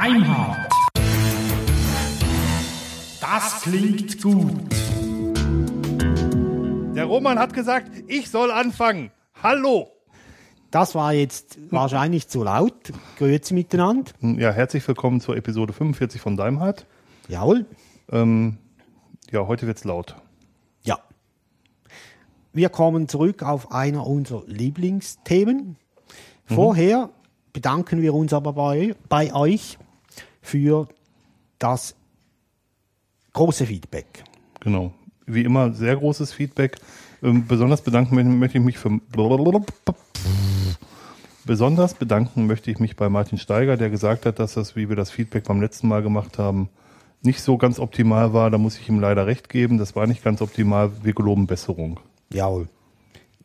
Deimhardt. 0.00 0.72
Das 3.20 3.62
klingt 3.62 4.22
gut. 4.22 4.52
Der 6.94 7.04
Roman 7.04 7.40
hat 7.40 7.52
gesagt, 7.52 7.90
ich 8.06 8.30
soll 8.30 8.52
anfangen. 8.52 9.10
Hallo. 9.42 9.88
Das 10.70 10.94
war 10.94 11.14
jetzt 11.14 11.58
wahrscheinlich 11.72 12.28
zu 12.28 12.44
laut. 12.44 12.92
Grüezi 13.16 13.54
miteinander. 13.54 14.12
Ja, 14.20 14.52
herzlich 14.52 14.86
willkommen 14.86 15.20
zur 15.20 15.36
Episode 15.36 15.72
45 15.72 16.20
von 16.20 16.36
Daimhardt. 16.36 16.86
Jawohl. 17.26 17.66
Ähm, 18.12 18.58
ja, 19.32 19.48
heute 19.48 19.66
wird's 19.66 19.82
laut. 19.82 20.14
Ja. 20.84 21.00
Wir 22.52 22.68
kommen 22.68 23.08
zurück 23.08 23.42
auf 23.42 23.72
einer 23.72 24.06
unserer 24.06 24.44
Lieblingsthemen. 24.46 25.74
Vorher 26.44 27.10
bedanken 27.52 28.00
wir 28.00 28.14
uns 28.14 28.32
aber 28.32 28.52
bei, 28.52 28.94
bei 29.08 29.34
euch 29.34 29.76
für 30.42 30.88
das 31.58 31.94
große 33.32 33.66
Feedback. 33.66 34.24
Genau. 34.60 34.92
Wie 35.26 35.42
immer 35.42 35.72
sehr 35.72 35.96
großes 35.96 36.32
Feedback. 36.32 36.76
Ähm, 37.22 37.46
besonders 37.46 37.82
bedanken 37.82 38.16
mö- 38.18 38.24
möchte 38.24 38.58
ich 38.58 38.64
mich 38.64 38.78
für 38.78 39.00
Besonders 41.44 41.94
bedanken 41.94 42.46
möchte 42.46 42.70
ich 42.70 42.78
mich 42.78 42.96
bei 42.96 43.08
Martin 43.08 43.38
Steiger, 43.38 43.76
der 43.76 43.88
gesagt 43.90 44.26
hat, 44.26 44.38
dass 44.38 44.54
das, 44.54 44.76
wie 44.76 44.88
wir 44.88 44.96
das 44.96 45.10
Feedback 45.10 45.44
beim 45.44 45.60
letzten 45.60 45.88
Mal 45.88 46.02
gemacht 46.02 46.38
haben, 46.38 46.68
nicht 47.22 47.40
so 47.40 47.56
ganz 47.56 47.78
optimal 47.78 48.32
war. 48.34 48.50
Da 48.50 48.58
muss 48.58 48.78
ich 48.78 48.88
ihm 48.88 49.00
leider 49.00 49.26
recht 49.26 49.48
geben. 49.48 49.78
Das 49.78 49.96
war 49.96 50.06
nicht 50.06 50.22
ganz 50.22 50.42
optimal. 50.42 50.90
Wir 51.02 51.14
geloben 51.14 51.46
Besserung. 51.46 52.00
Jawohl. 52.32 52.68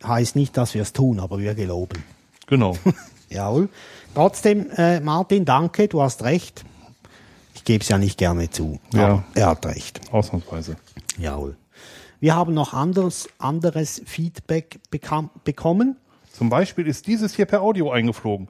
Heißt 0.04 0.36
nicht, 0.36 0.58
dass 0.58 0.74
wir 0.74 0.82
es 0.82 0.91
tun, 0.91 1.20
aber 1.22 1.40
wir 1.40 1.55
geloben. 1.55 2.04
Genau. 2.48 2.78
Jawohl. 3.30 3.70
Trotzdem, 4.14 4.70
äh, 4.76 5.00
Martin, 5.00 5.46
danke, 5.46 5.88
du 5.88 6.02
hast 6.02 6.24
recht. 6.24 6.66
Ich 7.54 7.63
gebe 7.63 7.82
es 7.82 7.90
ja 7.90 7.98
nicht 7.98 8.18
gerne 8.18 8.49
zu. 8.49 8.79
Ja. 8.93 9.05
aber 9.05 9.23
Er 9.35 9.48
hat 9.48 9.65
recht. 9.65 10.01
Ausnahmsweise. 10.12 10.76
Jawohl. 11.18 11.55
Wir 12.20 12.35
haben 12.35 12.54
noch 12.54 12.73
anderes, 12.73 13.27
anderes 13.37 14.01
Feedback 14.05 14.79
bekam, 14.90 15.29
bekommen. 15.43 15.98
Zum 16.32 16.49
Beispiel 16.49 16.87
ist 16.87 17.05
dieses 17.07 17.35
hier 17.35 17.45
per 17.45 17.62
Audio 17.62 17.91
eingeflogen. 17.91 18.48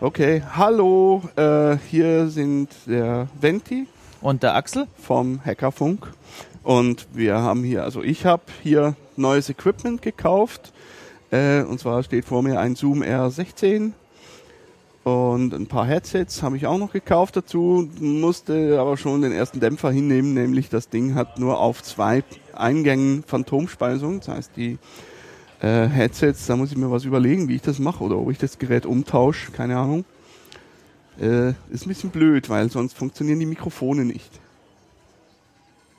Okay, 0.00 0.42
hallo, 0.54 1.22
äh, 1.36 1.76
hier 1.88 2.28
sind 2.28 2.70
der 2.86 3.28
Venti 3.40 3.86
Und 4.20 4.42
der 4.42 4.54
Axel? 4.54 4.86
vom 5.00 5.44
Hackerfunk 5.44 6.12
und 6.64 7.06
wir 7.12 7.36
haben 7.38 7.62
hier, 7.64 7.84
also 7.84 8.02
ich 8.02 8.26
habe 8.26 8.42
hier 8.62 8.96
neues 9.16 9.48
Equipment 9.48 10.02
gekauft 10.02 10.72
äh, 11.30 11.62
und 11.62 11.78
zwar 11.78 12.02
steht 12.02 12.24
vor 12.24 12.42
mir 12.42 12.58
ein 12.58 12.74
Zoom 12.74 13.02
R16 13.02 13.92
und 15.04 15.52
ein 15.52 15.66
paar 15.66 15.86
Headsets 15.86 16.42
habe 16.42 16.56
ich 16.56 16.66
auch 16.66 16.78
noch 16.78 16.92
gekauft 16.92 17.36
dazu, 17.36 17.88
musste 17.98 18.78
aber 18.80 18.96
schon 18.96 19.22
den 19.22 19.32
ersten 19.32 19.58
Dämpfer 19.58 19.90
hinnehmen, 19.90 20.34
nämlich 20.34 20.68
das 20.68 20.88
Ding 20.88 21.14
hat 21.14 21.38
nur 21.38 21.58
auf 21.58 21.82
zwei 21.82 22.22
Eingängen 22.52 23.24
Phantomspeisung, 23.26 24.20
das 24.20 24.28
heißt 24.28 24.52
die 24.56 24.78
äh, 25.60 25.88
Headsets, 25.88 26.46
da 26.46 26.56
muss 26.56 26.70
ich 26.70 26.76
mir 26.76 26.90
was 26.90 27.04
überlegen, 27.04 27.48
wie 27.48 27.56
ich 27.56 27.62
das 27.62 27.80
mache 27.80 28.04
oder 28.04 28.16
ob 28.16 28.30
ich 28.30 28.38
das 28.38 28.58
Gerät 28.58 28.86
umtausche, 28.86 29.50
keine 29.50 29.76
Ahnung. 29.76 30.04
Äh, 31.20 31.50
ist 31.70 31.84
ein 31.84 31.88
bisschen 31.88 32.10
blöd, 32.10 32.48
weil 32.48 32.70
sonst 32.70 32.96
funktionieren 32.96 33.40
die 33.40 33.46
Mikrofone 33.46 34.04
nicht. 34.04 34.30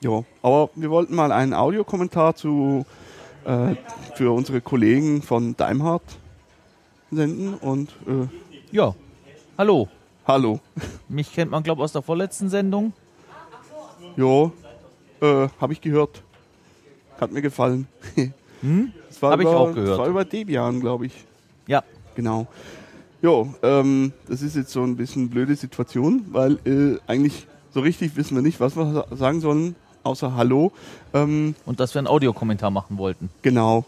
Ja, 0.02 0.24
aber 0.42 0.70
wir 0.76 0.90
wollten 0.90 1.16
mal 1.16 1.32
einen 1.32 1.54
Audiokommentar 1.54 2.36
zu 2.36 2.86
äh, 3.46 3.76
für 4.16 4.32
unsere 4.32 4.62
Kollegen 4.62 5.22
von 5.22 5.56
Daimhardt 5.58 6.04
senden 7.12 7.54
und 7.54 7.90
äh, 8.08 8.28
Ja. 8.74 8.96
Hallo. 9.56 9.88
hallo. 10.28 10.60
Mich 11.08 11.32
kennt 11.32 11.52
man, 11.52 11.62
glaube 11.62 11.82
ich, 11.82 11.84
aus 11.84 11.92
der 11.92 12.02
vorletzten 12.02 12.50
Sendung. 12.50 12.92
Jo, 14.18 14.52
äh, 15.22 15.48
habe 15.62 15.74
ich 15.74 15.80
gehört. 15.82 16.24
Hat 17.22 17.32
mir 17.32 17.42
gefallen. 17.42 17.88
Hm? 18.62 18.94
Das 19.10 19.22
war 19.22 19.32
Hab 19.34 19.42
ich 19.42 19.46
auch 19.46 19.74
gehört. 19.74 19.90
Das 19.90 19.98
war 20.00 20.08
über 20.08 20.24
Debian, 20.24 20.80
glaube 20.80 21.06
ich. 21.08 21.14
Ja. 21.68 21.84
Genau. 22.16 22.48
Jo, 23.22 23.54
ähm, 23.62 24.14
das 24.30 24.42
ist 24.42 24.56
jetzt 24.56 24.72
so 24.72 24.82
ein 24.84 24.96
bisschen 24.96 25.30
blöde 25.30 25.54
Situation, 25.58 26.26
weil 26.32 26.54
äh, 26.66 26.98
eigentlich 27.06 27.46
so 27.74 27.82
richtig 27.82 28.16
wissen 28.16 28.36
wir 28.36 28.42
nicht, 28.42 28.62
was 28.62 28.78
wir 28.78 28.92
sa- 28.94 29.08
sagen 29.18 29.42
sollen, 29.42 29.76
außer 30.04 30.36
Hallo. 30.38 30.72
Ähm, 31.14 31.56
Und 31.66 31.82
dass 31.82 31.94
wir 31.94 32.00
einen 32.00 32.08
Audiokommentar 32.08 32.72
machen 32.72 32.98
wollten. 32.98 33.30
genau. 33.42 33.84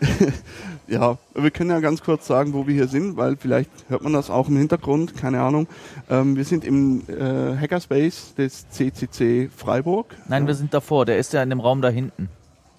ja, 0.88 1.18
wir 1.34 1.50
können 1.50 1.70
ja 1.70 1.80
ganz 1.80 2.02
kurz 2.02 2.26
sagen, 2.26 2.52
wo 2.52 2.66
wir 2.66 2.74
hier 2.74 2.88
sind, 2.88 3.16
weil 3.16 3.36
vielleicht 3.36 3.70
hört 3.88 4.02
man 4.02 4.12
das 4.12 4.30
auch 4.30 4.48
im 4.48 4.56
Hintergrund, 4.56 5.16
keine 5.16 5.40
Ahnung. 5.40 5.66
Ähm, 6.08 6.36
wir 6.36 6.44
sind 6.44 6.64
im 6.64 7.02
äh, 7.08 7.56
Hackerspace 7.56 8.34
des 8.34 8.68
CCC 8.70 9.50
Freiburg. 9.54 10.16
Nein, 10.28 10.46
wir 10.46 10.54
sind 10.54 10.72
davor. 10.72 11.06
Der 11.06 11.18
ist 11.18 11.32
ja 11.32 11.42
in 11.42 11.50
dem 11.50 11.60
Raum 11.60 11.82
da 11.82 11.88
hinten. 11.88 12.28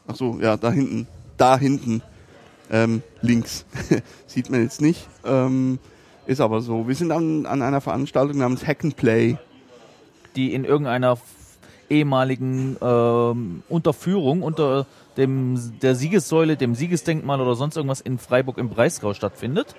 Ach 0.07 0.15
so, 0.15 0.39
ja, 0.41 0.57
da 0.57 0.71
hinten. 0.71 1.07
Da 1.37 1.57
hinten. 1.57 2.01
Ähm, 2.71 3.03
links. 3.21 3.65
Sieht 4.27 4.49
man 4.49 4.61
jetzt 4.63 4.81
nicht. 4.81 5.07
Ähm, 5.25 5.79
ist 6.25 6.41
aber 6.41 6.61
so. 6.61 6.87
Wir 6.87 6.95
sind 6.95 7.11
an, 7.11 7.45
an 7.45 7.61
einer 7.61 7.81
Veranstaltung 7.81 8.37
namens 8.37 8.65
Hack 8.65 8.83
and 8.83 8.95
Play. 8.95 9.37
Die 10.35 10.53
in 10.53 10.63
irgendeiner 10.63 11.17
ehemaligen 11.89 12.77
ähm, 12.81 13.63
Unterführung 13.67 14.41
unter 14.41 14.85
dem 15.17 15.79
der 15.81 15.95
Siegessäule, 15.95 16.55
dem 16.57 16.73
Siegesdenkmal 16.75 17.41
oder 17.41 17.55
sonst 17.55 17.75
irgendwas 17.75 18.01
in 18.01 18.17
Freiburg 18.17 18.57
im 18.57 18.69
Breisgau 18.69 19.13
stattfindet. 19.13 19.75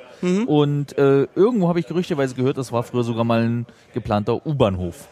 Und 0.46 0.96
äh, 0.98 1.26
irgendwo 1.34 1.68
habe 1.68 1.80
ich 1.80 1.86
gerüchteweise 1.86 2.34
gehört, 2.34 2.58
das 2.58 2.70
war 2.72 2.82
früher 2.82 3.02
sogar 3.04 3.24
mal 3.24 3.42
ein 3.42 3.66
geplanter 3.94 4.46
U-Bahnhof. 4.46 5.08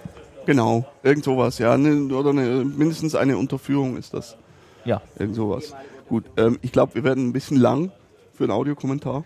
Genau, 0.46 0.84
irgend 1.02 1.24
sowas, 1.24 1.58
ja. 1.58 1.76
Ne, 1.76 2.14
oder 2.14 2.30
eine, 2.30 2.64
mindestens 2.64 3.14
eine 3.14 3.36
Unterführung 3.38 3.96
ist 3.96 4.14
das. 4.14 4.36
Ja. 4.84 5.02
Irgend 5.18 5.36
sowas. 5.36 5.74
Gut, 6.08 6.24
ähm, 6.36 6.58
ich 6.62 6.72
glaube, 6.72 6.94
wir 6.94 7.04
werden 7.04 7.28
ein 7.28 7.32
bisschen 7.32 7.56
lang 7.58 7.92
für 8.32 8.44
einen 8.44 8.52
Audiokommentar. 8.52 9.24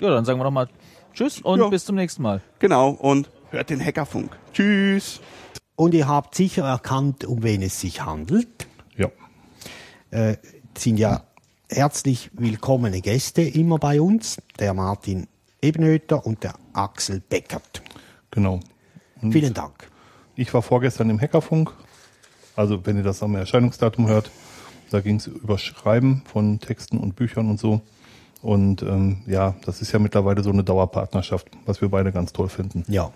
Ja, 0.00 0.10
dann 0.10 0.24
sagen 0.24 0.38
wir 0.38 0.44
doch 0.44 0.50
mal 0.50 0.68
Tschüss 1.14 1.40
und 1.40 1.58
Ja. 1.60 1.68
bis 1.68 1.84
zum 1.84 1.96
nächsten 1.96 2.22
Mal. 2.22 2.40
Genau, 2.58 2.90
und 2.90 3.30
hört 3.50 3.70
den 3.70 3.84
Hackerfunk. 3.84 4.36
Tschüss. 4.52 5.20
Und 5.76 5.94
ihr 5.94 6.06
habt 6.06 6.34
sicher 6.34 6.64
erkannt, 6.64 7.24
um 7.24 7.42
wen 7.42 7.62
es 7.62 7.80
sich 7.80 8.04
handelt. 8.04 8.66
Äh, 10.10 10.36
sind 10.76 10.98
ja 10.98 11.22
herzlich 11.68 12.30
willkommene 12.32 13.00
Gäste 13.00 13.42
immer 13.42 13.78
bei 13.78 14.00
uns. 14.00 14.38
Der 14.58 14.74
Martin 14.74 15.26
Ebenhöter 15.62 16.24
und 16.26 16.42
der 16.42 16.54
Axel 16.72 17.20
Beckert. 17.20 17.82
Genau. 18.30 18.60
Und 19.20 19.32
Vielen 19.32 19.54
Dank. 19.54 19.90
Ich 20.36 20.52
war 20.54 20.62
vorgestern 20.62 21.10
im 21.10 21.20
Hackerfunk. 21.20 21.72
Also, 22.56 22.84
wenn 22.86 22.96
ihr 22.96 23.02
das 23.02 23.22
am 23.22 23.34
Erscheinungsdatum 23.34 24.08
hört, 24.08 24.30
da 24.90 25.00
ging 25.00 25.16
es 25.16 25.26
über 25.26 25.58
Schreiben 25.58 26.22
von 26.24 26.60
Texten 26.60 26.98
und 26.98 27.16
Büchern 27.16 27.48
und 27.48 27.60
so. 27.60 27.80
Und 28.42 28.82
ähm, 28.82 29.22
ja, 29.26 29.54
das 29.64 29.82
ist 29.82 29.92
ja 29.92 29.98
mittlerweile 29.98 30.42
so 30.42 30.50
eine 30.50 30.64
Dauerpartnerschaft, 30.64 31.48
was 31.66 31.80
wir 31.80 31.90
beide 31.90 32.10
ganz 32.10 32.32
toll 32.32 32.48
finden. 32.48 32.84
Ja, 32.88 33.12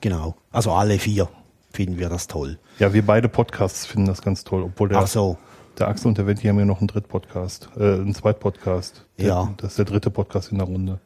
genau. 0.00 0.36
Also 0.52 0.72
alle 0.72 0.98
vier 0.98 1.28
finden 1.72 1.98
wir 1.98 2.08
das 2.08 2.28
toll. 2.28 2.58
Ja, 2.78 2.92
wir 2.92 3.04
beide 3.04 3.28
Podcasts 3.28 3.84
finden 3.84 4.06
das 4.06 4.22
ganz 4.22 4.44
toll, 4.44 4.62
obwohl 4.62 4.88
der, 4.88 4.98
Ach 4.98 5.06
so. 5.08 5.36
Der 5.78 5.88
Axel 5.88 6.08
und 6.08 6.18
der 6.18 6.26
Venti 6.26 6.46
haben 6.46 6.58
ja 6.58 6.64
noch 6.64 6.78
einen 6.78 6.88
Drittpodcast, 6.88 7.70
äh, 7.76 7.94
einen 7.94 8.14
Zweitpodcast. 8.14 9.04
Der, 9.18 9.26
Ja. 9.26 9.54
Das 9.56 9.72
ist 9.72 9.78
der 9.78 9.84
dritte 9.84 10.10
Podcast 10.10 10.52
in 10.52 10.58
der 10.58 10.66
Runde. 10.66 11.00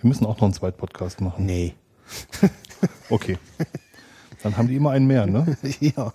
Wir 0.00 0.08
müssen 0.08 0.26
auch 0.26 0.36
noch 0.36 0.44
einen 0.44 0.54
Zweitpodcast 0.54 1.20
machen. 1.20 1.46
Nee. 1.46 1.74
Okay. 3.08 3.38
Dann 4.42 4.58
haben 4.58 4.68
die 4.68 4.76
immer 4.76 4.90
einen 4.90 5.06
mehr, 5.06 5.26
ne? 5.26 5.56
ja. 5.80 6.12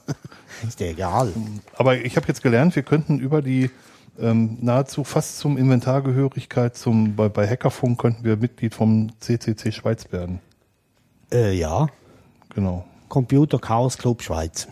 Ist 0.67 0.79
dir 0.79 0.89
egal. 0.89 1.33
Aber 1.75 1.97
ich 1.97 2.15
habe 2.15 2.27
jetzt 2.27 2.43
gelernt, 2.43 2.75
wir 2.75 2.83
könnten 2.83 3.19
über 3.19 3.41
die 3.41 3.71
ähm, 4.19 4.57
nahezu 4.61 5.03
fast 5.03 5.39
zum 5.39 5.57
Inventargehörigkeit 5.57 6.75
zum 6.75 7.15
bei, 7.15 7.29
bei 7.29 7.47
Hackerfunk 7.47 7.99
könnten 7.99 8.23
wir 8.23 8.37
Mitglied 8.37 8.75
vom 8.75 9.11
CCC 9.19 9.71
Schweiz 9.71 10.11
werden. 10.11 10.39
Äh, 11.31 11.53
ja. 11.53 11.87
Genau. 12.53 12.85
Computer 13.07 13.57
Chaos 13.57 13.97
Club 13.97 14.21
Schweiz. 14.21 14.67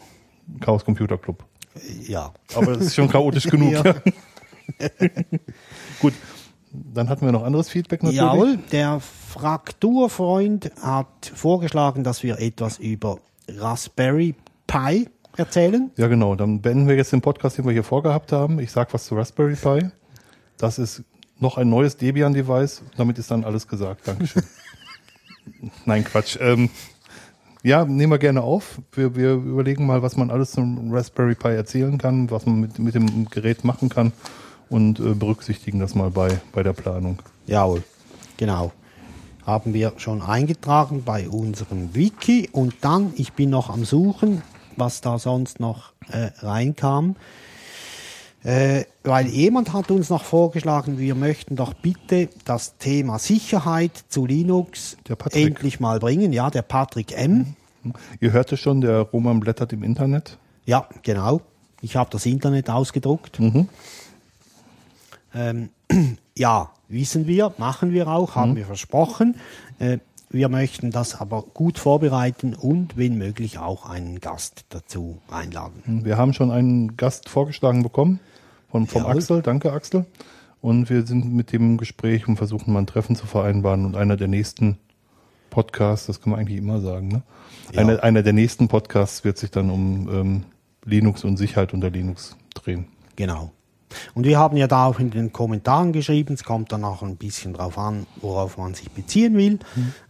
Chaos 0.59 0.85
Computer 0.85 1.17
Club. 1.17 1.43
Ja. 2.07 2.33
Aber 2.55 2.73
das 2.73 2.87
ist 2.87 2.95
schon 2.95 3.09
chaotisch 3.09 3.43
genug. 3.49 3.73
Ja. 3.73 3.83
Gut. 5.99 6.13
Dann 6.71 7.09
hatten 7.09 7.25
wir 7.25 7.31
noch 7.31 7.43
anderes 7.43 7.69
Feedback 7.69 8.03
natürlich. 8.03 8.21
Jawohl, 8.21 8.57
der 8.71 8.99
Frakturfreund 8.99 10.71
hat 10.81 11.31
vorgeschlagen, 11.33 12.03
dass 12.03 12.23
wir 12.23 12.39
etwas 12.39 12.77
über 12.77 13.19
Raspberry 13.49 14.35
Pi 14.67 15.07
erzählen. 15.37 15.89
Ja, 15.95 16.07
genau. 16.07 16.35
Dann 16.35 16.61
beenden 16.61 16.87
wir 16.87 16.95
jetzt 16.95 17.13
den 17.13 17.21
Podcast, 17.21 17.57
den 17.57 17.65
wir 17.65 17.71
hier 17.71 17.83
vorgehabt 17.83 18.31
haben. 18.31 18.59
Ich 18.59 18.71
sag 18.71 18.93
was 18.93 19.05
zu 19.05 19.15
Raspberry 19.15 19.55
Pi. 19.55 19.89
Das 20.57 20.77
ist 20.77 21.03
noch 21.39 21.57
ein 21.57 21.69
neues 21.69 21.97
Debian-Device. 21.97 22.83
Damit 22.97 23.17
ist 23.17 23.31
dann 23.31 23.43
alles 23.43 23.67
gesagt. 23.67 24.07
Dankeschön. 24.07 24.43
Nein, 25.85 26.03
Quatsch. 26.03 26.37
Ähm, 26.41 26.69
ja, 27.67 27.83
nehmen 27.83 28.13
wir 28.13 28.17
gerne 28.17 28.41
auf. 28.41 28.79
Wir, 28.93 29.15
wir 29.15 29.33
überlegen 29.33 29.85
mal, 29.85 30.01
was 30.01 30.15
man 30.15 30.31
alles 30.31 30.51
zum 30.51 30.93
Raspberry 30.93 31.35
Pi 31.35 31.49
erzählen 31.49 31.97
kann, 31.97 32.31
was 32.31 32.45
man 32.45 32.61
mit, 32.61 32.79
mit 32.79 32.95
dem 32.95 33.29
Gerät 33.29 33.65
machen 33.65 33.89
kann 33.89 34.13
und 34.69 35.01
äh, 35.01 35.13
berücksichtigen 35.13 35.79
das 35.79 35.93
mal 35.93 36.09
bei, 36.09 36.39
bei 36.53 36.63
der 36.63 36.71
Planung. 36.71 37.19
Jawohl, 37.45 37.83
genau. 38.37 38.71
haben 39.45 39.73
wir 39.73 39.91
schon 39.97 40.21
eingetragen 40.21 41.03
bei 41.03 41.27
unserem 41.27 41.93
Wiki 41.93 42.47
und 42.53 42.73
dann, 42.81 43.11
ich 43.17 43.33
bin 43.33 43.49
noch 43.49 43.69
am 43.69 43.83
Suchen, 43.83 44.43
was 44.77 45.01
da 45.01 45.19
sonst 45.19 45.59
noch 45.59 45.91
äh, 46.09 46.29
reinkam. 46.39 47.17
Äh, 48.43 48.85
weil 49.03 49.27
jemand 49.27 49.73
hat 49.73 49.91
uns 49.91 50.09
noch 50.09 50.23
vorgeschlagen, 50.23 50.99
wir 50.99 51.15
möchten 51.15 51.57
doch 51.57 51.73
bitte 51.73 52.29
das 52.45 52.77
Thema 52.77 53.19
Sicherheit 53.19 53.91
zu 54.07 54.25
Linux 54.25 54.95
endlich 55.31 55.81
mal 55.81 55.99
bringen. 55.99 56.31
Ja, 56.31 56.49
der 56.49 56.61
Patrick 56.61 57.11
M. 57.11 57.56
Ihr 58.19 58.31
hörte 58.31 58.57
schon, 58.57 58.81
der 58.81 58.99
Roman 59.01 59.39
blättert 59.39 59.73
im 59.73 59.83
Internet. 59.83 60.37
Ja, 60.65 60.87
genau. 61.03 61.41
Ich 61.81 61.95
habe 61.95 62.09
das 62.09 62.25
Internet 62.25 62.69
ausgedruckt. 62.69 63.39
Ähm, 65.33 65.69
ja, 66.37 66.71
wissen 66.87 67.27
wir, 67.27 67.53
machen 67.57 67.91
wir 67.91 68.07
auch, 68.07 68.35
haben 68.35 68.55
wir 68.55 68.65
versprochen. 68.65 69.35
Äh, 69.79 69.99
wir 70.29 70.49
möchten 70.49 70.91
das 70.91 71.15
aber 71.15 71.41
gut 71.41 71.79
vorbereiten 71.79 72.53
und 72.53 72.97
wenn 72.97 73.17
möglich 73.17 73.59
auch 73.59 73.89
einen 73.89 74.19
Gast 74.19 74.65
dazu 74.69 75.19
einladen. 75.31 76.01
Wir 76.03 76.17
haben 76.17 76.33
schon 76.33 76.51
einen 76.51 76.97
Gast 76.97 77.29
vorgeschlagen 77.29 77.81
bekommen 77.81 78.19
von, 78.69 78.87
vom 78.87 79.03
Jawohl. 79.03 79.17
Axel. 79.17 79.41
Danke, 79.41 79.71
Axel. 79.71 80.05
Und 80.59 80.89
wir 80.89 81.05
sind 81.05 81.33
mit 81.33 81.53
dem 81.53 81.77
Gespräch 81.77 82.27
und 82.27 82.35
versuchen 82.35 82.73
mal 82.73 82.79
ein 82.79 82.87
Treffen 82.87 83.15
zu 83.15 83.25
vereinbaren. 83.25 83.85
Und 83.85 83.95
einer 83.95 84.17
der 84.17 84.27
nächsten 84.27 84.77
Podcasts, 85.49 86.07
das 86.07 86.21
kann 86.21 86.31
man 86.31 86.39
eigentlich 86.39 86.57
immer 86.57 86.81
sagen, 86.81 87.07
ne? 87.07 87.23
Ja. 87.73 87.81
Einer, 87.81 88.03
einer 88.03 88.23
der 88.23 88.33
nächsten 88.33 88.67
Podcasts 88.67 89.23
wird 89.23 89.37
sich 89.37 89.51
dann 89.51 89.69
um 89.69 90.09
ähm, 90.09 90.43
Linux 90.85 91.23
und 91.23 91.37
Sicherheit 91.37 91.73
unter 91.73 91.89
Linux 91.89 92.37
drehen. 92.53 92.87
Genau. 93.15 93.51
Und 94.13 94.25
wir 94.25 94.37
haben 94.37 94.57
ja 94.57 94.67
da 94.67 94.85
auch 94.85 94.99
in 94.99 95.11
den 95.11 95.31
Kommentaren 95.31 95.93
geschrieben, 95.93 96.33
es 96.33 96.43
kommt 96.43 96.71
dann 96.71 96.83
auch 96.83 97.01
ein 97.03 97.17
bisschen 97.17 97.53
drauf 97.53 97.77
an, 97.77 98.05
worauf 98.21 98.57
man 98.57 98.73
sich 98.73 98.91
beziehen 98.91 99.35
will, 99.35 99.59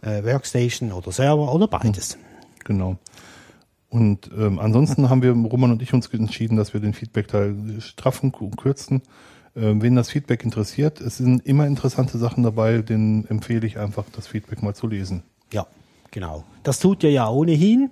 äh, 0.02 0.24
Workstation 0.24 0.92
oder 0.92 1.12
Server 1.12 1.52
oder 1.52 1.68
beides. 1.68 2.18
Genau. 2.64 2.96
Und 3.88 4.30
ähm, 4.36 4.58
ansonsten 4.58 5.08
haben 5.08 5.22
wir, 5.22 5.32
Roman 5.32 5.70
und 5.70 5.82
ich, 5.82 5.94
uns 5.94 6.08
entschieden, 6.08 6.56
dass 6.56 6.74
wir 6.74 6.80
den 6.80 6.92
Feedback-Teil 6.92 7.80
straffen 7.80 8.32
und 8.32 8.56
kürzen. 8.56 9.02
Ähm, 9.56 9.82
wen 9.82 9.96
das 9.96 10.10
Feedback 10.10 10.44
interessiert, 10.44 11.00
es 11.00 11.18
sind 11.18 11.44
immer 11.46 11.66
interessante 11.66 12.18
Sachen 12.18 12.42
dabei, 12.42 12.78
den 12.78 13.26
empfehle 13.28 13.66
ich 13.66 13.78
einfach, 13.78 14.04
das 14.14 14.26
Feedback 14.26 14.62
mal 14.62 14.74
zu 14.74 14.86
lesen. 14.86 15.22
Ja, 15.52 15.66
genau. 16.10 16.44
Das 16.62 16.78
tut 16.78 17.02
ihr 17.02 17.10
ja 17.10 17.28
ohnehin, 17.28 17.90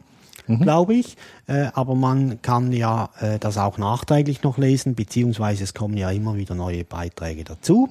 glaube 0.60 0.94
ich. 0.94 1.16
Äh, 1.46 1.68
aber 1.74 1.94
man 1.94 2.40
kann 2.42 2.72
ja 2.72 3.10
äh, 3.20 3.38
das 3.38 3.58
auch 3.58 3.78
nachträglich 3.78 4.42
noch 4.42 4.58
lesen, 4.58 4.94
beziehungsweise 4.94 5.64
es 5.64 5.74
kommen 5.74 5.96
ja 5.96 6.10
immer 6.10 6.36
wieder 6.36 6.54
neue 6.54 6.84
Beiträge 6.84 7.44
dazu. 7.44 7.88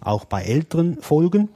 Auch 0.00 0.24
bei 0.24 0.42
älteren 0.42 0.96
Folgen. 1.00 1.48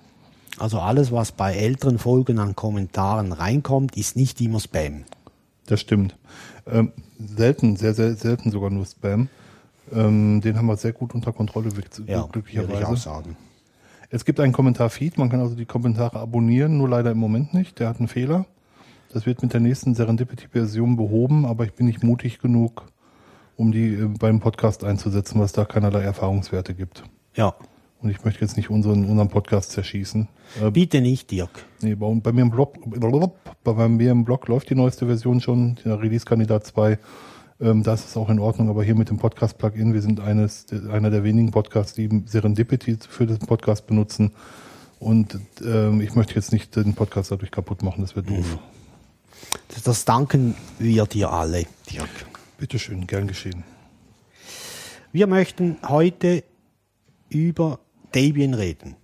Also 0.59 0.79
alles, 0.79 1.11
was 1.11 1.33
bei 1.33 1.55
älteren 1.55 1.99
Folgen 1.99 2.39
an 2.39 2.55
Kommentaren 2.55 3.33
reinkommt, 3.33 3.97
ist 3.97 4.17
nicht 4.17 4.41
immer 4.41 4.61
Spam. 4.61 5.05
Das 5.67 5.81
stimmt. 5.81 6.17
Ähm, 6.67 6.93
selten, 7.19 7.77
sehr, 7.77 7.95
sehr 7.95 8.15
selten 8.15 8.51
sogar 8.51 8.71
nur 8.71 8.87
Spam. 8.87 9.29
Ähm, 9.95 10.41
den 10.41 10.57
haben 10.57 10.67
wir 10.67 10.77
sehr 10.77 10.93
gut 10.93 11.15
unter 11.15 11.33
Kontrolle, 11.33 11.69
Ja, 11.69 11.77
würde 11.77 11.89
ich 12.07 12.17
auch 12.17 12.33
glücklicherweise. 12.33 12.97
sagen. 12.97 13.37
Es 14.11 14.25
gibt 14.25 14.39
einen 14.41 14.53
Kommentar-Feed, 14.53 15.19
man 15.19 15.29
kann 15.29 15.41
also 15.41 15.55
die 15.55 15.65
Kommentare 15.65 16.21
abonnieren, 16.21 16.77
nur 16.79 16.89
leider 16.89 17.11
im 17.11 17.19
Moment 17.19 17.55
nicht. 17.55 17.79
Der 17.79 17.89
hat 17.89 17.99
einen 17.99 18.09
Fehler. 18.09 18.47
Das 19.13 19.27
wird 19.27 19.43
mit 19.43 19.53
der 19.53 19.61
nächsten 19.61 19.95
Serendipity-Version 19.95 20.97
behoben, 20.97 21.47
aber 21.47 21.65
ich 21.65 21.73
bin 21.75 21.87
nicht 21.87 22.03
mutig 22.03 22.41
genug, 22.41 22.85
um 23.57 23.73
die 23.73 23.95
äh, 23.95 24.07
beim 24.19 24.41
Podcast 24.41 24.85
einzusetzen, 24.85 25.41
was 25.41 25.53
da 25.53 25.65
keinerlei 25.65 26.03
Erfahrungswerte 26.03 26.75
gibt. 26.75 27.05
Ja. 27.35 27.55
Und 28.03 28.11
ich 28.11 28.25
möchte 28.25 28.43
jetzt 28.43 28.57
nicht 28.57 28.71
unseren, 28.71 29.05
unseren 29.07 29.29
Podcast 29.29 29.71
zerschießen. 29.73 30.29
Äh, 30.61 30.71
Bitte 30.71 31.01
nicht, 31.01 31.31
Dirk. 31.31 31.65
nee, 31.81 31.95
bei, 31.95 32.13
bei, 32.23 32.33
mir 32.33 32.43
im 32.43 32.51
Blog, 32.51 32.77
bei 33.65 33.89
mir 33.89 34.11
im 34.11 34.25
Blog 34.25 34.49
läuft 34.49 34.69
die 34.71 34.75
neueste 34.75 35.07
Version 35.07 35.41
schon, 35.41 35.77
der 35.85 36.01
Release-Kandidat 36.01 36.67
2. 36.67 36.99
Ähm, 37.61 37.83
das 37.83 38.05
ist 38.05 38.17
auch 38.17 38.29
in 38.31 38.39
Ordnung, 38.39 38.69
aber 38.69 38.83
hier 38.83 38.95
mit 38.95 39.11
dem 39.11 39.19
Podcast-Plugin, 39.19 39.95
wir 39.95 40.03
sind 40.03 40.21
eines, 40.21 40.67
einer 40.91 41.11
der 41.11 41.25
wenigen 41.25 41.51
Podcasts, 41.51 41.95
die 41.95 42.23
Serendipity 42.27 42.99
für 43.09 43.27
den 43.27 43.39
Podcast 43.39 43.87
benutzen. 43.87 44.33
Und 44.99 45.39
ähm, 45.65 46.01
ich 46.01 46.15
möchte 46.15 46.35
jetzt 46.35 46.53
nicht 46.53 46.75
den 46.77 46.95
Podcast 46.95 47.31
dadurch 47.31 47.51
kaputt 47.51 47.83
machen, 47.83 48.01
das 48.01 48.17
wäre 48.17 48.27
doof. 48.27 48.59
Das, 49.69 49.83
das 49.83 50.05
danken 50.05 50.55
wir 50.79 51.05
dir 51.07 51.31
alle, 51.31 51.65
Dirk. 51.91 52.09
Bitteschön, 52.59 53.07
gern 53.07 53.27
geschehen. 53.27 53.65
Wir 55.13 55.27
möchten 55.27 55.77
heute 55.87 56.45
über 57.29 57.81
Debian 58.15 58.55
reden. 58.55 58.97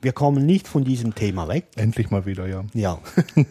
Wir 0.00 0.12
kommen 0.12 0.44
nicht 0.44 0.68
von 0.68 0.84
diesem 0.84 1.14
Thema 1.14 1.48
weg. 1.48 1.66
Endlich 1.76 2.10
mal 2.10 2.26
wieder, 2.26 2.46
ja. 2.46 2.64
Ja. 2.74 2.98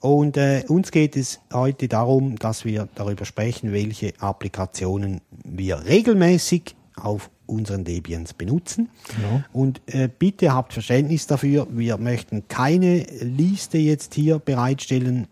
Und 0.00 0.36
äh, 0.36 0.64
uns 0.68 0.92
geht 0.92 1.16
es 1.16 1.40
heute 1.52 1.88
darum, 1.88 2.36
dass 2.36 2.64
wir 2.64 2.88
darüber 2.94 3.24
sprechen, 3.24 3.72
welche 3.72 4.12
Applikationen 4.20 5.20
wir 5.44 5.84
regelmäßig 5.86 6.76
auf 6.96 7.30
unseren 7.46 7.84
Debians 7.84 8.34
benutzen. 8.34 8.90
Genau. 9.16 9.42
Und 9.52 9.80
äh, 9.86 10.08
bitte 10.08 10.52
habt 10.54 10.72
Verständnis 10.72 11.26
dafür, 11.26 11.66
wir 11.70 11.96
möchten 11.96 12.46
keine 12.46 13.06
Liste 13.20 13.78
jetzt 13.78 14.14
hier 14.14 14.38
bereitstellen, 14.38 15.26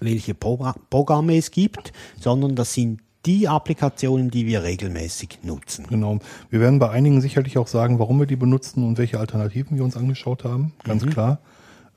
welche 0.00 0.34
Progra 0.34 0.74
Programme 0.90 1.36
es 1.36 1.50
gibt, 1.50 1.92
sondern 2.20 2.56
das 2.56 2.74
sind 2.74 3.00
die 3.24 3.48
Applikationen, 3.48 4.30
die 4.30 4.46
wir 4.46 4.62
regelmäßig 4.62 5.40
nutzen. 5.42 5.86
Genau. 5.88 6.18
Wir 6.50 6.60
werden 6.60 6.78
bei 6.78 6.90
einigen 6.90 7.20
sicherlich 7.20 7.58
auch 7.58 7.66
sagen, 7.66 7.98
warum 7.98 8.18
wir 8.20 8.26
die 8.26 8.36
benutzen 8.36 8.84
und 8.84 8.98
welche 8.98 9.18
Alternativen 9.18 9.76
wir 9.76 9.84
uns 9.84 9.96
angeschaut 9.96 10.44
haben. 10.44 10.72
Ganz 10.84 11.04
klar. 11.06 11.40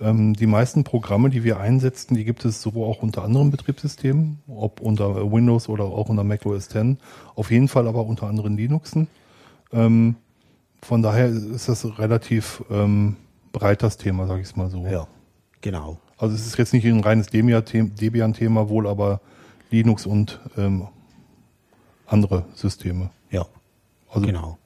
Ähm, 0.02 0.34
die 0.34 0.48
meisten 0.48 0.84
Programme, 0.84 1.30
die 1.30 1.44
wir 1.44 1.60
einsetzen, 1.60 2.16
die 2.16 2.24
gibt 2.24 2.46
es 2.46 2.62
so 2.62 2.86
auch 2.86 3.02
unter 3.02 3.24
anderen 3.24 3.52
Betriebssystemen, 3.52 4.40
ob 4.48 4.80
unter 4.80 5.30
Windows 5.32 5.68
oder 5.68 5.84
auch 5.86 6.08
unter 6.10 6.24
Mac 6.24 6.46
OS 6.46 6.68
X. 6.74 6.98
Auf 7.36 7.52
jeden 7.52 7.68
Fall 7.68 7.88
aber 7.88 8.06
unter 8.06 8.28
anderen 8.28 8.56
Linuxen. 8.56 9.08
Ähm, 9.74 10.16
von 10.82 11.02
daher 11.02 11.28
ist 11.28 11.68
das 11.68 12.00
relativ 12.00 12.64
ähm, 12.72 13.18
breit 13.52 13.84
das 13.84 13.98
Thema, 13.98 14.28
sage 14.28 14.42
ich 14.42 14.48
es 14.48 14.56
mal 14.56 14.70
so. 14.70 14.86
Ja, 14.86 15.08
genau. 15.62 15.98
Also 16.18 16.36
es 16.36 16.46
ist 16.48 16.58
jetzt 16.58 16.74
nicht 16.74 16.86
ein 16.86 17.02
reines 17.02 17.28
Debian-The- 17.28 17.90
Debian-Thema, 17.96 18.70
wohl 18.70 18.88
aber 18.88 19.20
Linux 19.72 20.06
und 20.06 20.40
ähm, 20.58 20.88
andere 22.08 22.46
Systeme. 22.56 23.10
Ja, 23.32 23.46
Also 24.10 24.26
genau. 24.26 24.58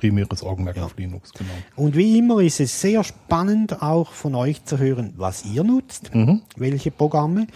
Primäres 0.00 0.42
Augenmerk 0.42 0.76
Ja. 0.76 0.84
auf 0.86 0.96
Linux, 0.96 1.32
genau. 1.32 1.50
Und 1.76 1.94
wie 1.96 2.18
immer 2.18 2.40
ist 2.40 2.58
es 2.60 2.80
sehr 2.80 3.04
spannend, 3.04 3.82
auch 3.82 4.12
von 4.12 4.34
euch 4.34 4.64
zu 4.64 4.78
hören, 4.78 5.12
was 5.16 5.44
ihr 5.44 5.62
nutzt, 5.62 6.10
welche 6.56 6.90
Programme. 6.90 7.46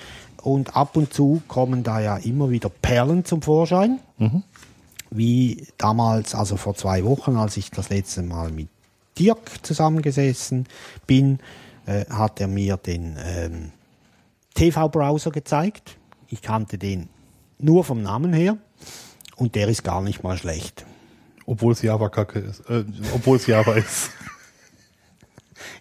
Und 0.42 0.76
ab 0.76 0.97
und 0.97 1.12
zu 1.12 1.40
kommen 1.49 1.83
da 1.83 2.00
ja 2.00 2.16
immer 2.19 2.50
wieder 2.50 2.69
Perlen 2.69 3.25
zum 3.25 3.40
Vorschein. 3.42 3.99
Wie 5.11 5.66
damals, 5.78 6.35
also 6.35 6.57
vor 6.57 6.75
zwei 6.75 7.04
Wochen, 7.04 7.37
als 7.37 7.57
ich 7.57 7.71
das 7.71 7.88
letzte 7.88 8.23
Mal 8.23 8.50
mit 8.50 8.69
Dirk 9.19 9.64
zusammengesessen 9.64 10.66
bin, 11.07 11.38
äh, 11.87 12.04
hat 12.11 12.40
er 12.40 12.49
mir 12.49 12.76
den 12.76 13.16
ähm, 13.25 13.71
TV-Browser 14.54 15.30
gezeigt. 15.30 15.97
Ich 16.28 16.42
kannte 16.42 16.78
den 16.78 17.09
nur 17.59 17.85
vom 17.85 18.02
Namen 18.02 18.33
her 18.33 18.57
und 19.37 19.54
der 19.54 19.69
ist 19.69 19.85
gar 19.85 20.02
nicht 20.02 20.23
mal 20.25 20.37
schlecht. 20.37 20.85
Obwohl 21.47 21.73
es 21.73 21.83
Java 21.83 22.09
Kacke 22.09 22.39
ist. 22.39 22.61
Äh, 22.71 22.85
obwohl 23.15 23.37
es 23.37 23.47
Java 23.47 23.75
ist. 23.75 24.11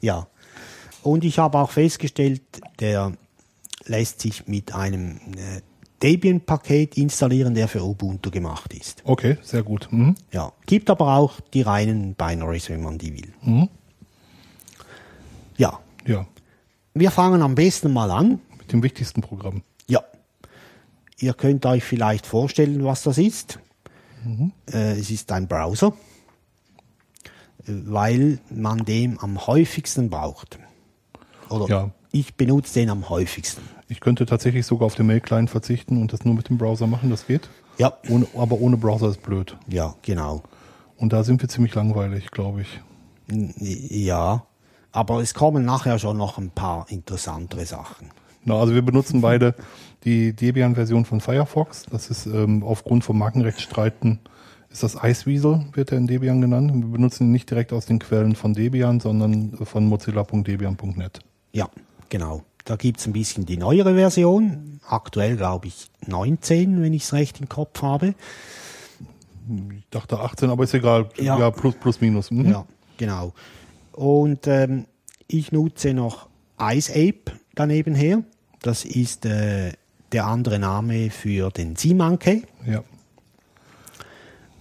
Ja. 0.01 0.27
Und 1.01 1.23
ich 1.23 1.39
habe 1.39 1.57
auch 1.57 1.71
festgestellt, 1.71 2.41
der 2.79 3.13
lässt 3.85 4.21
sich 4.21 4.47
mit 4.47 4.73
einem 4.73 5.17
äh, 5.37 5.61
Debian-Paket 6.01 6.97
installieren, 6.97 7.53
der 7.53 7.67
für 7.67 7.83
Ubuntu 7.83 8.29
gemacht 8.29 8.73
ist. 8.73 9.01
Okay, 9.05 9.37
sehr 9.41 9.63
gut. 9.63 9.87
Mhm. 9.91 10.15
Ja. 10.31 10.51
Gibt 10.65 10.89
aber 10.89 11.15
auch 11.17 11.39
die 11.53 11.61
reinen 11.61 12.15
Binaries, 12.15 12.69
wenn 12.69 12.81
man 12.81 12.97
die 12.97 13.13
will. 13.13 13.67
Ja. 15.57 15.79
Ja, 16.05 16.25
Wir 16.93 17.11
fangen 17.11 17.41
am 17.41 17.55
besten 17.55 17.91
mal 17.93 18.11
an. 18.11 18.39
mit 18.57 18.71
dem 18.73 18.83
wichtigsten 18.83 19.21
Programm. 19.21 19.63
Ja. 19.87 20.01
Ihr 21.17 21.33
könnt 21.33 21.65
euch 21.65 21.83
vielleicht 21.83 22.25
vorstellen, 22.25 22.83
was 22.83 23.03
das 23.03 23.17
ist. 23.17 23.59
Äh, 24.71 24.99
es 24.99 25.09
ist 25.09 25.31
ein 25.31 25.47
Browser, 25.47 25.93
weil 27.65 28.39
man 28.49 28.85
den 28.85 29.19
am 29.19 29.45
häufigsten 29.47 30.09
braucht. 30.09 30.59
Oder 31.49 31.67
Ja. 31.67 31.91
ich 32.11 32.35
benutze 32.35 32.73
den 32.79 32.89
am 32.89 33.09
häufigsten. 33.09 33.61
Ich 33.87 33.99
könnte 33.99 34.25
tatsächlich 34.25 34.65
sogar 34.65 34.87
auf 34.87 34.95
den 34.95 35.05
Mail-Client 35.07 35.49
verzichten 35.49 36.01
und 36.01 36.13
das 36.13 36.25
nur 36.25 36.33
mit 36.33 36.49
dem 36.49 36.57
Browser 36.57 36.87
machen, 36.87 37.09
das 37.09 37.27
geht. 37.27 37.49
Ja, 37.77 37.93
Ohne, 38.09 38.27
aber 38.37 38.59
ohne 38.59 38.77
Browser 38.77 39.09
ist 39.09 39.21
blöd. 39.23 39.57
ja, 39.67 39.95
genau. 40.01 40.43
Und 40.97 41.11
da 41.11 41.23
sind 41.23 41.41
wir 41.41 41.49
ziemlich 41.49 41.73
langweilig, 41.75 42.31
glaube 42.31 42.61
ich. 42.61 42.81
Ja, 43.59 44.45
aber 44.91 45.21
es 45.21 45.33
kommen 45.33 45.65
nachher 45.65 45.97
schon 45.99 46.17
noch 46.17 46.37
ein 46.37 46.51
paar 46.51 46.85
interessantere 46.89 47.65
Sachen. 47.65 48.09
Na, 48.45 48.59
also 48.59 48.73
wir 48.73 48.81
benutzen 48.81 49.21
beide 49.21 49.55
die 50.03 50.33
Debian-Version 50.33 51.05
von 51.05 51.21
Firefox. 51.21 51.83
Das 51.89 52.09
ist 52.09 52.25
ähm, 52.25 52.63
aufgrund 52.63 53.03
von 53.03 53.17
Markenrechtsstreiten 53.17 54.19
ist 54.69 54.81
das 54.81 54.97
Iceweasel, 55.01 55.67
wird 55.73 55.91
er 55.91 55.99
in 55.99 56.07
Debian 56.07 56.41
genannt. 56.41 56.73
Wir 56.73 56.87
benutzen 56.87 57.27
ihn 57.27 57.31
nicht 57.31 57.49
direkt 57.49 57.71
aus 57.71 57.85
den 57.85 57.99
Quellen 57.99 58.35
von 58.35 58.53
Debian, 58.53 58.99
sondern 58.99 59.57
von 59.63 59.85
mozilla.debian.net. 59.85 61.19
Ja, 61.51 61.69
genau. 62.09 62.43
Da 62.65 62.75
gibt's 62.75 63.05
ein 63.05 63.13
bisschen 63.13 63.45
die 63.45 63.57
neuere 63.57 63.93
Version. 63.93 64.79
Aktuell 64.87 65.37
glaube 65.37 65.67
ich 65.67 65.91
19, 66.07 66.81
wenn 66.81 66.93
ich 66.93 67.03
es 67.03 67.13
recht 67.13 67.39
im 67.39 67.49
Kopf 67.49 67.81
habe. 67.83 68.15
Ich 69.77 69.85
dachte 69.91 70.19
18, 70.19 70.49
aber 70.49 70.63
ist 70.63 70.73
egal. 70.73 71.09
Ja. 71.17 71.37
Ja, 71.37 71.51
plus, 71.51 71.75
plus, 71.75 72.01
minus. 72.01 72.31
Mhm. 72.31 72.49
Ja, 72.49 72.65
genau. 72.97 73.33
Und 73.91 74.47
ähm, 74.47 74.85
ich 75.27 75.51
nutze 75.51 75.93
noch 75.93 76.29
IceApe 76.59 77.33
daneben 77.53 77.93
her. 77.93 78.23
Das 78.63 78.85
ist 78.85 79.25
äh, 79.25 79.73
der 80.13 80.25
andere 80.25 80.57
Name 80.57 81.09
für 81.09 81.49
den 81.51 81.75
SeaMonkey, 81.75 82.43
ja. 82.65 82.81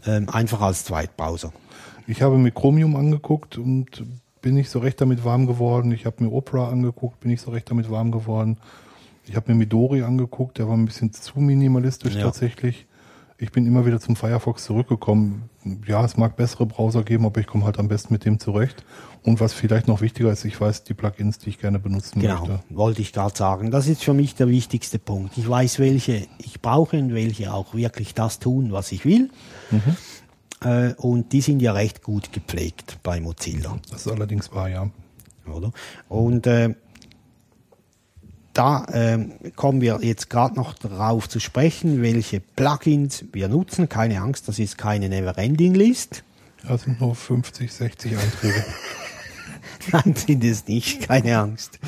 ähm, 0.07 0.29
einfach 0.29 0.61
als 0.61 0.85
Zweitbrowser. 0.85 1.53
Ich 2.09 2.21
habe 2.21 2.37
mir 2.37 2.51
Chromium 2.51 2.97
angeguckt 2.97 3.59
und 3.59 4.05
bin 4.41 4.55
nicht 4.55 4.71
so 4.71 4.81
recht 4.81 5.01
damit 5.01 5.25
warm 5.25 5.47
geworden. 5.47 5.93
Ich 5.93 6.05
habe 6.05 6.25
mir 6.25 6.33
Opera 6.33 6.69
angeguckt, 6.69 7.21
bin 7.21 7.31
nicht 7.31 7.43
so 7.43 7.53
recht 7.53 7.71
damit 7.71 7.91
warm 7.91 8.11
geworden. 8.11 8.59
Ich 9.25 9.37
habe 9.37 9.53
mir 9.53 9.59
Midori 9.59 10.03
angeguckt, 10.03 10.59
der 10.59 10.67
war 10.67 10.77
ein 10.77 10.85
bisschen 10.85 11.13
zu 11.13 11.39
minimalistisch 11.39 12.17
Ja. 12.17 12.23
tatsächlich. 12.23 12.87
Ich 13.43 13.51
bin 13.51 13.67
immer 13.67 13.85
wieder 13.85 13.99
zum 13.99 14.15
Firefox 14.15 14.63
zurückgekommen. 14.63 15.51
Ja, 15.85 16.05
es 16.05 16.17
mag 16.17 16.37
bessere 16.37 16.65
Browser 16.65 17.03
geben, 17.03 17.27
aber 17.27 17.41
ich 17.41 17.49
komme 17.49 17.65
halt 17.65 17.77
am 17.81 17.89
besten 17.89 18.15
mit 18.15 18.25
dem 18.25 18.39
zurecht. 18.39 18.85
Und 19.25 19.41
was 19.41 19.53
vielleicht 19.53 19.89
noch 19.89 20.01
wichtiger 20.01 20.31
ist, 20.31 20.45
ich 20.45 20.61
weiß 20.61 20.85
die 20.85 20.95
Plugins, 20.95 21.39
die 21.39 21.49
ich 21.51 21.59
gerne 21.59 21.81
benutzen 21.81 22.21
Genau, 22.21 22.47
möchte. 22.47 22.61
wollte 22.71 23.03
ich 23.03 23.13
gerade 23.13 23.37
sagen. 23.37 23.73
Das 23.73 23.89
ist 23.89 24.05
für 24.05 24.15
mich 24.15 24.37
der 24.37 24.47
wichtigste 24.47 25.01
Punkt. 25.01 25.37
Ich 25.39 25.49
weiß, 25.49 25.81
welche 25.81 26.29
ich 26.39 26.63
brauche 26.63 26.97
und 26.97 27.15
welche 27.15 27.53
auch 27.53 27.75
wirklich 27.75 28.15
das 28.15 28.39
tun, 28.39 28.71
was 28.71 28.93
ich 28.93 29.05
will. 29.05 29.29
Äh, 30.61 30.95
und 30.95 31.33
die 31.33 31.41
sind 31.41 31.61
ja 31.63 31.73
recht 31.73 32.01
gut 32.05 32.33
gepflegt 32.33 32.99
bei 33.03 33.21
Mozilla. 33.21 33.77
Das 33.91 34.07
ist 34.07 34.13
allerdings 34.13 34.55
wahr, 34.55 34.69
ja. 34.69 34.89
oder? 35.53 35.73
Und 36.09 36.47
äh, 36.47 36.77
da 38.53 38.87
ähm, 38.93 39.33
kommen 39.57 39.81
wir 39.81 40.01
jetzt 40.03 40.29
gerade 40.29 40.57
noch 40.57 40.75
darauf 40.75 41.29
zu 41.29 41.41
sprechen, 41.41 42.03
welche 42.03 42.41
Plugins 42.41 43.25
wir 43.33 43.49
nutzen. 43.49 43.89
Keine 43.89 44.21
Angst, 44.21 44.49
das 44.49 44.59
ist 44.59 44.77
keine 44.77 45.09
Neverending 45.09 45.75
List. 45.75 46.25
Das 46.67 46.83
sind 46.83 47.01
nur 47.01 47.15
50, 47.15 47.73
60 47.73 48.17
Einträge. 48.17 48.65
Nein, 49.93 50.15
sind 50.15 50.45
es 50.45 50.67
nicht, 50.69 51.03
keine 51.03 51.39
Angst. 51.39 51.79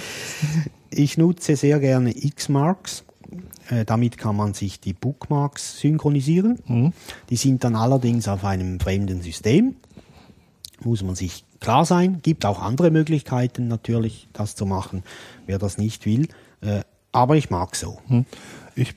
Ich 0.91 1.19
nutze 1.19 1.57
sehr 1.57 1.79
gerne 1.81 2.13
Xmarks. 2.13 3.05
Äh, 3.71 3.85
damit 3.85 4.19
kann 4.19 4.37
man 4.37 4.55
sich 4.55 4.81
die 4.81 4.93
Bookmarks 4.93 5.79
synchronisieren. 5.81 6.93
Die 7.31 7.37
sind 7.37 7.65
dann 7.65 7.77
allerdings 7.77 8.27
auf 8.29 8.45
einem 8.45 8.81
fremden 8.81 9.23
System. 9.23 9.77
Muss 10.83 11.03
man 11.03 11.15
sich 11.15 11.45
klar 11.61 11.85
sein. 11.85 12.21
Gibt 12.23 12.45
auch 12.45 12.61
andere 12.61 12.91
Möglichkeiten 12.91 13.69
natürlich, 13.69 14.29
das 14.33 14.55
zu 14.55 14.67
machen, 14.67 15.03
wer 15.47 15.59
das 15.59 15.79
nicht 15.79 16.05
will. 16.05 16.29
Äh, 16.65 16.83
aber 17.13 17.37
ich 17.37 17.51
mag 17.51 17.77
so. 17.77 17.99
Ich 18.75 18.95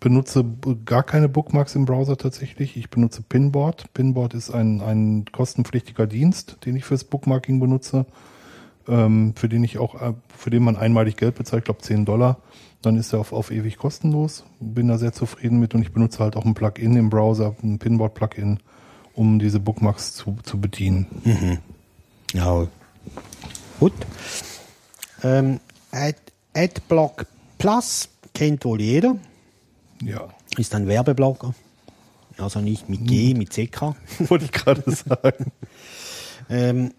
benutze 0.00 0.44
gar 0.84 1.02
keine 1.02 1.28
Bookmarks 1.28 1.74
im 1.74 1.84
Browser 1.84 2.16
tatsächlich. 2.16 2.76
Ich 2.76 2.90
benutze 2.90 3.22
Pinboard. 3.22 3.92
Pinboard 3.94 4.34
ist 4.34 4.50
ein, 4.50 4.80
ein 4.80 5.24
kostenpflichtiger 5.32 6.06
Dienst, 6.06 6.58
den 6.64 6.76
ich 6.76 6.84
fürs 6.84 7.04
Bookmarking 7.04 7.58
benutze, 7.58 8.06
ähm, 8.86 9.34
für 9.34 9.48
den 9.48 9.64
ich 9.64 9.78
auch, 9.78 10.00
äh, 10.00 10.14
für 10.36 10.50
den 10.50 10.62
man 10.62 10.76
einmalig 10.76 11.16
Geld 11.16 11.36
bezahlt, 11.36 11.62
ich 11.62 11.64
glaube 11.64 11.80
10 11.80 12.04
Dollar. 12.04 12.38
Dann 12.80 12.96
ist 12.96 13.12
er 13.12 13.18
auf, 13.18 13.32
auf 13.32 13.50
ewig 13.50 13.76
kostenlos. 13.76 14.44
Bin 14.60 14.86
da 14.86 14.98
sehr 14.98 15.12
zufrieden 15.12 15.58
mit 15.58 15.74
und 15.74 15.82
ich 15.82 15.92
benutze 15.92 16.20
halt 16.20 16.36
auch 16.36 16.44
ein 16.44 16.54
Plugin 16.54 16.94
im 16.94 17.10
Browser, 17.10 17.56
ein 17.62 17.80
Pinboard-Plugin, 17.80 18.60
um 19.14 19.40
diese 19.40 19.58
Bookmarks 19.58 20.14
zu, 20.14 20.36
zu 20.44 20.60
bedienen. 20.60 21.06
Ja. 22.34 22.68
Gut. 23.80 23.94
Ähm, 25.22 25.60
Adblock 26.58 27.26
Plus 27.58 28.08
kennt 28.34 28.64
wohl 28.64 28.80
jeder. 28.80 29.16
Ja, 30.02 30.28
Ist 30.56 30.74
ein 30.74 30.88
Werbeblogger. 30.88 31.54
Also 32.36 32.60
nicht 32.60 32.88
mit 32.88 33.06
G, 33.06 33.34
mit 33.34 33.50
CK. 33.50 33.94
wollte 34.28 34.44
ich 34.44 34.52
gerade 34.52 34.82
sagen. 34.90 35.52
Ähm, 36.50 36.92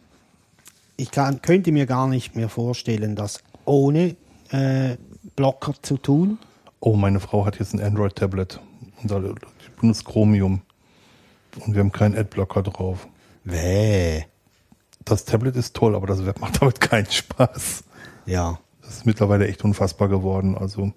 ich 0.95 1.11
kann, 1.11 1.41
könnte 1.41 1.73
mir 1.73 1.85
gar 1.85 2.07
nicht 2.07 2.35
mehr 2.37 2.47
vorstellen, 2.47 3.17
das 3.17 3.41
ohne 3.65 4.15
äh, 4.51 4.95
Blocker 5.35 5.73
zu 5.81 5.97
tun. 5.97 6.39
Oh, 6.79 6.95
meine 6.95 7.19
Frau 7.19 7.45
hat 7.45 7.59
jetzt 7.59 7.73
ein 7.73 7.81
Android-Tablet 7.81 8.61
und 9.03 9.11
die 9.11 9.79
benutzt 9.79 10.05
Chromium. 10.05 10.61
Und 11.65 11.73
wir 11.73 11.81
haben 11.81 11.91
keinen 11.91 12.17
Adblocker 12.17 12.63
drauf. 12.63 13.07
Wäh. 13.43 14.23
Das 15.03 15.25
Tablet 15.25 15.57
ist 15.57 15.75
toll, 15.75 15.95
aber 15.95 16.07
das 16.07 16.25
Web 16.25 16.39
macht 16.39 16.61
damit 16.61 16.79
keinen 16.79 17.11
Spaß. 17.11 17.83
Ja. 18.25 18.59
Das 18.89 18.97
ist 18.97 19.05
mittlerweile 19.05 19.47
echt 19.47 19.63
unfassbar 19.63 20.09
geworden. 20.09 20.57
Also 20.57 20.93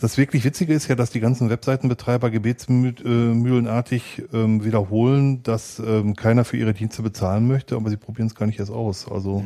das 0.00 0.18
wirklich 0.18 0.44
Witzige 0.44 0.72
ist 0.72 0.86
ja, 0.86 0.94
dass 0.94 1.10
die 1.10 1.18
ganzen 1.18 1.50
Webseitenbetreiber 1.50 2.30
gebetsmühlenartig 2.30 4.22
ähm, 4.32 4.64
wiederholen, 4.64 5.42
dass 5.42 5.80
ähm, 5.80 6.14
keiner 6.14 6.44
für 6.44 6.56
ihre 6.56 6.74
Dienste 6.74 7.02
bezahlen 7.02 7.48
möchte, 7.48 7.74
aber 7.74 7.90
sie 7.90 7.96
probieren 7.96 8.28
es 8.28 8.36
gar 8.36 8.46
nicht 8.46 8.60
erst 8.60 8.70
aus. 8.70 9.10
Also, 9.10 9.42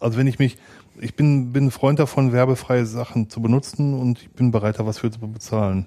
also 0.00 0.18
wenn 0.18 0.26
ich 0.26 0.38
mich, 0.38 0.58
ich 1.00 1.16
bin, 1.16 1.50
bin 1.54 1.68
ein 1.68 1.70
Freund 1.70 1.98
davon, 1.98 2.32
werbefreie 2.32 2.84
Sachen 2.84 3.30
zu 3.30 3.40
benutzen 3.40 3.98
und 3.98 4.20
ich 4.20 4.30
bin 4.32 4.50
bereit, 4.50 4.78
da 4.78 4.84
was 4.84 4.98
für 4.98 5.10
zu 5.10 5.20
bezahlen. 5.20 5.86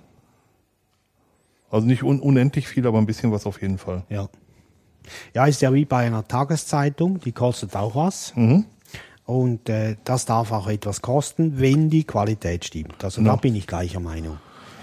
Also 1.69 1.85
nicht 1.85 2.01
un 2.01 2.19
unendlich 2.19 2.67
viel, 2.67 2.87
aber 2.87 2.97
ein 2.97 3.05
bisschen 3.05 3.31
was 3.31 3.45
auf 3.45 3.61
jeden 3.61 3.77
Fall. 3.77 4.05
Ja. 4.09 4.27
Ja, 5.35 5.45
ist 5.45 5.61
ja 5.61 5.71
wie 5.71 5.85
bei 5.85 6.07
einer 6.07 6.27
Tageszeitung, 6.27 7.19
die 7.19 7.31
kostet 7.31 7.75
auch 7.75 7.93
was. 7.93 8.33
Und 9.29 9.69
äh, 9.69 9.95
das 10.05 10.25
darf 10.25 10.51
auch 10.51 10.67
etwas 10.67 11.03
kosten, 11.03 11.59
wenn 11.59 11.91
die 11.91 12.03
Qualität 12.03 12.65
stimmt. 12.65 13.03
Also 13.03 13.21
da 13.21 13.27
Ja. 13.27 13.35
bin 13.35 13.53
ich 13.53 13.67
gleicher 13.67 13.99
Meinung. 13.99 14.39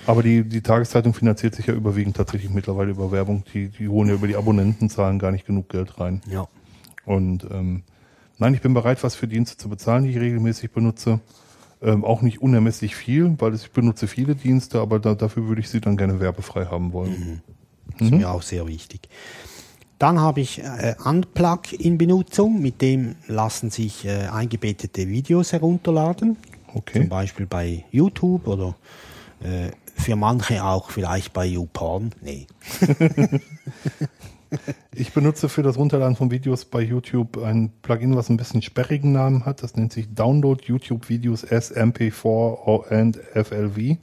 Aber 0.06 0.22
die, 0.22 0.44
die 0.44 0.60
Tageszeitung 0.60 1.14
finanziert 1.14 1.56
sich 1.56 1.66
ja 1.66 1.74
überwiegend 1.74 2.16
tatsächlich 2.16 2.48
mittlerweile 2.52 2.92
über 2.92 3.10
Werbung. 3.10 3.42
Die, 3.52 3.70
die 3.70 3.88
holen 3.88 4.08
ja 4.08 4.14
über 4.14 4.28
die 4.28 4.36
Abonnentenzahlen 4.36 5.18
gar 5.18 5.32
nicht 5.32 5.46
genug 5.46 5.68
Geld 5.68 5.98
rein. 5.98 6.20
Ja. 6.30 6.46
Und 7.04 7.44
ähm, 7.50 7.82
nein, 8.38 8.54
ich 8.54 8.60
bin 8.60 8.72
bereit, 8.72 9.02
was 9.02 9.16
für 9.16 9.26
Dienste 9.26 9.56
zu 9.56 9.68
bezahlen, 9.68 10.04
die 10.04 10.10
ich 10.10 10.18
regelmäßig 10.20 10.70
benutze. 10.70 11.18
Ähm, 11.82 12.04
auch 12.04 12.22
nicht 12.22 12.40
unermesslich 12.40 12.94
viel, 12.94 13.34
weil 13.38 13.52
ich 13.52 13.72
benutze 13.72 14.06
viele 14.06 14.36
Dienste, 14.36 14.78
aber 14.80 15.00
da, 15.00 15.16
dafür 15.16 15.48
würde 15.48 15.60
ich 15.60 15.68
sie 15.68 15.80
dann 15.80 15.96
gerne 15.96 16.20
werbefrei 16.20 16.66
haben 16.66 16.92
wollen. 16.92 17.42
Das 17.98 18.02
ist 18.02 18.14
mir 18.14 18.30
auch 18.30 18.42
sehr 18.42 18.68
wichtig. 18.68 19.08
Dann 19.98 20.20
habe 20.20 20.40
ich 20.40 20.62
äh, 20.62 20.94
Unplug 21.04 21.72
in 21.72 21.96
Benutzung, 21.96 22.60
mit 22.60 22.82
dem 22.82 23.16
lassen 23.28 23.70
sich 23.70 24.04
äh, 24.04 24.26
eingebettete 24.26 25.08
Videos 25.08 25.52
herunterladen. 25.52 26.36
Zum 26.36 26.76
Okay. 26.76 27.04
Beispiel 27.04 27.46
bei 27.46 27.84
YouTube 27.90 28.46
oder 28.46 28.76
äh, 29.42 29.70
für 29.94 30.14
manche 30.16 30.62
auch 30.62 30.90
vielleicht 30.90 31.32
bei 31.32 31.46
YouPorn. 31.46 32.10
Nee. 32.20 32.46
Ich 34.94 35.12
benutze 35.12 35.48
für 35.48 35.62
das 35.62 35.76
Runterladen 35.76 36.16
von 36.16 36.30
Videos 36.30 36.64
bei 36.64 36.80
YouTube 36.80 37.42
ein 37.42 37.72
Plugin, 37.82 38.14
was 38.16 38.28
ein 38.30 38.36
bisschen 38.36 38.62
sperrigen 38.62 39.12
Namen 39.12 39.44
hat. 39.44 39.62
Das 39.62 39.74
nennt 39.76 39.92
sich 39.92 40.14
Download 40.14 40.62
YouTube 40.64 41.08
Videos 41.08 41.44
as 41.50 41.74
MP4 41.74 42.88
and 42.90 43.18
FLV. 43.34 43.98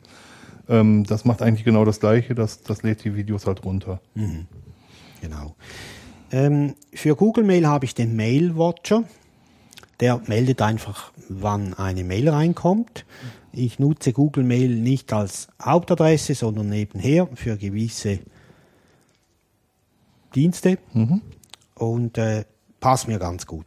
Ähm, 0.70 1.04
das 1.06 1.26
macht 1.26 1.42
eigentlich 1.42 1.64
genau 1.64 1.86
das 1.86 2.00
gleiche. 2.02 2.36
Das, 2.36 2.62
das 2.62 2.84
lädt 2.84 3.04
die 3.06 3.16
Videos 3.16 3.48
halt 3.48 3.64
runter. 3.64 4.02
Genau. 5.24 5.56
Ähm, 6.34 6.75
für 6.94 7.15
Google 7.15 7.46
Mail 7.46 7.65
habe 7.65 7.86
ich 7.86 7.96
den 7.96 8.18
Mail 8.18 8.58
Watcher. 8.58 9.06
Der 10.01 10.22
meldet 10.27 10.62
einfach, 10.62 11.13
wann 11.30 11.74
eine 11.75 12.03
Mail 12.03 12.27
reinkommt. 12.27 13.06
Ich 13.53 13.80
nutze 13.80 14.12
Google 14.12 14.44
Mail 14.44 14.75
nicht 14.75 15.13
als 15.13 15.48
Hauptadresse, 15.62 16.36
sondern 16.36 16.68
nebenher 16.68 17.30
für 17.36 17.56
gewisse 17.56 18.20
Dienste. 20.36 20.77
Und 21.75 22.18
äh, 22.18 22.44
passt 22.82 23.08
mir 23.08 23.18
ganz 23.18 23.48
gut. 23.48 23.65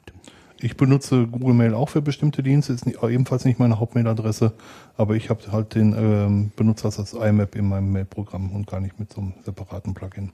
Ich 0.60 0.76
benutze 0.76 1.26
Google 1.26 1.54
Mail 1.54 1.72
auch 1.74 1.88
für 1.88 2.02
bestimmte 2.02 2.42
Dienste, 2.42 2.74
ist 2.74 2.84
nicht, 2.84 3.02
ebenfalls 3.02 3.46
nicht 3.46 3.58
meine 3.58 3.78
Hauptmailadresse, 3.78 4.52
aber 4.96 5.14
ich 5.14 5.30
habe 5.30 5.40
halt 5.52 5.74
den 5.74 5.94
ähm, 5.96 6.52
benutze 6.56 6.84
das 6.84 6.98
als 6.98 7.14
IMAP 7.14 7.56
in 7.56 7.68
meinem 7.68 7.92
Mailprogramm 7.92 8.50
und 8.52 8.66
gar 8.66 8.80
nicht 8.80 8.98
mit 8.98 9.12
so 9.12 9.20
einem 9.20 9.34
separaten 9.42 9.94
Plugin. 9.94 10.32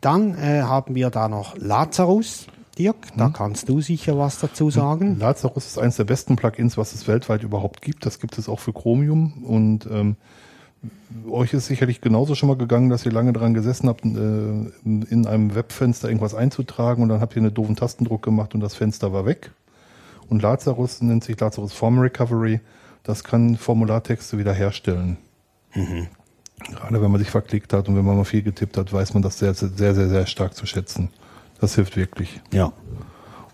Dann 0.00 0.34
äh, 0.34 0.62
haben 0.62 0.94
wir 0.94 1.10
da 1.10 1.28
noch 1.28 1.56
Lazarus. 1.56 2.46
Dirk, 2.78 2.96
da 3.16 3.28
kannst 3.28 3.68
du 3.68 3.82
sicher 3.82 4.16
was 4.16 4.38
dazu 4.38 4.70
sagen. 4.70 5.18
Lazarus 5.18 5.66
ist 5.66 5.78
eines 5.78 5.96
der 5.96 6.04
besten 6.04 6.36
Plugins, 6.36 6.78
was 6.78 6.94
es 6.94 7.06
weltweit 7.06 7.42
überhaupt 7.42 7.82
gibt. 7.82 8.06
Das 8.06 8.20
gibt 8.20 8.38
es 8.38 8.48
auch 8.48 8.60
für 8.60 8.72
Chromium 8.72 9.44
und 9.44 9.86
ähm, 9.90 10.16
euch 11.28 11.52
ist 11.52 11.66
sicherlich 11.66 12.00
genauso 12.00 12.34
schon 12.34 12.48
mal 12.48 12.56
gegangen, 12.56 12.88
dass 12.88 13.04
ihr 13.04 13.12
lange 13.12 13.32
dran 13.32 13.52
gesessen 13.52 13.88
habt, 13.88 14.04
äh, 14.04 14.08
in 14.08 15.26
einem 15.26 15.54
Webfenster 15.54 16.08
irgendwas 16.08 16.34
einzutragen 16.34 17.02
und 17.02 17.10
dann 17.10 17.20
habt 17.20 17.36
ihr 17.36 17.42
einen 17.42 17.52
doofen 17.52 17.76
Tastendruck 17.76 18.22
gemacht 18.22 18.54
und 18.54 18.60
das 18.60 18.74
Fenster 18.74 19.12
war 19.12 19.26
weg. 19.26 19.50
Und 20.28 20.42
Lazarus 20.42 21.02
nennt 21.02 21.24
sich 21.24 21.38
Lazarus 21.38 21.72
Form 21.72 21.98
Recovery. 21.98 22.60
Das 23.02 23.24
kann 23.24 23.56
Formulartexte 23.56 24.38
wiederherstellen. 24.38 25.18
Gerade 26.68 27.00
wenn 27.00 27.10
man 27.10 27.20
sich 27.20 27.30
verklickt 27.30 27.72
hat 27.72 27.88
und 27.88 27.96
wenn 27.96 28.04
man 28.04 28.16
mal 28.16 28.24
viel 28.24 28.42
getippt 28.42 28.76
hat, 28.76 28.92
weiß 28.92 29.14
man 29.14 29.22
das 29.22 29.38
sehr, 29.38 29.54
sehr, 29.54 29.94
sehr, 29.94 30.08
sehr, 30.08 30.26
stark 30.26 30.54
zu 30.54 30.66
schätzen. 30.66 31.08
Das 31.60 31.74
hilft 31.74 31.96
wirklich. 31.96 32.40
Ja. 32.52 32.66
Und 32.66 32.74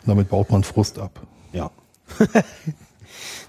damit 0.06 0.28
baut 0.28 0.50
man 0.50 0.64
Frust 0.64 0.98
ab. 0.98 1.20
Ja. 1.52 1.70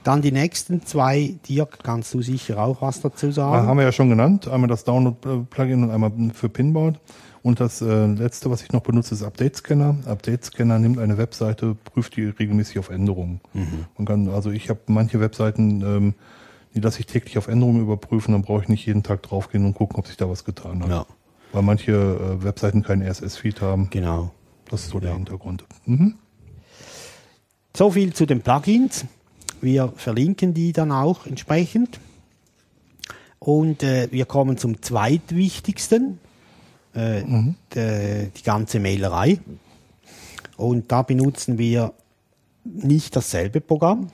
Dann 0.03 0.21
die 0.21 0.31
nächsten 0.31 0.85
zwei, 0.85 1.35
Dirk, 1.47 1.79
kannst 1.83 2.13
du 2.13 2.21
sicher 2.21 2.59
auch 2.59 2.81
was 2.81 3.01
dazu 3.01 3.31
sagen. 3.31 3.67
haben 3.67 3.77
wir 3.77 3.83
ja 3.83 3.91
schon 3.91 4.09
genannt. 4.09 4.47
Einmal 4.47 4.69
das 4.69 4.83
Download-Plugin 4.85 5.83
und 5.83 5.91
einmal 5.91 6.11
für 6.33 6.49
Pinboard. 6.49 6.99
Und 7.43 7.59
das 7.59 7.81
äh, 7.81 8.05
letzte, 8.07 8.49
was 8.49 8.61
ich 8.63 8.71
noch 8.71 8.81
benutze, 8.81 9.13
ist 9.13 9.23
Update 9.23 9.57
Scanner. 9.57 9.95
Update 10.05 10.45
Scanner 10.45 10.79
nimmt 10.79 10.99
eine 10.99 11.17
Webseite, 11.17 11.75
prüft 11.75 12.15
die 12.15 12.25
regelmäßig 12.25 12.79
auf 12.79 12.89
Änderungen. 12.89 13.41
Man 13.97 14.05
kann, 14.05 14.29
also 14.29 14.51
ich 14.51 14.69
habe 14.69 14.79
manche 14.87 15.19
Webseiten, 15.19 15.81
ähm, 15.81 16.13
die 16.77 16.81
lasse 16.81 17.00
ich 17.00 17.07
täglich 17.07 17.39
auf 17.39 17.48
Änderungen 17.48 17.81
überprüfen, 17.81 18.34
dann 18.34 18.43
brauche 18.43 18.62
ich 18.62 18.69
nicht 18.69 18.86
jeden 18.86 19.01
Tag 19.01 19.24
draufgehen 19.24 19.65
und 19.65 19.74
gucken, 19.74 19.98
ob 19.98 20.05
sich 20.05 20.15
da 20.15 20.29
was 20.29 20.46
getan 20.46 20.84
hat. 20.84 20.89
Ja. 20.89 21.05
Weil 21.51 21.63
manche 21.63 21.91
äh, 21.91 22.43
Webseiten 22.43 22.84
keinen 22.84 23.01
RSS-Feed 23.01 23.62
haben. 23.62 23.89
Genau. 23.89 24.29
Das 24.69 24.84
ist 24.84 24.91
so 24.91 25.00
der 25.00 25.15
Hintergrund. 25.15 25.65
Mhm. 25.86 26.19
So 27.75 27.89
viel 27.89 28.13
zu 28.13 28.27
den 28.27 28.41
Plugins. 28.41 29.05
Wir 29.60 29.91
verlinken 29.96 30.53
die 30.53 30.72
dann 30.72 30.91
auch 30.91 31.25
entsprechend. 31.25 32.00
Und 33.39 33.81
äh, 33.81 34.10
wir 34.12 34.25
kommen 34.25 34.60
zum 34.60 34.79
zweitwichtigsten, 34.79 36.19
äh, 36.93 37.24
de, 37.74 38.29
die 38.29 38.43
ganze 38.43 38.79
Mailerei. 38.79 39.39
Und 40.57 40.91
da 40.91 41.01
benutzen 41.01 41.57
wir 41.57 41.93
nicht 42.63 43.15
dasselbe 43.15 43.62
Programm. 43.62 44.12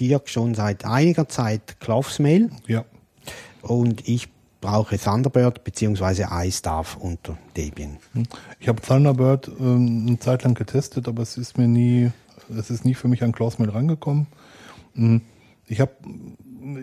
Dirk 0.00 0.28
schon 0.28 0.54
seit 0.54 0.84
einiger 0.84 1.28
Zeit 1.28 1.78
Cloves 1.80 2.18
Mail 2.18 2.50
Ja. 2.66 2.84
und 3.62 4.08
ich 4.08 4.28
brauche 4.60 4.98
Thunderbird 4.98 5.62
bzw. 5.64 6.26
iStaff 6.46 6.96
unter 6.96 7.36
Debian. 7.56 7.98
Ich 8.58 8.68
habe 8.68 8.80
Thunderbird 8.82 9.48
ähm, 9.60 10.06
eine 10.08 10.18
Zeit 10.18 10.42
lang 10.44 10.54
getestet, 10.54 11.06
aber 11.08 11.22
es 11.22 11.36
ist 11.36 11.56
mir 11.58 11.68
nie, 11.68 12.10
es 12.56 12.70
ist 12.70 12.84
nie 12.84 12.94
für 12.94 13.08
mich 13.08 13.22
an 13.22 13.32
Klausmail 13.32 13.70
rangekommen. 13.70 14.26
Mhm. 14.94 15.22
Ich 15.66 15.80
habe, 15.80 15.92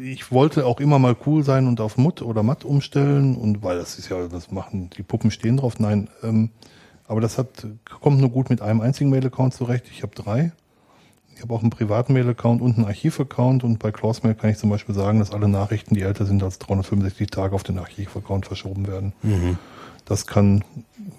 ich 0.02 0.32
wollte 0.32 0.66
auch 0.66 0.80
immer 0.80 0.98
mal 0.98 1.16
cool 1.26 1.44
sein 1.44 1.68
und 1.68 1.82
auf 1.82 1.98
Mutt 1.98 2.22
oder 2.22 2.42
Matt 2.42 2.64
umstellen 2.66 3.36
und 3.36 3.62
weil 3.64 3.78
das 3.78 4.00
ist 4.00 4.10
ja, 4.10 4.28
das 4.28 4.50
machen 4.52 4.90
die 4.98 5.04
Puppen 5.04 5.30
stehen 5.30 5.58
drauf. 5.58 5.80
Nein, 5.80 6.10
ähm, 6.24 6.52
aber 7.08 7.22
das 7.22 7.38
hat 7.38 7.68
kommt 8.02 8.20
nur 8.20 8.30
gut 8.30 8.50
mit 8.50 8.62
einem 8.62 8.82
einzigen 8.82 9.10
Mail-Account 9.10 9.54
zurecht. 9.54 9.86
Ich 9.92 10.04
habe 10.04 10.16
drei. 10.16 10.52
Ich 11.38 11.44
habe 11.44 11.54
auch 11.54 11.62
einen 11.62 11.70
privaten 11.70 12.14
Mail-Account 12.14 12.64
und 12.64 12.78
einen 12.78 12.88
Archiv-Account 12.88 13.64
und 13.64 13.78
bei 13.78 13.92
Clausmail 13.92 14.34
kann 14.34 14.50
ich 14.50 14.58
zum 14.58 14.72
Beispiel 14.72 14.96
sagen, 14.96 15.20
dass 15.20 15.30
alle 15.30 15.48
Nachrichten, 15.48 15.94
die 15.94 16.02
älter 16.02 16.26
sind 16.26 16.42
als 16.42 16.58
365 16.58 17.30
Tage, 17.30 17.54
auf 17.54 17.62
den 17.62 17.78
Archiv-Account 17.78 18.48
verschoben 18.48 18.88
werden. 18.88 19.14
Das 20.06 20.26
kann 20.26 20.64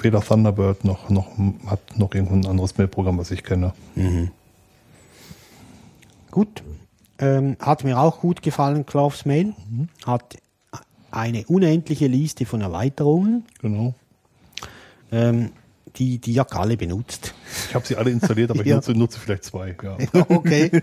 weder 0.01 0.21
Thunderbird 0.21 0.85
noch, 0.85 1.09
noch 1.09 1.29
hat 1.67 1.79
noch 1.97 2.13
irgendein 2.17 2.51
anderes 2.51 2.77
Mail-Programm, 2.79 3.17
was 3.17 3.31
ich 3.31 3.45
kenne. 3.45 3.73
Gut. 6.33 6.65
Ähm, 7.21 7.57
hat 7.61 7.85
mir 7.85 8.01
auch 8.01 8.19
gut 8.21 8.43
gefallen, 8.43 8.87
Cloves 8.87 9.25
Mail. 9.25 9.55
Hat 10.05 10.37
eine 11.13 11.45
unendliche 11.47 12.09
Liste 12.09 12.45
von 12.45 12.61
Erweiterungen, 12.61 13.45
Genau. 13.63 13.95
ähm, 15.13 15.53
die 15.97 16.18
die 16.18 16.33
Dirk 16.35 16.54
alle 16.57 16.76
benutzt. 16.76 17.35
Ich 17.68 17.75
habe 17.75 17.87
sie 17.87 17.97
alle 17.97 18.11
installiert, 18.11 18.50
aber 18.50 18.61
ich 18.62 18.66
Ja. 18.66 18.76
nutze, 18.76 18.92
nutze 18.92 19.18
vielleicht 19.18 19.45
zwei. 19.45 19.76
Ja. 19.83 19.97
Okay. 20.28 20.83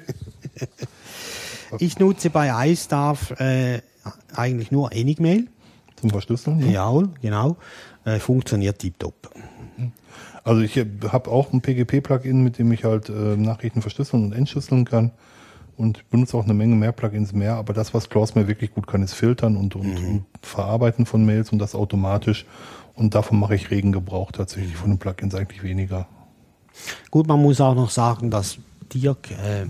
ich 1.79 1.99
nutze 1.99 2.29
bei 2.29 2.71
iStaff 2.71 3.31
äh, 3.39 3.81
eigentlich 4.35 4.71
nur 4.71 4.91
Enigmail. 4.91 5.47
Zum 5.95 6.09
Verschlüsseln. 6.09 6.59
Ja. 6.59 6.85
Jawohl, 6.89 7.09
genau. 7.21 7.57
Äh, 8.03 8.19
funktioniert 8.19 8.79
tiptop. 8.79 9.31
Also 10.43 10.61
ich 10.61 10.77
habe 10.77 11.31
auch 11.31 11.51
ein 11.53 11.61
PGP-Plugin, 11.61 12.43
mit 12.43 12.59
dem 12.59 12.71
ich 12.71 12.83
halt 12.83 13.09
äh, 13.09 13.13
Nachrichten 13.35 13.81
verschlüsseln 13.81 14.25
und 14.25 14.33
entschlüsseln 14.33 14.85
kann. 14.85 15.11
Und 15.77 16.09
benutze 16.09 16.37
auch 16.37 16.43
eine 16.45 16.53
Menge 16.53 16.75
mehr 16.75 16.93
Plugins 16.93 17.33
mehr. 17.33 17.55
Aber 17.55 17.73
das, 17.73 17.93
was 17.93 18.09
Clausmail 18.09 18.47
wirklich 18.47 18.73
gut 18.73 18.87
kann, 18.87 19.03
ist 19.03 19.13
filtern 19.13 19.57
und, 19.57 19.75
und, 19.75 19.97
und 19.97 20.25
verarbeiten 20.41 21.05
von 21.05 21.25
Mails 21.25 21.51
und 21.51 21.59
das 21.59 21.75
automatisch. 21.75 22.45
Und 22.93 23.13
davon 23.13 23.39
mache 23.39 23.55
ich 23.55 23.71
regen 23.71 23.91
Gebrauch 23.91 24.31
tatsächlich. 24.31 24.75
Von 24.75 24.91
den 24.91 24.99
Plugins 24.99 25.35
eigentlich 25.35 25.63
weniger. 25.63 26.07
Gut, 27.11 27.27
man 27.27 27.41
muss 27.41 27.59
auch 27.59 27.75
noch 27.75 27.89
sagen, 27.89 28.31
dass 28.31 28.57
Dirk 28.93 29.31
äh, 29.31 29.65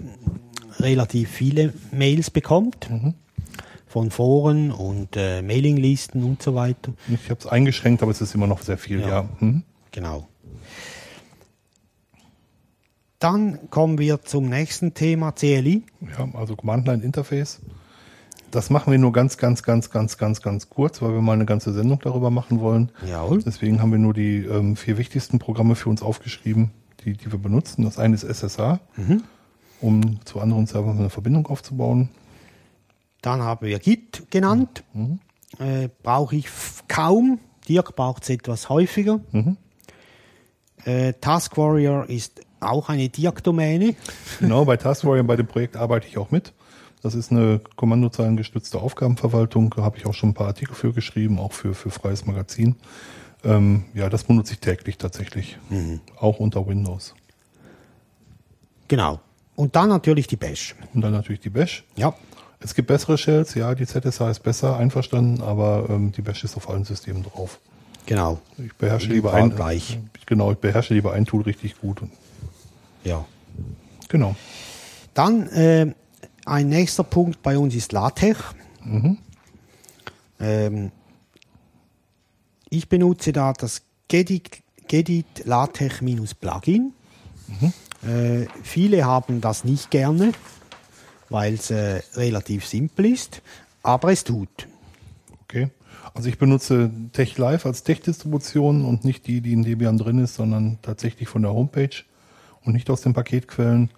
relativ 0.80 1.30
viele 1.32 1.74
Mails 1.92 2.30
bekommt. 2.30 2.88
Von 3.88 4.12
Foren 4.12 4.72
und 4.72 5.16
äh, 5.16 5.42
Mailinglisten 5.42 6.24
und 6.24 6.44
so 6.44 6.54
weiter. 6.54 6.94
Ich 7.08 7.30
habe 7.30 7.40
es 7.40 7.48
eingeschränkt, 7.48 8.04
aber 8.04 8.12
es 8.12 8.20
ist 8.22 8.36
immer 8.36 8.48
noch 8.48 8.62
sehr 8.62 8.78
viel, 8.78 9.00
Ja. 9.00 9.08
ja. 9.08 9.30
Mhm. 9.40 9.64
Genau. 9.92 10.28
Dann 13.20 13.70
kommen 13.70 13.98
wir 13.98 14.22
zum 14.22 14.50
nächsten 14.50 14.94
Thema, 14.94 15.32
CLI. 15.32 15.84
Ja, 16.18 16.28
also 16.34 16.56
Command 16.56 16.88
Line 16.88 17.04
Interface. 17.04 17.62
Das 18.52 18.70
machen 18.70 18.92
wir 18.92 19.00
nur 19.00 19.12
ganz, 19.12 19.38
ganz, 19.38 19.64
ganz, 19.64 19.90
ganz, 19.90 20.18
ganz, 20.18 20.42
ganz 20.42 20.70
kurz, 20.70 21.02
weil 21.02 21.12
wir 21.14 21.22
mal 21.22 21.34
eine 21.34 21.46
ganze 21.46 21.74
Sendung 21.74 22.00
darüber 22.02 22.30
machen 22.30 22.60
wollen. 22.60 22.92
Jawohl. 23.06 23.42
Deswegen 23.44 23.82
haben 23.82 23.92
wir 23.92 24.00
nur 24.00 24.14
die 24.14 24.38
ähm, 24.46 24.76
vier 24.76 24.98
wichtigsten 24.98 25.40
Programme 25.40 25.76
für 25.76 25.90
uns 25.90 26.02
aufgeschrieben, 26.02 26.72
die, 27.04 27.14
die 27.14 27.32
wir 27.32 27.40
benutzen. 27.40 27.84
Das 27.84 28.00
eine 28.00 28.16
ist 28.16 28.24
SSH, 28.24 28.80
um 29.82 30.24
zu 30.26 30.40
anderen 30.40 30.68
Servern 30.68 30.98
eine 31.00 31.10
Verbindung 31.10 31.48
aufzubauen. 31.48 32.10
Dann 33.22 33.42
haben 33.42 33.66
wir 33.66 33.80
Git 33.80 34.30
genannt. 34.30 34.84
Äh, 35.60 35.90
Brauche 36.04 36.36
ich 36.36 36.48
kaum. 36.88 37.40
Dirk 37.68 37.96
braucht 37.96 38.24
es 38.24 38.30
etwas 38.30 38.70
häufiger. 38.70 39.20
Äh, 40.86 41.14
Task 41.20 41.58
Warrior 41.58 42.08
ist 42.08 42.45
auch 42.66 42.90
eine 42.90 43.10
Dirk-Domäne. 43.10 43.96
Genau, 44.40 44.66
bei 44.66 44.78
Task 44.78 45.06
Warrior, 45.06 45.24
bei 45.24 45.36
dem 45.36 45.48
Projekt 45.48 45.78
arbeite 45.78 46.08
ich 46.08 46.18
auch 46.18 46.32
mit. 46.32 46.54
Das 47.02 47.14
ist 47.14 47.32
eine 47.32 47.62
kommandozeilengestützte 47.76 48.80
Aufgabenverwaltung. 48.80 49.70
Da 49.76 49.84
habe 49.84 49.98
ich 49.98 50.06
auch 50.06 50.14
schon 50.14 50.30
ein 50.30 50.34
paar 50.34 50.48
Artikel 50.48 50.74
für 50.74 50.92
geschrieben, 50.92 51.40
auch 51.40 51.54
für, 51.54 51.74
für 51.76 51.92
freies 51.92 52.26
Magazin. 52.26 52.76
Ähm, 53.44 53.84
ja, 53.94 54.10
das 54.10 54.24
benutze 54.24 54.54
ich 54.54 54.60
täglich 54.60 54.98
tatsächlich. 54.98 55.58
Auch 56.20 56.40
unter 56.40 56.66
Windows. 56.68 57.14
Genau. 58.88 59.20
Und 59.56 59.76
dann 59.76 59.90
natürlich 59.90 60.28
die 60.28 60.36
Bash. 60.36 60.76
Und 60.94 61.02
dann 61.02 61.12
natürlich 61.12 61.42
die 61.42 61.50
Bash. 61.50 61.84
Ja. 61.96 62.16
Es 62.60 62.74
gibt 62.74 62.88
bessere 62.88 63.18
Shells, 63.18 63.54
ja, 63.54 63.76
die 63.76 63.86
ZSH 63.86 64.22
ist 64.32 64.40
besser, 64.42 64.78
einverstanden, 64.78 65.44
aber 65.44 65.86
ähm, 65.90 66.12
die 66.12 66.22
Bash 66.22 66.44
ist 66.44 66.58
auf 66.58 66.70
allen 66.70 66.86
Systemen 66.86 67.22
drauf. 67.24 67.60
Genau. 68.08 68.40
Ich 68.58 68.74
beherrsche 68.76 69.08
Die 69.08 69.14
lieber 69.14 69.34
ein, 69.34 69.56
gleich. 69.56 70.00
genau, 70.26 70.52
ich 70.52 70.58
beherrsche 70.58 70.94
lieber 70.94 71.14
ein 71.14 71.26
Tool 71.26 71.44
richtig 71.44 71.80
gut. 71.80 72.02
Ja. 73.06 73.26
Genau. 74.10 74.36
Dann 75.14 75.48
äh, 75.48 75.94
ein 76.46 76.70
nächster 76.70 77.04
Punkt 77.04 77.42
bei 77.42 77.58
uns 77.58 77.74
ist 77.74 77.92
LaTeX. 77.92 78.40
Ähm, 80.40 80.92
ich 82.70 82.90
benutze 82.90 83.32
da 83.32 83.54
das 83.54 83.84
Gedit, 84.08 84.62
Gedit 84.88 85.46
LaTeX 85.46 86.02
minus 86.02 86.34
Plugin. 86.34 86.94
Äh, 88.06 88.48
viele 88.64 89.06
haben 89.06 89.40
das 89.40 89.64
nicht 89.64 89.92
gerne, 89.92 90.34
weil 91.30 91.54
es 91.54 91.72
äh, 91.72 92.02
relativ 92.16 92.66
simpel 92.66 93.06
ist, 93.06 93.42
aber 93.84 94.12
es 94.12 94.24
tut. 94.24 94.68
Okay. 95.44 95.70
Also 96.14 96.30
ich 96.30 96.38
benutze 96.38 96.92
TechLive 97.14 97.66
als 97.66 97.84
Tech-Distribution 97.84 98.86
und 98.86 99.06
nicht 99.06 99.28
die, 99.28 99.42
die 99.42 99.54
in 99.54 99.64
Debian 99.64 99.98
drin 99.98 100.20
ist, 100.20 100.36
sondern 100.36 100.80
tatsächlich 100.82 101.28
von 101.28 101.42
der 101.42 101.54
Homepage 101.54 102.04
und 102.66 102.74
nicht 102.74 102.90
aus 102.90 103.02
den 103.02 103.14
Paketquellen. 103.14 103.90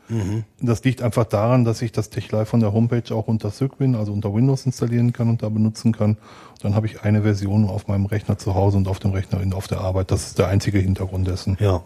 Das 0.62 0.84
liegt 0.84 1.01
einfach 1.01 1.25
daran, 1.25 1.65
dass 1.65 1.82
ich 1.82 1.91
das 1.91 2.10
TechLive 2.10 2.45
von 2.45 2.60
der 2.60 2.73
Homepage 2.73 3.13
auch 3.15 3.27
unter 3.27 3.51
Cygwin, 3.51 3.95
also 3.95 4.12
unter 4.13 4.34
Windows 4.34 4.65
installieren 4.65 5.13
kann 5.13 5.30
und 5.30 5.41
da 5.43 5.49
benutzen 5.49 5.91
kann. 5.93 6.17
Dann 6.62 6.75
habe 6.75 6.86
ich 6.88 7.01
eine 7.03 7.21
Version 7.21 7.69
auf 7.69 7.88
meinem 7.88 8.06
Rechner 8.06 8.38
zu 8.38 8.56
Hause 8.56 8.77
und 8.77 8.88
auf 8.88 8.99
dem 8.99 9.12
Rechner 9.12 9.41
in- 9.41 9.53
auf 9.53 9.67
der 9.67 9.82
Arbeit. 9.82 10.12
Das 10.12 10.27
ist 10.27 10.39
der 10.39 10.47
einzige 10.47 10.80
Hintergrund 10.80 11.27
dessen. 11.27 11.58
Ja. 11.60 11.82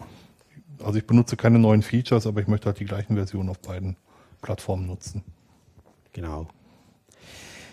Also 0.84 0.98
ich 0.98 1.06
benutze 1.06 1.36
keine 1.36 1.58
neuen 1.58 1.82
Features, 1.82 2.26
aber 2.26 2.40
ich 2.40 2.48
möchte 2.48 2.66
halt 2.66 2.80
die 2.80 2.84
gleichen 2.84 3.14
Versionen 3.16 3.48
auf 3.50 3.58
beiden 3.60 3.96
Plattformen 4.40 4.86
nutzen. 4.86 5.22
Genau. 6.12 6.46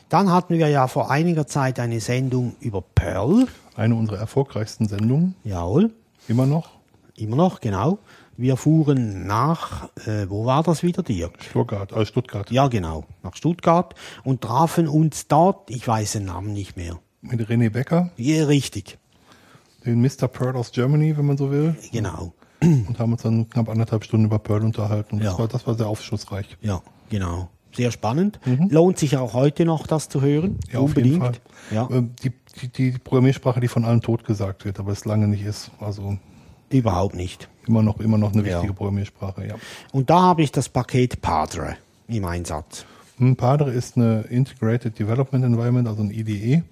Dann 0.09 0.31
hatten 0.31 0.57
wir 0.57 0.67
ja 0.69 0.87
vor 0.87 1.11
einiger 1.11 1.45
Zeit 1.45 1.79
eine 1.79 1.99
Sendung 1.99 2.55
über 2.59 2.81
Perl. 2.81 3.47
Eine 3.75 3.95
unserer 3.95 4.17
erfolgreichsten 4.17 4.87
Sendungen, 4.87 5.35
Jawohl. 5.43 5.91
immer 6.27 6.45
noch. 6.45 6.69
Immer 7.15 7.35
noch, 7.35 7.59
genau. 7.61 7.99
Wir 8.41 8.55
fuhren 8.55 9.27
nach, 9.27 9.89
äh, 10.07 10.25
wo 10.29 10.45
war 10.45 10.63
das 10.63 10.81
wieder, 10.81 11.03
Dirk? 11.03 11.43
Stuttgart, 11.43 11.91
äh 11.91 12.05
Stuttgart. 12.05 12.49
Ja, 12.51 12.69
genau, 12.69 13.03
nach 13.21 13.35
Stuttgart 13.35 13.95
und 14.23 14.39
trafen 14.39 14.87
uns 14.87 15.27
dort, 15.27 15.69
ich 15.69 15.85
weiß 15.85 16.13
den 16.13 16.23
Namen 16.25 16.53
nicht 16.53 16.77
mehr. 16.77 16.99
Mit 17.21 17.41
René 17.49 17.69
Becker, 17.69 18.11
Ja, 18.15 18.45
richtig, 18.45 18.97
den 19.85 19.99
Mr. 20.01 20.29
Pearl 20.29 20.55
aus 20.55 20.71
Germany, 20.71 21.17
wenn 21.17 21.25
man 21.25 21.35
so 21.35 21.51
will. 21.51 21.75
genau. 21.91 22.33
Und 22.61 22.97
haben 22.97 23.11
uns 23.11 23.23
dann 23.23 23.49
knapp 23.49 23.67
anderthalb 23.67 24.05
Stunden 24.05 24.27
über 24.27 24.39
Pearl 24.39 24.63
unterhalten. 24.63 25.15
Und 25.17 25.21
Ja. 25.23 25.31
das, 25.31 25.39
war, 25.39 25.47
das 25.49 25.67
war 25.67 25.75
sehr 25.75 25.87
aufschlussreich. 25.87 26.57
Ja, 26.61 26.81
genau. 27.09 27.49
sehr 27.73 27.91
spannend. 27.91 28.39
Lohnt 28.69 28.97
sich 28.99 29.17
auch 29.17 29.33
heute 29.33 29.65
noch, 29.65 29.85
das 29.85 30.07
zu 30.07 30.21
hören. 30.21 30.51
Mhm. 30.51 30.59
Ja, 30.71 30.79
auf 30.79 30.85
Unbedingt. 30.85 31.07
jeden 31.15 31.21
Fall. 31.25 31.33
Ja, 31.71 31.89
Ähm, 31.91 32.11
die, 32.23 32.31
die, 32.61 32.69
die 32.69 32.97
Programmiersprache, 32.99 33.59
die 33.59 33.67
von 33.67 33.83
allen 33.83 33.99
tot 34.01 34.23
gesagt 34.23 34.63
wird, 34.63 34.79
aber 34.79 34.93
es 34.93 35.03
lange 35.03 35.27
nicht 35.27 35.43
ist. 35.43 35.71
Also 35.81 36.17
überhaupt 36.73 37.15
nicht. 37.15 37.47
immer 37.67 37.83
noch, 37.83 37.99
immer 37.99 38.17
noch 38.17 38.33
eine 38.33 38.41
Ja. 38.41 38.55
wichtige 38.55 38.73
Programmiersprache, 38.73 39.45
ja. 39.47 39.55
Und 39.91 40.09
da 40.09 40.21
habe 40.21 40.41
ich 40.41 40.51
das 40.51 40.69
Paket 40.69 41.21
Padre 41.21 41.77
im 42.07 42.25
Einsatz. 42.25 42.85
Hm, 43.17 43.35
Padre 43.35 43.71
ist 43.71 43.95
eine 43.95 44.21
Integrated 44.29 44.97
Development 44.97 45.45
Environment, 45.45 45.87
also 45.87 46.01
ein 46.01 46.09
IDE 46.09 46.63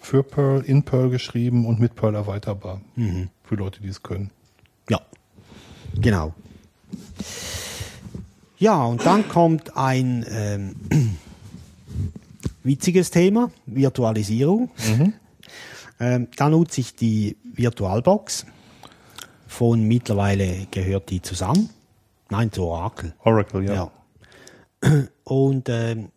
für 0.00 0.22
Perl, 0.22 0.62
in 0.62 0.84
Perl 0.84 1.10
geschrieben 1.10 1.66
und 1.66 1.80
mit 1.80 1.96
Perl 1.96 2.14
erweiterbar. 2.14 2.80
Mhm. 2.94 3.28
Für 3.42 3.56
Leute, 3.56 3.80
die 3.82 3.88
es 3.88 4.02
können. 4.04 4.30
Ja, 4.88 5.00
genau. 6.00 6.32
Ja, 8.58 8.84
und 8.84 9.04
dann 9.04 9.28
kommt 9.28 9.76
ein 9.76 10.24
ähm, 10.30 10.76
witziges 12.62 13.10
Thema, 13.10 13.50
Virtualisierung. 13.66 14.70
Ähm, 15.98 16.28
da 16.36 16.48
nutze 16.50 16.80
ich 16.82 16.94
die 16.94 17.36
VirtualBox. 17.54 18.46
Von 19.56 19.84
mittlerweile 19.88 20.66
gehört 20.70 21.08
die 21.08 21.22
zusammen. 21.22 21.70
Nein, 22.28 22.52
zu 22.52 22.64
Oracle. 22.64 23.14
Oracle, 23.24 23.64
ja. 23.64 23.90
Ja. 24.84 25.02
Und 25.24 25.70
ähm, 25.70 26.08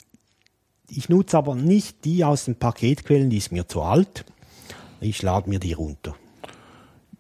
ich 0.90 1.08
nutze 1.08 1.38
aber 1.38 1.56
nicht 1.56 2.04
die 2.04 2.26
aus 2.26 2.44
den 2.46 2.56
Paketquellen, 2.56 3.30
die 3.30 3.38
ist 3.38 3.54
mir 3.54 3.66
zu 3.66 3.82
alt. 3.82 4.26
Ich 5.00 5.22
lade 5.22 5.50
mir 5.50 5.60
die 5.60 5.72
runter. 5.72 6.16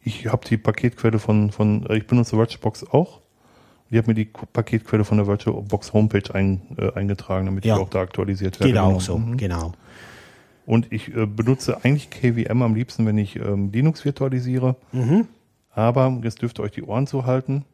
Ich 0.03 0.27
habe 0.27 0.45
die 0.45 0.57
Paketquelle 0.57 1.19
von, 1.19 1.51
von 1.51 1.85
äh, 1.87 1.95
ich 1.99 2.05
benutze 2.05 2.35
VirtualBox 2.37 2.83
auch. 2.91 3.21
Ich 3.89 3.97
habe 3.97 4.07
mir 4.07 4.15
die 4.15 4.25
Paketquelle 4.25 5.05
von 5.05 5.19
der 5.19 5.27
VirtualBox 5.27 5.93
Homepage 5.93 6.35
ein, 6.35 6.59
äh, 6.77 6.91
eingetragen, 6.95 7.45
damit 7.45 7.63
Ja. 7.63 7.75
die 7.77 7.81
auch 7.81 7.89
da 7.89 8.01
aktualisiert 8.01 8.59
werde. 8.59 8.73
Geht 8.73 8.81
auch 8.81 8.87
Genau. 8.89 8.99
so, 8.99 9.17
Mhm. 9.17 9.37
genau. 9.37 9.71
Und 10.65 10.91
ich 10.91 11.15
äh, 11.15 11.25
benutze 11.25 11.77
eigentlich 11.85 12.09
KVM 12.09 12.61
am 12.61 12.75
liebsten, 12.75 13.05
wenn 13.05 13.17
ich 13.17 13.37
ähm, 13.37 13.71
Linux 13.71 14.03
virtualisiere. 14.03 14.75
Aber 15.79 16.19
jetzt 16.23 16.41
dürft 16.41 16.59
ihr 16.59 16.63
euch 16.63 16.71
die 16.71 16.83
Ohren 16.83 17.07
zuhalten. 17.07 17.65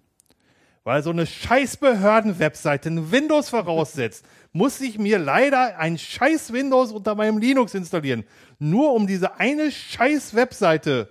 Weil 0.84 1.02
so 1.02 1.10
eine 1.10 1.26
scheiß 1.26 1.78
Behörden-Webseite 1.78 2.89
ein 2.89 3.12
Windows 3.12 3.50
voraussetzt, 3.50 4.24
muss 4.54 4.80
ich 4.80 5.00
mir 5.00 5.18
leider 5.18 5.80
ein 5.80 5.98
scheiß 5.98 6.54
Windows 6.54 6.91
unter 6.91 7.15
meinem 7.15 7.39
Linux 7.39 7.74
installieren. 7.74 8.24
Nur 8.60 8.94
um 8.94 9.08
diese 9.08 9.39
eine 9.39 9.72
scheiß 9.72 10.36
Webseite 10.36 11.10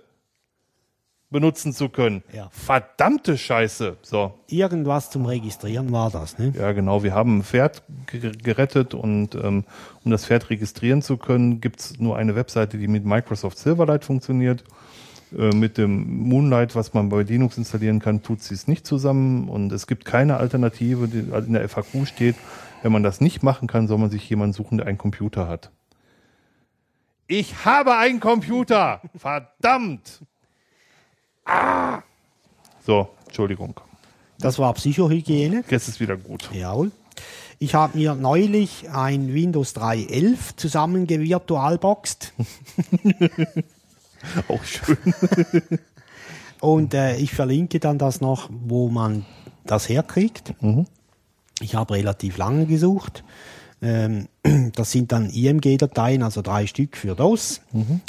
benutzen 1.29 1.73
zu 1.73 1.89
können. 1.89 2.23
Ja. 2.31 2.47
Verdammte 2.51 3.37
Scheiße. 3.37 3.97
So. 4.01 4.39
Irgendwas 4.47 5.09
zum 5.09 5.25
Registrieren 5.25 5.91
war 5.91 6.09
das, 6.09 6.37
ne? 6.37 6.53
Ja, 6.57 6.71
genau. 6.71 7.03
Wir 7.03 7.13
haben 7.13 7.39
ein 7.39 7.43
Pferd 7.43 7.83
ge- 8.09 8.31
gerettet 8.31 8.93
und 8.93 9.35
ähm, 9.35 9.65
um 10.05 10.11
das 10.11 10.25
Pferd 10.25 10.49
registrieren 10.49 11.01
zu 11.01 11.17
können, 11.17 11.59
gibt's 11.59 11.99
nur 11.99 12.15
eine 12.15 12.35
Webseite, 12.35 12.77
die 12.77 12.87
mit 12.87 13.03
Microsoft 13.03 13.57
Silverlight 13.57 14.05
funktioniert. 14.05 14.63
Äh, 15.37 15.55
mit 15.55 15.77
dem 15.77 16.27
Moonlight, 16.27 16.75
was 16.75 16.93
man 16.93 17.09
bei 17.09 17.23
Linux 17.23 17.57
installieren 17.57 17.99
kann, 17.99 18.21
tut 18.21 18.41
sie 18.41 18.53
es 18.53 18.67
nicht 18.67 18.85
zusammen 18.85 19.49
und 19.49 19.71
es 19.71 19.87
gibt 19.87 20.05
keine 20.05 20.37
Alternative, 20.37 21.07
die 21.07 21.19
in 21.19 21.53
der 21.53 21.67
FAQ 21.67 22.05
steht. 22.05 22.35
Wenn 22.83 22.91
man 22.91 23.03
das 23.03 23.21
nicht 23.21 23.41
machen 23.41 23.67
kann, 23.67 23.87
soll 23.87 23.97
man 23.97 24.11
sich 24.11 24.29
jemanden 24.29 24.53
suchen, 24.53 24.77
der 24.77 24.87
einen 24.87 24.97
Computer 24.97 25.47
hat. 25.47 25.71
Ich 27.27 27.65
habe 27.65 27.97
einen 27.97 28.19
Computer! 28.19 29.01
Verdammt! 29.17 30.21
Ah! 31.45 32.03
So, 32.85 33.09
Entschuldigung. 33.25 33.79
Das 34.37 34.59
war 34.59 34.71
Psychohygiene. 34.73 35.63
Jetzt 35.67 35.87
ist 35.87 35.99
wieder 35.99 36.17
gut. 36.17 36.49
Jawohl. 36.53 36.91
Ich 37.57 37.73
habe 37.73 37.97
mir 37.97 38.13
neulich 38.13 38.89
ein 38.91 39.33
Windows 39.33 39.75
3.11 39.75 40.57
zusammengewirtualboxt 40.57 42.33
Auch 44.47 44.63
schön. 44.63 44.97
und 46.61 46.93
äh, 46.93 47.17
ich 47.17 47.33
verlinke 47.33 47.79
dann 47.79 47.97
das 47.97 48.21
noch, 48.21 48.49
wo 48.51 48.89
man 48.89 49.25
das 49.65 49.89
herkriegt. 49.89 50.53
Ich 51.61 51.75
habe 51.75 51.95
relativ 51.95 52.37
lange 52.37 52.65
gesucht. 52.65 53.23
Ähm, 53.81 54.27
das 54.75 54.91
sind 54.91 55.11
dann 55.11 55.29
IMG-Dateien, 55.29 56.23
also 56.23 56.41
drei 56.41 56.65
Stück 56.67 56.97
für 56.97 57.15
DOS 57.15 57.61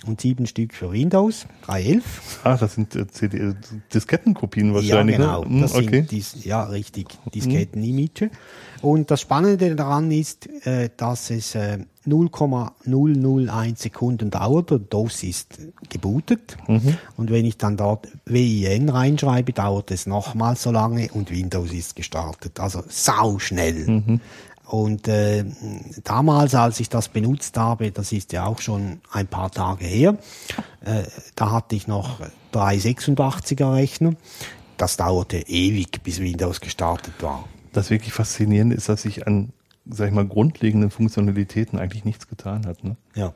und 0.07 0.21
sieben 0.21 0.47
Stück 0.47 0.75
für 0.75 0.93
Windows 0.93 1.47
3.11. 1.67 2.03
Ah, 2.45 2.57
das 2.57 2.75
sind 2.75 2.95
äh, 2.95 3.07
CD, 3.09 3.39
äh, 3.39 3.55
Diskettenkopien 3.93 4.73
wahrscheinlich. 4.73 5.19
Ja, 5.19 5.41
genau. 5.41 5.45
Ne? 5.45 5.63
Das 5.63 5.75
okay. 5.75 5.91
sind 5.91 6.11
dies, 6.11 6.45
ja, 6.45 6.65
richtig. 6.65 7.09
Disketten-Image. 7.35 8.31
Und 8.83 9.11
das 9.11 9.21
Spannende 9.21 9.75
daran 9.75 10.11
ist, 10.11 10.49
äh, 10.67 10.91
dass 10.97 11.31
es 11.31 11.55
äh, 11.55 11.79
0,001 12.05 13.83
Sekunden 13.83 14.31
dauert 14.31 14.73
und 14.73 14.93
DOS 14.93 15.23
ist 15.25 15.59
gebootet. 15.89 16.57
Mhm. 16.69 16.97
Und 17.17 17.31
wenn 17.31 17.45
ich 17.45 17.59
dann 17.59 17.77
dort 17.77 18.09
WIN 18.25 18.89
reinschreibe, 18.89 19.53
dauert 19.53 19.91
es 19.91 20.07
nochmals 20.07 20.63
so 20.63 20.71
lange 20.71 21.09
und 21.13 21.31
Windows 21.31 21.73
ist 21.73 21.97
gestartet. 21.97 22.61
Also 22.61 22.85
sau 22.89 23.39
schnell. 23.39 23.87
Mhm. 23.87 24.21
Und 24.69 25.07
äh, 25.07 25.45
damals, 26.03 26.55
als 26.55 26.81
ich 26.81 26.89
das 26.89 27.09
benutzt 27.09 27.57
habe, 27.57 27.93
das 27.93 28.11
ist 28.13 28.33
ja 28.33 28.47
auch 28.47 28.61
schon 28.61 29.01
ein 29.13 29.27
paar 29.29 29.51
Tage 29.51 29.85
her, 29.85 30.19
äh, 30.85 31.05
da 31.37 31.53
hatte 31.53 31.77
ich 31.77 31.87
noch 31.87 32.21
drei 32.51 32.77
86er 32.77 33.75
Rechner. 33.75 34.15
Das 34.77 34.97
dauerte 34.97 35.39
ewig, 35.39 36.03
bis 36.03 36.21
Windows 36.21 36.61
gestartet 36.61 37.15
war. 37.21 37.45
Das 37.73 37.91
wirklich 37.91 38.13
Faszinierende 38.13 38.75
ist, 38.77 38.89
dass 38.89 39.03
sich 39.03 39.27
an, 39.27 39.53
sag 39.89 40.09
ich 40.09 40.15
mal, 40.15 40.27
grundlegenden 40.27 40.91
Funktionalitäten 40.91 41.79
eigentlich 41.79 42.05
nichts 42.05 42.27
getan 42.29 42.67
hat. 42.67 42.83
Ne? 42.83 42.97
Ja. 43.15 43.33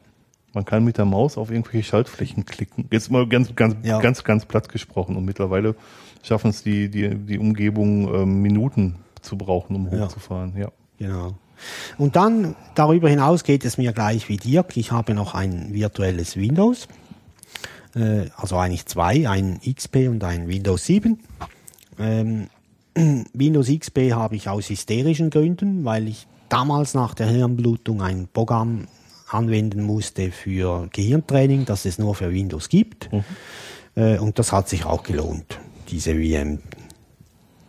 Man 0.52 0.64
kann 0.64 0.84
mit 0.84 0.98
der 0.98 1.04
Maus 1.04 1.38
auf 1.38 1.50
irgendwelche 1.52 1.84
Schaltflächen 1.88 2.44
klicken. 2.44 2.88
Jetzt 2.90 3.10
mal 3.10 3.26
ganz, 3.28 3.54
ganz, 3.54 3.76
Ja. 3.86 4.00
ganz, 4.00 4.24
ganz 4.24 4.46
platt 4.46 4.68
gesprochen. 4.68 5.14
Und 5.16 5.24
mittlerweile 5.24 5.76
schaffen 6.22 6.50
es 6.50 6.64
die, 6.64 6.88
die, 6.90 7.14
die 7.14 7.38
Umgebung 7.38 8.12
ähm, 8.12 8.42
Minuten 8.42 8.96
zu 9.22 9.38
brauchen, 9.38 9.76
um 9.76 9.86
Ja. 9.92 10.04
hochzufahren. 10.06 10.56
Ja. 10.56 10.72
Genau. 11.00 11.34
Und 11.98 12.14
dann 12.14 12.54
darüber 12.74 13.08
hinaus 13.08 13.42
geht 13.42 13.64
es 13.64 13.78
mir 13.78 13.92
gleich 13.92 14.28
wie 14.28 14.36
Dirk. 14.36 14.76
Ich 14.76 14.92
habe 14.92 15.14
noch 15.14 15.34
ein 15.34 15.74
virtuelles 15.74 16.36
Windows. 16.36 16.88
Äh, 17.94 18.26
also 18.36 18.56
eigentlich 18.56 18.86
zwei, 18.86 19.28
ein 19.28 19.60
XP 19.60 20.08
und 20.08 20.22
ein 20.22 20.46
Windows 20.46 20.84
7. 20.84 21.18
Ähm, 21.98 22.48
Windows 23.32 23.68
XP 23.68 24.12
habe 24.12 24.36
ich 24.36 24.48
aus 24.48 24.68
hysterischen 24.68 25.30
Gründen, 25.30 25.84
weil 25.84 26.06
ich 26.06 26.26
damals 26.48 26.94
nach 26.94 27.14
der 27.14 27.26
Hirnblutung 27.26 28.02
ein 28.02 28.28
Programm 28.32 28.86
anwenden 29.28 29.82
musste 29.82 30.32
für 30.32 30.88
Gehirntraining, 30.92 31.64
das 31.64 31.84
es 31.86 31.98
nur 31.98 32.14
für 32.14 32.30
Windows 32.30 32.68
gibt. 32.68 33.08
Äh, 33.96 34.18
und 34.18 34.38
das 34.38 34.52
hat 34.52 34.68
sich 34.68 34.84
auch 34.84 35.02
gelohnt, 35.02 35.58
diese 35.88 36.14
VM 36.14 36.58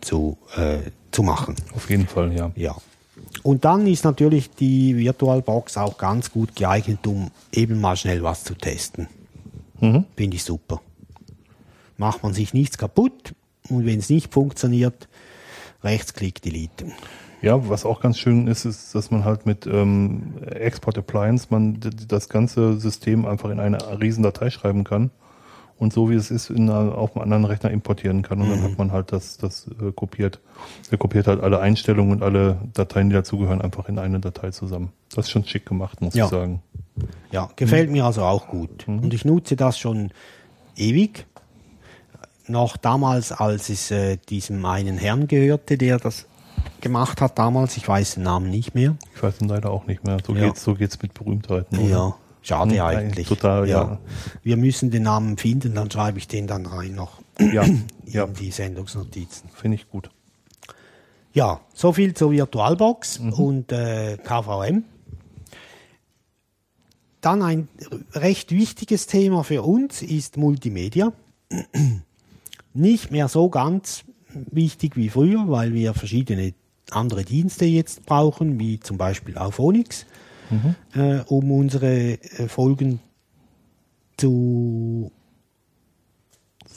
zu, 0.00 0.36
äh, 0.56 0.78
zu 1.12 1.22
machen. 1.22 1.54
Auf 1.74 1.88
jeden 1.88 2.06
Fall, 2.06 2.34
ja. 2.34 2.50
Ja. 2.56 2.76
Und 3.42 3.64
dann 3.64 3.86
ist 3.86 4.04
natürlich 4.04 4.50
die 4.50 4.96
VirtualBox 4.96 5.76
auch 5.76 5.98
ganz 5.98 6.30
gut 6.30 6.54
geeignet, 6.54 7.06
um 7.06 7.30
eben 7.52 7.80
mal 7.80 7.96
schnell 7.96 8.22
was 8.22 8.44
zu 8.44 8.54
testen. 8.54 9.08
Finde 10.16 10.36
ich 10.36 10.44
super. 10.44 10.80
Macht 11.96 12.22
man 12.22 12.34
sich 12.34 12.54
nichts 12.54 12.78
kaputt 12.78 13.34
und 13.68 13.84
wenn 13.84 13.98
es 13.98 14.08
nicht 14.10 14.32
funktioniert, 14.32 15.08
Rechtsklick 15.82 16.40
Delete. 16.40 16.86
Ja, 17.42 17.68
was 17.68 17.84
auch 17.84 18.00
ganz 18.00 18.18
schön 18.18 18.46
ist, 18.46 18.64
ist, 18.64 18.94
dass 18.94 19.10
man 19.10 19.24
halt 19.24 19.46
mit 19.46 19.66
ähm, 19.66 20.34
Export 20.46 20.96
Appliance 20.96 21.48
man 21.50 21.80
das 22.06 22.28
ganze 22.28 22.78
System 22.78 23.26
einfach 23.26 23.50
in 23.50 23.58
eine 23.58 24.00
riesen 24.00 24.22
Datei 24.22 24.50
schreiben 24.50 24.84
kann 24.84 25.10
und 25.78 25.92
so 25.92 26.08
wie 26.10 26.14
es 26.14 26.30
ist 26.30 26.50
in 26.50 26.70
einer, 26.70 26.96
auf 26.96 27.14
einem 27.16 27.22
anderen 27.24 27.44
Rechner 27.44 27.70
importieren 27.70 28.22
kann 28.22 28.40
und 28.40 28.50
dann 28.50 28.62
hat 28.62 28.78
man 28.78 28.92
halt 28.92 29.12
das, 29.12 29.36
das 29.38 29.68
äh, 29.80 29.90
kopiert. 29.92 30.40
Er 30.90 30.98
kopiert 30.98 31.26
halt 31.26 31.40
alle 31.42 31.60
Einstellungen 31.60 32.12
und 32.12 32.22
alle 32.22 32.58
Dateien, 32.74 33.08
die 33.10 33.14
dazugehören, 33.14 33.60
einfach 33.60 33.88
in 33.88 33.98
eine 33.98 34.20
Datei 34.20 34.50
zusammen. 34.50 34.92
Das 35.14 35.26
ist 35.26 35.30
schon 35.30 35.44
schick 35.44 35.66
gemacht, 35.66 36.00
muss 36.00 36.14
Ja. 36.14 36.24
ich 36.26 36.30
sagen. 36.30 36.62
Ja, 37.30 37.48
gefällt 37.56 37.90
mir 37.90 38.04
also 38.04 38.22
auch 38.22 38.48
gut. 38.48 38.86
Und 38.86 39.12
ich 39.14 39.24
nutze 39.24 39.56
das 39.56 39.78
schon 39.78 40.10
ewig. 40.76 41.26
Noch 42.48 42.76
damals, 42.76 43.32
als 43.32 43.68
es 43.68 43.90
äh, 43.90 44.16
diesem 44.28 44.64
einen 44.64 44.98
Herrn 44.98 45.28
gehörte, 45.28 45.78
der 45.78 45.98
das 45.98 46.26
gemacht 46.80 47.20
hat 47.20 47.38
damals, 47.38 47.76
ich 47.76 47.86
weiß 47.88 48.14
den 48.14 48.24
Namen 48.24 48.50
nicht 48.50 48.74
mehr. 48.74 48.96
Ich 49.14 49.22
weiß 49.22 49.40
ihn 49.40 49.48
leider 49.48 49.70
auch 49.70 49.86
nicht 49.86 50.04
mehr. 50.04 50.18
So 50.26 50.34
Ja. 50.34 50.46
geht's, 50.46 50.62
so 50.64 50.74
geht's 50.74 51.00
mit 51.00 51.14
Berühmtheiten. 51.14 51.78
oder? 51.78 51.88
Ja, 51.88 52.14
schade 52.42 52.74
Hm, 52.74 52.80
eigentlich. 52.80 53.28
total, 53.28 53.68
ja. 53.68 53.98
Wir 54.42 54.56
müssen 54.56 54.90
den 54.90 55.04
Namen 55.04 55.36
finden, 55.38 55.74
dann 55.74 55.90
schreibe 55.90 56.18
ich 56.18 56.28
den 56.28 56.46
dann 56.46 56.66
rein 56.66 56.94
noch 56.94 57.20
Ja, 57.38 57.64
ja, 58.06 58.24
in 58.24 58.34
die 58.34 58.50
Sendungsnotizen. 58.50 59.48
finde 59.54 59.76
ich 59.76 59.88
gut. 59.88 60.10
Ja, 61.34 61.60
so 61.72 61.92
viel 61.92 62.12
zur 62.14 62.30
VirtualBox 62.32 63.20
Mhm. 63.20 63.32
und 63.32 63.72
äh, 63.72 64.18
KVM. 64.22 64.84
Dann 67.20 67.40
ein 67.42 67.68
recht 68.14 68.50
wichtiges 68.50 69.06
Thema 69.06 69.44
für 69.44 69.62
uns 69.62 70.02
ist 70.02 70.36
Multimedia. 70.36 71.12
Nicht 72.74 73.10
mehr 73.10 73.28
so 73.28 73.48
ganz 73.48 74.04
wichtig 74.50 74.96
wie 74.96 75.08
früher, 75.08 75.44
weil 75.48 75.72
wir 75.74 75.94
verschiedene 75.94 76.54
andere 76.90 77.22
Dienste 77.24 77.64
jetzt 77.64 78.06
brauchen, 78.06 78.58
wie 78.58 78.80
zum 78.80 78.98
Beispiel 78.98 79.38
Auphonics, 80.52 80.76
äh, 80.94 81.24
um 81.32 81.50
unsere 81.50 82.12
äh, 82.12 82.48
Folgen 82.48 83.00
zu 84.16 85.10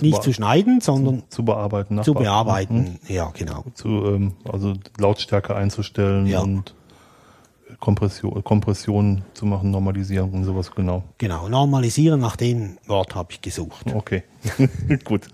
nicht 0.02 0.16
bea- 0.16 0.22
zu 0.22 0.34
schneiden, 0.34 0.82
sondern 0.82 1.24
zu 1.30 1.46
bearbeiten, 1.46 2.04
zu 2.04 2.14
bearbeiten. 2.14 3.00
Ja, 3.08 3.32
genau. 3.34 3.64
Zu, 3.76 3.88
ähm, 4.06 4.34
also 4.52 4.74
Lautstärke 4.98 5.56
einzustellen 5.56 6.26
Ja. 6.28 6.42
und 6.42 6.76
Kompression, 7.80 8.44
Kompression 8.44 9.22
zu 9.34 9.46
machen, 9.46 9.72
Normalisierung 9.72 10.34
und 10.34 10.44
sowas, 10.44 10.72
genau. 10.72 11.04
Genau. 11.18 11.48
Normalisieren, 11.50 12.20
nach 12.20 12.36
dem 12.36 12.78
Wort 12.88 13.16
habe 13.16 13.32
ich 13.32 13.42
gesucht. 13.42 13.86
Okay, 13.94 14.24
gut. 15.06 15.28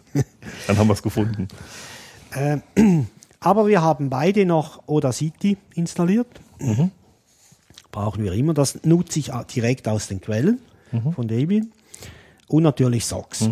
Dann 0.67 0.77
haben 0.77 0.87
wir 0.87 0.93
es 0.93 1.03
gefunden. 1.03 1.47
Aber 3.39 3.67
wir 3.67 3.81
haben 3.81 4.09
beide 4.09 4.45
noch 4.45 4.87
Audacity 4.87 5.57
installiert. 5.75 6.27
Mhm. 6.59 6.91
Brauchen 7.91 8.23
wir 8.23 8.33
immer. 8.33 8.53
Das 8.53 8.83
nutze 8.83 9.19
ich 9.19 9.31
direkt 9.53 9.87
aus 9.87 10.07
den 10.07 10.21
Quellen 10.21 10.59
Mhm. 10.91 11.13
von 11.13 11.27
Debian. 11.27 11.71
Und 12.47 12.63
natürlich 12.63 13.05
Socks. 13.05 13.49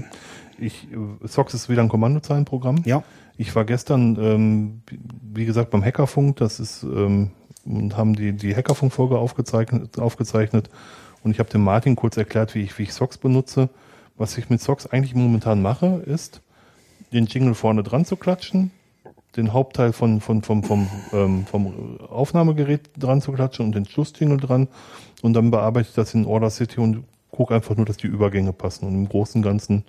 Ich, 0.57 0.87
äh, 0.91 1.27
Sox 1.27 1.53
ist 1.53 1.69
wieder 1.69 1.81
ein 1.81 1.89
Kommandozeilenprogramm. 1.89 2.81
Ja. 2.85 3.03
Ich 3.37 3.55
war 3.55 3.63
gestern, 3.63 4.17
ähm, 4.19 4.81
wie 5.33 5.45
gesagt, 5.45 5.71
beim 5.71 5.83
Hackerfunk, 5.83 6.35
das 6.37 6.59
ist, 6.59 6.83
ähm, 6.83 7.31
und 7.63 7.95
haben 7.95 8.15
die, 8.15 8.33
die 8.33 8.53
Hackerfunk-Folge 8.55 9.17
aufgezeichnet, 9.17 9.97
aufgezeichnet. 9.99 10.69
Und 11.23 11.31
ich 11.31 11.39
habe 11.39 11.49
dem 11.49 11.63
Martin 11.63 11.95
kurz 11.95 12.17
erklärt, 12.17 12.55
wie 12.55 12.61
ich, 12.63 12.77
wie 12.77 12.83
ich 12.83 12.93
Socks 12.93 13.17
benutze. 13.17 13.69
Was 14.17 14.37
ich 14.37 14.49
mit 14.49 14.61
Socks 14.61 14.85
eigentlich 14.85 15.15
momentan 15.15 15.61
mache, 15.61 16.03
ist, 16.05 16.41
den 17.13 17.25
Jingle 17.27 17.55
vorne 17.55 17.83
dran 17.83 18.03
zu 18.03 18.17
klatschen, 18.17 18.71
den 19.35 19.53
Hauptteil 19.53 19.93
von, 19.93 20.21
von, 20.21 20.41
vom, 20.41 20.63
vom, 20.63 20.89
ähm, 21.13 21.45
vom 21.45 21.99
Aufnahmegerät 21.99 22.89
dran 22.97 23.21
zu 23.21 23.31
klatschen 23.31 23.65
und 23.65 23.75
den 23.75 23.85
Schlussjingle 23.85 24.37
dran. 24.37 24.67
Und 25.21 25.33
dann 25.33 25.51
bearbeite 25.51 25.89
ich 25.89 25.95
das 25.95 26.13
in 26.13 26.25
Order 26.25 26.49
City 26.49 26.79
und 26.79 27.03
gucke 27.31 27.53
einfach 27.53 27.75
nur, 27.75 27.85
dass 27.85 27.97
die 27.97 28.07
Übergänge 28.07 28.53
passen. 28.53 28.87
Und 28.87 28.95
im 28.95 29.07
Großen 29.07 29.39
und 29.39 29.43
Ganzen 29.43 29.85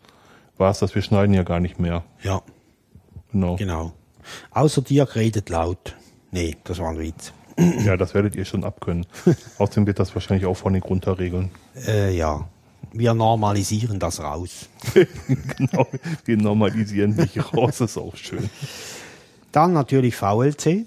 war 0.59 0.71
es 0.71 0.81
das. 0.81 0.95
Wir 0.95 1.03
schneiden 1.03 1.35
ja 1.35 1.43
gar 1.43 1.61
nicht 1.61 1.79
mehr. 1.79 2.05
Ja, 2.23 2.43
Genau. 3.33 3.57
genau. 3.57 3.93
Außer 4.51 4.83
Dirk 4.83 5.17
redet 5.17 5.49
laut. 5.49 5.97
Nee, 6.31 6.57
das 6.65 6.79
war 6.79 6.91
ein 6.91 6.99
Witz. 6.99 7.33
Ja, 7.85 7.97
das 7.99 8.15
werdet 8.15 8.37
ihr 8.37 8.45
schon 8.47 8.65
abkönnen. 8.65 9.05
Außerdem 9.59 9.87
wird 9.87 9.99
das 9.99 10.15
wahrscheinlich 10.15 10.47
auch 10.47 10.57
von 10.57 10.73
den 10.73 10.83
runterregeln. 10.83 11.51
Äh, 11.87 12.17
ja. 12.17 12.49
Wir 12.93 13.13
normalisieren 13.15 13.99
das 13.99 14.21
raus. 14.21 14.69
genau. 15.57 15.87
Wir 16.25 16.37
normalisieren 16.39 17.17
dich 17.17 17.39
raus, 17.55 17.81
ist 17.81 17.99
auch 17.99 18.17
schön. 18.17 18.49
Dann 19.53 19.73
natürlich 19.73 20.17
VLC. 20.17 20.87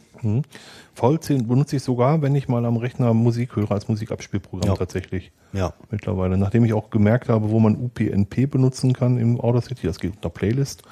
VLC 0.95 1.45
benutze 1.47 1.75
ich 1.77 1.83
sogar, 1.83 2.21
wenn 2.21 2.33
ich 2.35 2.47
mal 2.47 2.65
am 2.65 2.77
Rechner 2.77 3.13
Musik 3.13 3.55
höre, 3.55 3.71
als 3.71 3.87
Musikabspielprogramm 3.87 4.69
Ja. 4.69 4.75
tatsächlich. 4.75 5.31
Ja. 5.51 5.73
Mittlerweile. 5.91 6.37
Nachdem 6.37 6.63
ich 6.65 6.73
auch 6.73 6.89
gemerkt 6.89 7.29
habe, 7.29 7.49
wo 7.49 7.59
man 7.59 7.75
UPnP 7.75 8.49
benutzen 8.49 8.93
kann 8.93 9.17
im 9.17 9.39
Audacity, 9.41 9.85
das 9.87 9.99
geht 9.99 10.15
unter 10.15 10.29
Playlist. 10.29 10.83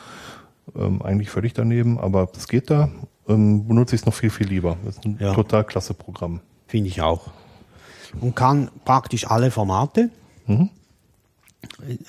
Ähm, 0.76 1.02
eigentlich 1.02 1.30
völlig 1.30 1.54
daneben, 1.54 1.98
aber 2.00 2.28
das 2.34 2.48
geht 2.48 2.70
da. 2.70 2.90
Ähm, 3.28 3.68
benutze 3.68 3.96
ich 3.96 4.02
es 4.02 4.06
noch 4.06 4.14
viel, 4.14 4.30
viel 4.30 4.48
lieber. 4.48 4.78
Das 4.86 4.98
ist 4.98 5.06
ein 5.06 5.18
Ja. 5.20 5.34
total 5.34 5.64
klasse 5.64 5.94
Programm. 5.94 6.42
Finde 6.68 6.90
ich 6.90 7.02
auch. 7.02 7.30
Und 8.20 8.36
kann 8.36 8.70
praktisch 8.86 9.28
alle 9.30 9.52
Formate. 9.52 10.10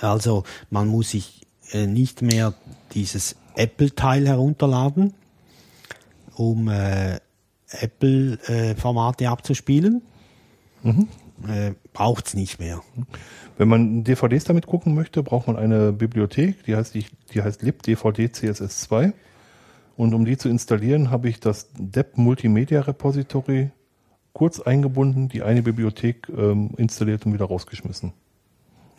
Also 0.00 0.44
man 0.70 0.88
muss 0.88 1.10
sich 1.10 1.46
äh, 1.72 1.86
nicht 1.86 2.22
mehr 2.22 2.54
dieses 2.94 3.36
Apple-Teil 3.54 4.26
herunterladen, 4.26 5.14
um 6.36 6.68
äh, 6.68 7.18
Apple-Formate 7.70 9.28
abzuspielen. 9.28 10.02
Äh, 10.84 11.72
Braucht 11.92 12.28
es 12.28 12.34
nicht 12.34 12.58
mehr. 12.58 12.82
Wenn 13.58 13.68
man 13.68 14.04
DVDs 14.04 14.44
damit 14.44 14.66
gucken 14.66 14.94
möchte, 14.94 15.22
braucht 15.22 15.46
man 15.46 15.56
eine 15.56 15.92
Bibliothek, 15.92 16.64
die 16.64 16.76
heißt, 16.76 16.94
die, 16.94 17.06
die 17.32 17.42
heißt 17.42 17.62
libdvd 17.62 18.26
CSS2. 18.26 19.12
Und 19.96 20.14
um 20.14 20.24
die 20.24 20.36
zu 20.36 20.48
installieren, 20.48 21.10
habe 21.10 21.28
ich 21.28 21.40
das 21.40 21.68
DEP 21.78 22.16
Multimedia 22.16 22.80
Repository 22.80 23.70
kurz 24.32 24.60
eingebunden, 24.60 25.28
die 25.28 25.42
eine 25.42 25.62
Bibliothek 25.62 26.28
ähm, 26.30 26.70
installiert 26.76 27.26
und 27.26 27.34
wieder 27.34 27.44
rausgeschmissen. 27.44 28.12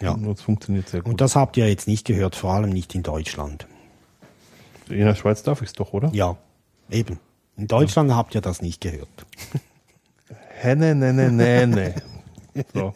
Ja. 0.02 0.12
Und 0.12 0.26
das 0.26 0.42
funktioniert 0.42 0.88
sehr 0.90 1.02
gut. 1.02 1.12
Und 1.12 1.22
das 1.22 1.36
habt 1.36 1.58
ihr 1.58 1.68
jetzt 1.68 1.88
nicht 1.88 2.06
gehört, 2.06 2.36
vor 2.36 2.54
allem 2.54 2.70
nicht 2.70 2.94
in 2.94 3.04
Deutschland. 3.04 3.68
In 4.90 5.06
der 5.06 5.16
Schweiz 5.16 5.44
darf 5.44 5.62
ich 5.62 5.70
es 5.70 5.74
doch, 5.74 5.94
oder? 5.94 6.10
Ja, 6.14 6.38
eben. 6.90 7.20
In 7.58 7.68
Deutschland 7.68 8.12
habt 8.14 8.36
ihr 8.36 8.42
das 8.42 8.62
nicht 8.62 8.82
gehört. 8.82 9.26
Henne, 10.50 10.96
ne, 10.96 11.14
ne, 11.14 11.32
ne, 11.32 11.68
ne. 11.68 11.96
So. 12.74 12.94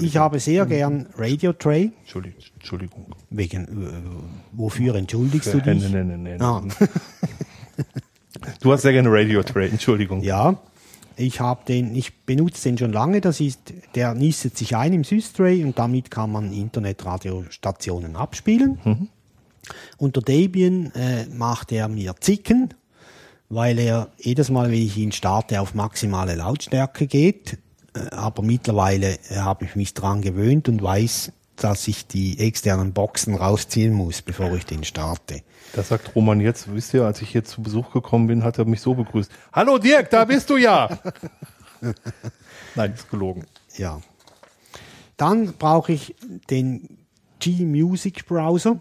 Ich 0.00 0.16
habe 0.18 0.38
sehr 0.38 0.66
gern 0.66 1.06
Radio 1.16 1.52
Tray. 1.54 1.92
Entschuldigung. 2.00 2.42
Entschuldigung. 2.54 3.06
Wegen, 3.30 3.64
äh, 3.64 3.92
wofür 4.52 4.94
entschuldigst 4.96 5.54
du 5.54 5.60
Henne, 5.60 5.80
dich? 5.80 5.90
ne, 5.90 6.04
ne, 6.04 6.18
ne, 6.18 6.36
ne. 6.36 6.44
Ah. 6.44 6.62
Du 8.60 8.72
hast 8.72 8.82
sehr 8.82 8.92
gerne 8.92 9.10
Radio 9.10 9.42
Trade, 9.42 9.70
Entschuldigung. 9.70 10.22
Ja, 10.22 10.58
ich 11.16 11.40
habe 11.40 11.64
den, 11.66 11.94
ich 11.94 12.16
benutze 12.24 12.62
den 12.68 12.78
schon 12.78 12.92
lange. 12.92 13.20
Das 13.20 13.40
ist, 13.40 13.72
der 13.94 14.14
nistet 14.14 14.56
sich 14.56 14.76
ein 14.76 14.92
im 14.92 15.04
Systray 15.04 15.64
und 15.64 15.78
damit 15.78 16.10
kann 16.10 16.30
man 16.30 16.52
Internetradiostationen 16.52 18.16
abspielen. 18.16 19.08
Unter 19.96 20.20
Debian 20.20 20.92
äh, 20.94 21.26
macht 21.26 21.72
er 21.72 21.88
mir 21.88 22.14
Zicken, 22.20 22.74
weil 23.48 23.78
er 23.78 24.08
jedes 24.18 24.50
Mal, 24.50 24.70
wenn 24.70 24.78
ich 24.78 24.96
ihn 24.96 25.12
starte, 25.12 25.60
auf 25.60 25.74
maximale 25.74 26.34
Lautstärke 26.34 27.06
geht. 27.06 27.58
Äh, 27.94 28.14
aber 28.14 28.42
mittlerweile 28.42 29.18
äh, 29.30 29.36
habe 29.36 29.64
ich 29.64 29.76
mich 29.76 29.94
dran 29.94 30.22
gewöhnt 30.22 30.68
und 30.68 30.82
weiß, 30.82 31.32
dass 31.56 31.88
ich 31.88 32.06
die 32.06 32.38
externen 32.38 32.92
Boxen 32.92 33.34
rausziehen 33.34 33.92
muss, 33.92 34.22
bevor 34.22 34.52
ich 34.52 34.64
den 34.64 34.84
starte. 34.84 35.42
Das 35.72 35.88
sagt 35.88 36.14
Roman 36.14 36.40
jetzt. 36.40 36.72
Wisst 36.72 36.94
ihr, 36.94 37.04
als 37.04 37.20
ich 37.20 37.30
hier 37.30 37.44
zu 37.44 37.62
Besuch 37.62 37.92
gekommen 37.92 38.28
bin, 38.28 38.44
hat 38.44 38.58
er 38.58 38.64
mich 38.64 38.80
so 38.80 38.94
begrüßt. 38.94 39.30
Hallo 39.52 39.78
Dirk, 39.78 40.10
da 40.10 40.24
bist 40.24 40.48
du 40.50 40.56
ja. 40.56 40.98
Nein, 42.74 42.92
ist 42.94 43.10
gelogen. 43.10 43.44
Ja. 43.76 44.00
Dann 45.16 45.52
brauche 45.54 45.92
ich 45.92 46.14
den 46.48 46.98
G-Music 47.40 48.26
Browser. 48.26 48.78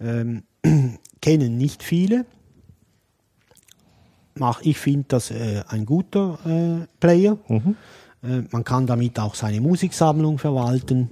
Ähm, 0.00 0.42
kennen 1.20 1.56
nicht 1.56 1.82
viele. 1.82 2.26
Ich 4.62 4.78
finde 4.78 5.06
das 5.08 5.30
äh, 5.30 5.62
ein 5.68 5.86
guter 5.86 6.38
äh, 6.44 6.86
Player. 7.00 7.38
Äh, 8.22 8.42
man 8.50 8.64
kann 8.64 8.86
damit 8.86 9.18
auch 9.18 9.34
seine 9.34 9.60
Musiksammlung 9.60 10.38
verwalten 10.38 11.10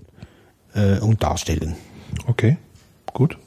äh, 0.74 0.98
und 0.98 1.22
darstellen. 1.22 1.74
Okay, 2.26 2.58
gut. 3.12 3.38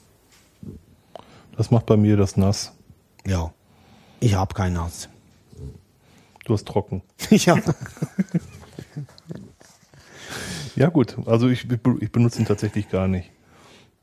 Das 1.56 1.70
macht 1.70 1.86
bei 1.86 1.96
mir 1.96 2.16
das 2.16 2.36
nass. 2.36 2.72
Ja. 3.26 3.52
Ich 4.20 4.34
habe 4.34 4.54
kein 4.54 4.72
Nass. 4.72 5.08
Du 6.44 6.54
hast 6.54 6.66
trocken. 6.66 7.02
ja. 7.30 7.56
Ja 10.76 10.88
gut, 10.88 11.16
also 11.26 11.48
ich, 11.48 11.66
ich 12.00 12.12
benutze 12.12 12.40
ihn 12.40 12.46
tatsächlich 12.46 12.88
gar 12.88 13.08
nicht. 13.08 13.30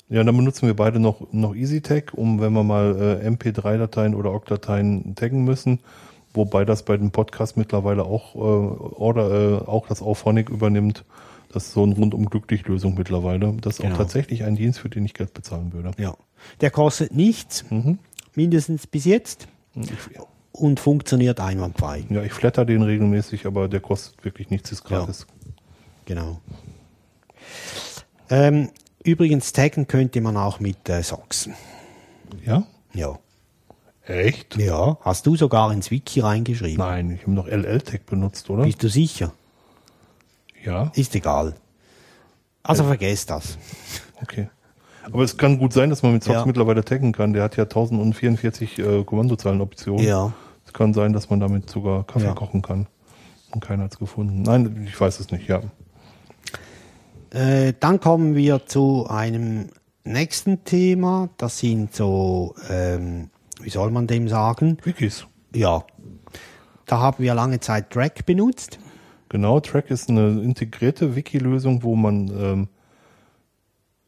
Ja, 0.09 0.23
dann 0.23 0.37
benutzen 0.37 0.67
wir 0.67 0.75
beide 0.75 0.99
noch, 0.99 1.21
noch 1.31 1.55
EasyTag, 1.55 2.13
um 2.13 2.39
wenn 2.39 2.53
wir 2.53 2.63
mal 2.63 3.19
äh, 3.23 3.27
MP3-Dateien 3.27 4.13
oder 4.13 4.33
OGG-Dateien 4.33 5.15
taggen 5.15 5.43
müssen. 5.43 5.79
Wobei 6.33 6.63
das 6.65 6.83
bei 6.83 6.95
dem 6.97 7.11
Podcast 7.11 7.57
mittlerweile 7.57 8.03
auch, 8.03 8.35
äh, 8.35 8.37
oder, 8.39 9.31
äh, 9.31 9.55
auch 9.67 9.87
das 9.87 10.01
Auphonic 10.01 10.49
übernimmt. 10.49 11.05
Das 11.51 11.67
ist 11.67 11.73
so 11.73 11.83
eine 11.83 11.95
rundum 11.95 12.29
glücklich 12.29 12.67
Lösung 12.67 12.95
mittlerweile. 12.95 13.53
Das 13.61 13.75
ist 13.75 13.81
Genau. 13.81 13.93
auch 13.93 13.97
tatsächlich 13.99 14.43
ein 14.43 14.55
Dienst, 14.55 14.79
für 14.79 14.89
den 14.89 15.05
ich 15.05 15.13
Geld 15.13 15.33
bezahlen 15.33 15.73
würde. 15.73 15.91
ja. 15.97 16.15
Der 16.61 16.69
kostet 16.69 17.15
nichts, 17.15 17.65
mindestens 18.35 18.85
bis 18.85 19.05
jetzt, 19.05 19.47
Ich, 19.73 19.89
und 20.51 20.79
funktioniert 20.79 21.39
einwandfrei. 21.39 22.03
ja, 22.09 22.21
ich 22.21 22.33
flatter 22.33 22.65
den 22.65 22.83
regelmäßig, 22.83 23.47
aber 23.47 23.67
der 23.67 23.79
kostet 23.79 24.23
wirklich 24.23 24.51
nichts, 24.51 24.71
ist 24.71 24.83
gratis. 24.83 25.25
Genau. 26.05 26.39
Ähm, 28.29 28.69
übrigens, 29.05 29.53
taggen 29.53 29.87
könnte 29.87 30.21
man 30.21 30.35
auch 30.37 30.59
mit 30.59 30.89
äh, 30.89 31.01
Socks. 31.03 31.49
Ja? 32.45 32.63
Ja. 32.93 33.17
Echt? 34.03 34.55
Ja, 34.57 34.97
hast 35.01 35.25
du 35.25 35.35
sogar 35.35 35.71
ins 35.73 35.89
Wiki 35.89 36.19
reingeschrieben. 36.19 36.77
Nein, 36.77 37.11
ich 37.11 37.21
habe 37.21 37.31
noch 37.31 37.47
LL-Tag 37.47 38.05
benutzt, 38.05 38.49
oder? 38.49 38.63
Bist 38.63 38.83
du 38.83 38.87
sicher? 38.89 39.31
Ja, 40.63 40.91
Ist 40.95 41.15
egal. 41.15 41.55
Also 42.63 42.83
vergesst 42.83 43.29
das. 43.29 43.57
okay. 44.21 44.49
Aber 45.03 45.23
es 45.23 45.37
kann 45.37 45.59
gut 45.59 45.73
sein, 45.73 45.91
dass 45.91 46.01
man 46.01 46.13
mit 46.13 46.23
Socks 46.23 46.39
Ja. 46.39 46.45
mittlerweile 46.45 46.83
taggen 46.83 47.11
kann. 47.11 47.33
Der 47.33 47.43
hat 47.43 47.57
ja 47.57 47.63
1044 47.65 48.79
äh, 48.79 49.03
Kommandozeilenoptionen. 49.03 50.03
Ja. 50.03 50.33
Es 50.65 50.73
kann 50.73 50.93
sein, 50.95 51.13
dass 51.13 51.29
man 51.29 51.39
damit 51.39 51.69
sogar 51.69 52.03
Kaffee 52.05 52.25
Ja. 52.25 52.33
kochen 52.33 52.63
kann. 52.63 52.87
Und 53.51 53.61
keiner 53.63 53.83
hat 53.83 53.93
es 53.93 53.99
gefunden. 53.99 54.41
Nein, 54.41 54.87
ich 54.87 54.99
weiß 54.99 55.19
es 55.19 55.31
nicht, 55.31 55.47
ja. 55.47 55.61
Äh, 57.35 57.73
dann 57.79 57.99
kommen 57.99 58.35
wir 58.35 58.65
zu 58.65 59.07
einem 59.09 59.69
nächsten 60.05 60.63
Thema. 60.63 61.29
Das 61.37 61.59
sind 61.59 61.93
so 61.93 62.55
ähm, 62.69 63.29
wie 63.59 63.69
soll 63.69 63.91
man 63.91 64.07
dem 64.07 64.27
sagen? 64.27 64.77
Wikis. 64.83 65.27
Ja. 65.53 65.83
Da 66.85 66.99
haben 66.99 67.23
wir 67.23 67.33
lange 67.33 67.59
Zeit 67.59 67.89
Track 67.89 68.25
benutzt. 68.25 68.79
Genau, 69.29 69.59
Track 69.59 69.89
ist 69.89 70.09
eine 70.09 70.41
integrierte 70.41 71.15
Wiki-Lösung, 71.15 71.83
wo 71.83 71.95
man 71.95 72.27
ähm, 72.29 72.67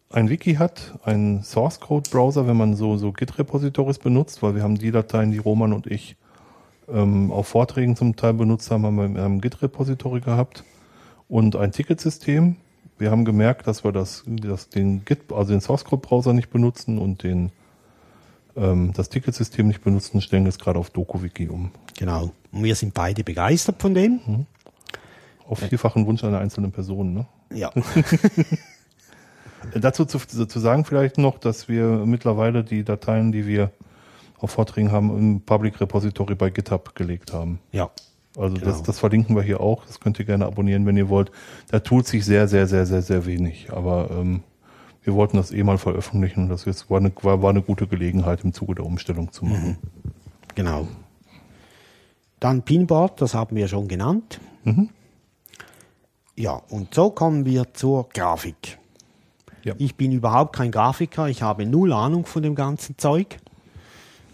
ein 0.09 0.29
Wiki 0.29 0.55
hat, 0.55 0.97
einen 1.03 1.43
Source 1.43 1.79
Code 1.79 2.09
Browser, 2.09 2.47
wenn 2.47 2.55
man 2.55 2.75
so, 2.75 2.97
so 2.97 3.11
Git-Repositories 3.11 3.97
benutzt, 3.97 4.41
weil 4.43 4.55
wir 4.55 4.63
haben 4.63 4.77
die 4.77 4.91
Dateien, 4.91 5.31
die 5.31 5.37
Roman 5.37 5.73
und 5.73 5.87
ich 5.87 6.15
ähm, 6.87 7.31
auf 7.31 7.47
Vorträgen 7.47 7.95
zum 7.95 8.15
Teil 8.15 8.35
benutzt 8.35 8.69
haben, 8.71 8.85
haben 8.85 9.15
wir 9.15 9.23
einem 9.23 9.41
Git-Repository 9.41 10.21
gehabt 10.21 10.63
und 11.27 11.55
ein 11.55 11.71
Ticketsystem. 11.71 12.57
Wir 12.97 13.11
haben 13.11 13.25
gemerkt, 13.25 13.67
dass 13.67 13.83
wir 13.83 13.91
das, 13.91 14.23
das 14.25 14.69
den 14.69 15.05
Git, 15.05 15.31
also 15.31 15.51
den 15.51 15.61
Source 15.61 15.85
Code 15.85 16.01
Browser 16.05 16.33
nicht 16.33 16.49
benutzen 16.49 16.97
und 16.97 17.23
den 17.23 17.51
ähm, 18.55 18.91
das 18.93 19.09
Ticketsystem 19.09 19.67
nicht 19.67 19.83
benutzen, 19.83 20.19
stellen 20.21 20.45
jetzt 20.45 20.59
gerade 20.59 20.79
auf 20.79 20.89
DokuWiki 20.89 21.47
um. 21.49 21.71
Genau. 21.97 22.31
Und 22.51 22.63
wir 22.63 22.75
sind 22.75 22.93
beide 22.93 23.23
begeistert 23.23 23.81
von 23.81 23.93
dem. 23.93 24.45
Auf 25.47 25.59
vielfachen 25.59 26.05
Wunsch 26.05 26.23
einer 26.23 26.39
einzelnen 26.39 26.71
Person. 26.71 27.13
Ne? 27.13 27.25
Ja. 27.53 27.71
Dazu 29.73 30.05
zu, 30.05 30.19
zu 30.19 30.59
sagen 30.59 30.85
vielleicht 30.85 31.17
noch, 31.17 31.37
dass 31.37 31.67
wir 31.67 31.85
mittlerweile 32.05 32.63
die 32.63 32.83
Dateien, 32.83 33.31
die 33.31 33.45
wir 33.45 33.71
auf 34.39 34.51
Vorträgen 34.51 34.91
haben, 34.91 35.17
im 35.17 35.41
Public 35.41 35.79
Repository 35.79 36.35
bei 36.35 36.49
GitHub 36.49 36.95
gelegt 36.95 37.33
haben. 37.33 37.59
ja. 37.71 37.89
Also 38.37 38.55
Genau. 38.55 38.67
das, 38.67 38.83
das 38.83 38.99
verlinken 38.99 39.35
wir 39.35 39.43
hier 39.43 39.59
auch. 39.59 39.85
Das 39.85 39.99
könnt 39.99 40.19
ihr 40.19 40.25
gerne 40.25 40.45
abonnieren, 40.45 40.85
wenn 40.85 40.95
ihr 40.97 41.09
wollt. 41.09 41.31
Da 41.69 41.79
tut 41.79 42.07
sich 42.07 42.23
sehr, 42.25 42.47
sehr, 42.47 42.67
sehr, 42.67 42.85
sehr, 42.85 43.01
sehr 43.01 43.25
wenig. 43.25 43.71
Aber 43.71 44.09
ähm, 44.11 44.43
wir 45.03 45.13
wollten 45.15 45.37
das 45.37 45.51
eh 45.51 45.63
mal 45.63 45.77
veröffentlichen 45.77 46.43
und 46.43 46.49
das 46.49 46.65
jetzt 46.65 46.89
war 46.89 46.99
eine, 46.99 47.11
war, 47.21 47.41
war 47.41 47.49
eine 47.49 47.61
gute 47.61 47.87
Gelegenheit 47.87 48.43
im 48.43 48.53
Zuge 48.53 48.75
der 48.75 48.85
Umstellung 48.85 49.31
zu 49.31 49.45
machen. 49.45 49.77
Genau. 50.55 50.87
Dann 52.39 52.61
Pinboard, 52.61 53.21
das 53.21 53.33
haben 53.33 53.55
wir 53.55 53.67
schon 53.67 53.87
genannt. 53.87 54.39
Ja, 56.35 56.61
und 56.69 56.93
so 56.93 57.09
kommen 57.09 57.45
wir 57.45 57.73
zur 57.73 58.09
Grafik. 58.09 58.77
Ja. 59.63 59.73
Ich 59.77 59.95
bin 59.95 60.11
überhaupt 60.11 60.55
kein 60.55 60.71
Grafiker, 60.71 61.27
ich 61.29 61.41
habe 61.41 61.65
null 61.65 61.91
Ahnung 61.93 62.25
von 62.25 62.43
dem 62.43 62.53
ganzen 62.53 62.97
Zeug. 62.97 63.37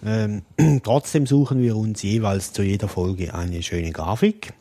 Ähm, 0.05 0.41
trotzdem 0.83 1.25
suchen 1.25 1.61
wir 1.61 1.75
uns 1.75 2.01
jeweils 2.01 2.53
zu 2.53 2.63
jeder 2.63 2.87
Folge 2.87 3.33
eine 3.33 3.61
schöne 3.63 3.91
Grafik. 3.91 4.53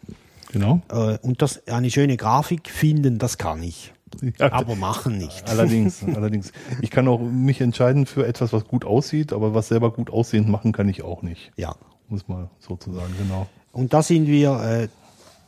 Genau. 0.52 0.82
Äh, 0.90 1.18
und 1.22 1.42
das, 1.42 1.66
eine 1.66 1.90
schöne 1.90 2.16
Grafik 2.16 2.68
finden, 2.68 3.18
das 3.18 3.38
kann 3.38 3.62
ich. 3.62 3.92
Ja, 4.38 4.52
Aber 4.52 4.76
machen 4.76 5.16
nicht. 5.16 5.42
Allerdings, 5.48 6.04
allerdings. 6.14 6.52
Ich 6.82 6.90
kann 6.90 7.08
auch 7.08 7.18
mich 7.18 7.62
entscheiden 7.62 8.04
für 8.04 8.26
etwas, 8.26 8.52
was 8.52 8.66
gut 8.66 8.84
aussieht, 8.84 9.32
aber 9.32 9.54
was 9.54 9.68
selber 9.68 9.90
gut 9.90 10.10
aussehend 10.10 10.50
machen 10.50 10.72
kann 10.72 10.88
ich 10.90 11.02
auch 11.02 11.22
nicht. 11.22 11.50
Ja. 11.56 11.74
Muss 12.08 12.28
mal 12.28 12.50
sozusagen, 12.58 13.14
genau. 13.18 13.46
Und 13.72 13.94
da 13.94 14.02
sind 14.02 14.26
wir, 14.26 14.60
äh, 14.62 14.88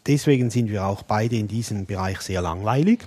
deswegen 0.07 0.48
sind 0.48 0.70
wir 0.70 0.87
auch 0.87 1.02
beide 1.02 1.37
in 1.37 1.46
diesem 1.46 1.85
Bereich 1.85 2.22
sehr 2.22 2.40
langweilig. 2.40 3.00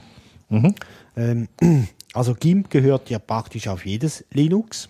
Ähm, 1.15 1.47
also 2.13 2.36
GIMP 2.36 2.69
gehört 2.69 3.10
ja 3.10 3.17
praktisch 3.19 3.67
auf 3.67 3.86
jedes 3.86 4.26
Linux. 4.32 4.89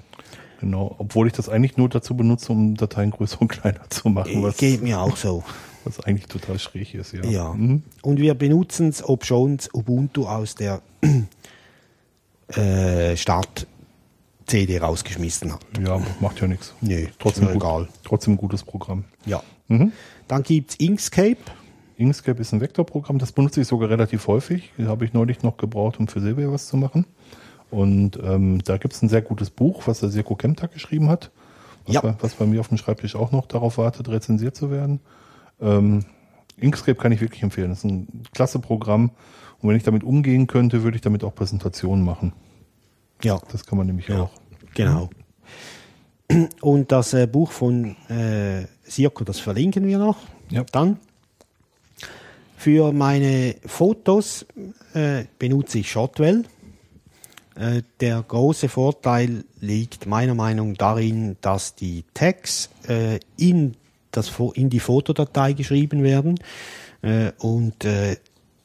Genau. 0.60 0.96
Obwohl 0.98 1.28
ich 1.28 1.34
das 1.34 1.50
eigentlich 1.50 1.78
nur 1.78 1.90
dazu 1.90 2.16
benutze, 2.16 2.52
um 2.52 2.76
Dateien 2.76 3.12
größer 3.12 3.42
und 3.42 3.48
kleiner 3.48 3.90
zu 3.90 4.10
machen, 4.10 4.42
was, 4.44 4.58
Geht 4.58 4.82
mir 4.82 5.00
auch 5.00 5.18
so. 5.18 5.44
was 5.84 6.00
eigentlich 6.02 6.28
total 6.28 6.60
schräg 6.60 6.94
ist, 6.94 7.14
ja. 7.14 7.24
Ja. 7.26 7.54
Mhm. 7.54 7.84
Und 8.02 8.20
wir 8.20 8.34
benutzen 8.34 8.90
es, 8.90 9.08
ob 9.08 9.26
schon 9.26 9.58
Ubuntu 9.74 10.26
aus 10.26 10.56
der 10.56 10.82
äh, 12.50 13.16
Start-CD 13.16 14.80
rausgeschmissen 14.80 15.54
hat. 15.54 15.62
Ja, 15.86 16.02
macht 16.20 16.42
ja 16.42 16.48
nichts. 16.48 16.74
Nö, 16.82 17.08
Trotzdem 17.20 17.46
mir 17.46 17.54
gut, 17.54 17.64
egal. 17.64 17.88
Trotzdem 18.04 18.34
ein 18.34 18.38
gutes 18.38 18.64
Programm. 18.64 19.06
Ja. 19.26 19.42
Mhm. 19.68 19.92
Dann 20.28 20.44
gibt's 20.44 20.76
Inkscape. 20.76 21.38
Inkscape 21.98 22.40
ist 22.40 22.54
ein 22.54 22.62
Vektorprogramm, 22.62 23.18
das 23.18 23.32
benutze 23.32 23.62
ich 23.62 23.68
sogar 23.68 23.90
relativ 23.90 24.28
häufig. 24.28 24.72
Das 24.78 24.88
habe 24.88 25.06
ich 25.06 25.14
neulich 25.14 25.42
noch 25.42 25.58
gebraucht, 25.58 26.00
um 26.00 26.08
für 26.08 26.22
Silvia 26.22 26.52
was 26.52 26.68
zu 26.68 26.78
machen. 26.78 27.06
Und 27.70 28.18
ähm, 28.24 28.60
da 28.64 28.78
gibt 28.78 28.94
es 28.94 29.02
ein 29.02 29.10
sehr 29.10 29.22
gutes 29.22 29.50
Buch, 29.50 29.88
was 29.88 30.00
der 30.00 30.10
Sirko 30.10 30.36
Kemtag 30.36 30.74
geschrieben 30.74 31.10
hat, 31.10 31.32
was, 31.86 31.96
Ja. 31.96 32.02
bei, 32.02 32.16
was 32.20 32.36
bei 32.36 32.46
mir 32.46 32.62
auf 32.62 32.70
dem 32.70 32.78
Schreibtisch 32.78 33.16
auch 33.16 33.32
noch 33.32 33.46
darauf 33.46 33.78
wartet, 33.78 34.08
rezensiert 34.10 34.56
zu 34.56 34.72
werden. 34.72 35.00
Ähm, 35.60 36.06
Inkscape 36.58 36.96
kann 36.96 37.12
ich 37.12 37.22
wirklich 37.22 37.44
empfehlen. 37.44 37.70
Das 37.70 37.80
ist 37.80 37.84
ein 37.86 38.24
klasse 38.34 38.60
Programm. 38.60 39.12
Und 39.62 39.70
wenn 39.70 39.76
ich 39.76 39.84
damit 39.84 40.04
umgehen 40.04 40.48
könnte, 40.48 40.84
würde 40.84 40.96
ich 40.96 41.02
damit 41.02 41.24
auch 41.24 41.34
Präsentationen 41.36 42.04
machen. 42.06 42.34
Ja. 43.24 43.40
Das 43.52 43.66
kann 43.66 43.78
man 43.78 43.88
nämlich 43.88 44.12
auch. 44.12 44.30
Genau. 44.76 45.10
Und 46.62 46.92
das 46.92 47.14
äh, 47.14 47.26
Buch 47.28 47.52
von 47.52 47.96
äh, 48.10 48.66
Sirko, 48.84 49.24
das 49.24 49.40
verlinken 49.40 49.86
wir 49.88 49.98
noch. 49.98 50.18
Ja. 50.50 50.64
Dann 50.72 51.00
für 52.58 52.92
meine 52.92 53.56
Fotos 53.66 54.46
äh, 54.94 55.26
benutze 55.40 55.80
ich 55.80 55.92
Shotwell. 55.92 56.44
Äh, 57.60 57.82
der 58.00 58.24
große 58.28 58.70
Vorteil 58.70 59.44
liegt 59.60 60.06
meiner 60.06 60.36
Meinung 60.36 60.72
nach 60.72 60.78
darin, 60.78 61.38
dass 61.42 61.76
die 61.76 62.04
Tags 62.14 62.70
äh, 62.88 63.20
in, 63.38 63.76
das, 64.12 64.32
in 64.54 64.70
die 64.70 64.80
Fotodatei 64.80 65.54
geschrieben 65.54 66.04
werden. 66.04 66.40
Äh, 67.02 67.32
und 67.40 67.86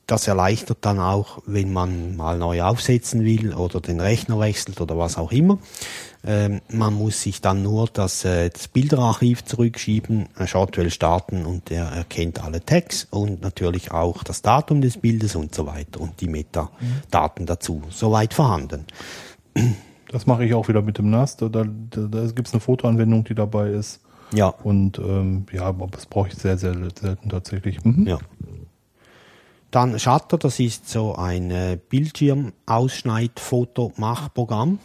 das 0.06 0.26
erleichtert 0.26 0.78
dann 0.82 0.98
auch, 0.98 1.38
wenn 1.46 1.72
man 1.72 2.16
mal 2.16 2.36
neu 2.36 2.62
aufsetzen 2.62 3.24
will 3.24 3.54
oder 3.54 3.80
den 3.80 4.00
Rechner 4.00 4.38
wechselt 4.40 4.80
oder 4.80 4.98
was 4.98 5.16
auch 5.16 5.32
immer. 5.32 5.58
Ähm, 6.24 6.60
man 6.70 6.94
muss 6.94 7.22
sich 7.22 7.40
dann 7.40 7.62
nur 7.62 7.88
das, 7.92 8.24
äh, 8.24 8.50
das 8.50 8.68
Bilderarchiv 8.68 9.44
zurückschieben, 9.44 10.28
äh, 10.38 10.46
Shotwell 10.46 10.90
starten 10.90 11.46
und 11.46 11.70
er 11.70 11.86
erkennt 11.86 12.42
alle 12.44 12.64
Tags 12.64 13.08
und 13.10 13.42
natürlich 13.42 13.90
auch 13.90 14.22
das 14.22 14.42
Datum 14.42 14.80
des 14.80 14.98
Bildes 14.98 15.34
und 15.34 15.54
so 15.54 15.66
weiter 15.66 16.00
und 16.00 16.20
die 16.20 16.28
Metadaten 16.28 17.46
dazu. 17.46 17.82
Soweit 17.90 18.34
vorhanden. 18.34 18.84
Das 20.08 20.26
mache 20.26 20.44
ich 20.44 20.54
auch 20.54 20.68
wieder 20.68 20.82
mit 20.82 20.98
dem 20.98 21.10
NAS. 21.10 21.36
Da, 21.38 21.48
da, 21.48 21.64
da, 21.64 22.02
da 22.02 22.26
gibt 22.26 22.46
es 22.46 22.54
eine 22.54 22.60
Fotoanwendung, 22.60 23.24
die 23.24 23.34
dabei 23.34 23.70
ist. 23.70 24.00
Ja. 24.32 24.48
Und 24.48 24.98
ähm, 24.98 25.46
ja, 25.52 25.62
aber 25.62 25.88
das 25.88 26.06
brauche 26.06 26.28
ich 26.28 26.34
sehr, 26.34 26.58
sehr 26.58 26.74
selten 26.98 27.28
tatsächlich. 27.28 27.84
Mhm. 27.84 28.06
Ja. 28.06 28.18
Dann 29.72 29.98
Shutter, 29.98 30.38
das 30.38 30.60
ist 30.60 30.88
so 30.88 31.16
ein 31.16 31.50
äh, 31.50 31.78
Bildschirmausschneid-Fotomachprogramm. 31.88 34.78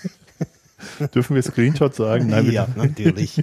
Dürfen 1.14 1.36
wir 1.36 1.42
Screenshot 1.42 1.94
sagen? 1.94 2.26
Nein, 2.28 2.50
ja, 2.50 2.66
natürlich. 2.76 3.42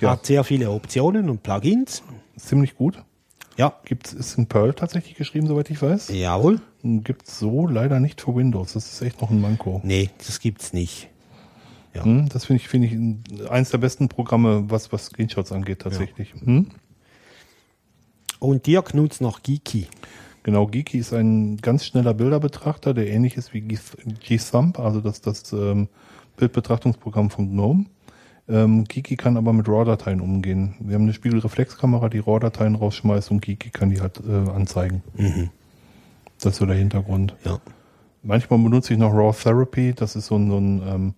ja, 0.00 0.10
Hat 0.10 0.26
sehr 0.26 0.44
viele 0.44 0.70
Optionen 0.70 1.30
und 1.30 1.42
Plugins. 1.42 2.02
ziemlich 2.36 2.74
gut. 2.76 3.02
Ja. 3.56 3.72
Gibt's, 3.84 4.12
ist 4.12 4.36
in 4.36 4.46
Perl 4.46 4.74
tatsächlich 4.74 5.14
geschrieben, 5.14 5.46
soweit 5.46 5.70
ich 5.70 5.80
weiß. 5.80 6.08
Jawohl. 6.08 6.60
Gibt 6.82 7.28
es 7.28 7.38
so 7.38 7.68
leider 7.68 8.00
nicht 8.00 8.20
für 8.20 8.34
Windows. 8.34 8.72
Das 8.72 8.92
ist 8.92 9.00
echt 9.02 9.20
noch 9.22 9.30
ein 9.30 9.40
Manko. 9.40 9.80
Nee, 9.84 10.10
das 10.18 10.40
gibt's 10.40 10.72
nicht. 10.72 11.08
Ja. 11.94 12.04
Hm, 12.04 12.28
das 12.28 12.46
finde 12.46 12.60
ich, 12.62 12.68
finde 12.68 12.88
ich 12.88 12.94
ein- 12.94 13.22
eins 13.48 13.70
der 13.70 13.78
besten 13.78 14.08
Programme, 14.08 14.64
was, 14.68 14.90
was 14.92 15.04
Screenshots 15.06 15.52
angeht, 15.52 15.78
tatsächlich. 15.82 16.34
Hm? 16.44 16.72
Und 18.38 18.66
Dirk 18.66 18.94
nutzt 18.94 19.20
noch 19.20 19.42
Geeky. 19.42 19.88
Genau, 20.42 20.66
Geeky 20.66 20.98
ist 20.98 21.12
ein 21.14 21.56
ganz 21.56 21.86
schneller 21.86 22.12
Bilderbetrachter, 22.12 22.92
der 22.92 23.08
ähnlich 23.08 23.36
ist 23.36 23.54
wie 23.54 23.62
G-Thumb, 23.62 24.78
also 24.78 25.00
das, 25.00 25.22
das 25.22 25.52
ähm, 25.54 25.88
Bildbetrachtungsprogramm 26.36 27.30
von 27.30 27.50
GNOME. 27.50 27.86
Ähm, 28.46 28.84
Geeky 28.84 29.16
kann 29.16 29.38
aber 29.38 29.54
mit 29.54 29.66
RAW-Dateien 29.68 30.20
umgehen. 30.20 30.74
Wir 30.80 30.96
haben 30.96 31.04
eine 31.04 31.14
Spiegelreflexkamera, 31.14 32.10
die 32.10 32.18
RAW-Dateien 32.18 32.74
rausschmeißt 32.74 33.30
und 33.30 33.40
Geeky 33.40 33.70
kann 33.70 33.88
die 33.88 34.02
halt 34.02 34.20
äh, 34.28 34.50
anzeigen. 34.50 35.02
Das 36.38 36.52
ist 36.52 36.58
so 36.58 36.66
der 36.66 36.76
Hintergrund. 36.76 37.34
Ja. 37.44 37.58
Manchmal 38.22 38.58
benutze 38.58 38.92
ich 38.92 38.98
noch 38.98 39.14
RAW 39.14 39.34
Therapy, 39.34 39.94
das 39.94 40.14
ist 40.14 40.26
so 40.26 40.36
ein, 40.36 40.50
so 40.50 40.58
ein 40.58 40.82
ähm, 40.86 41.14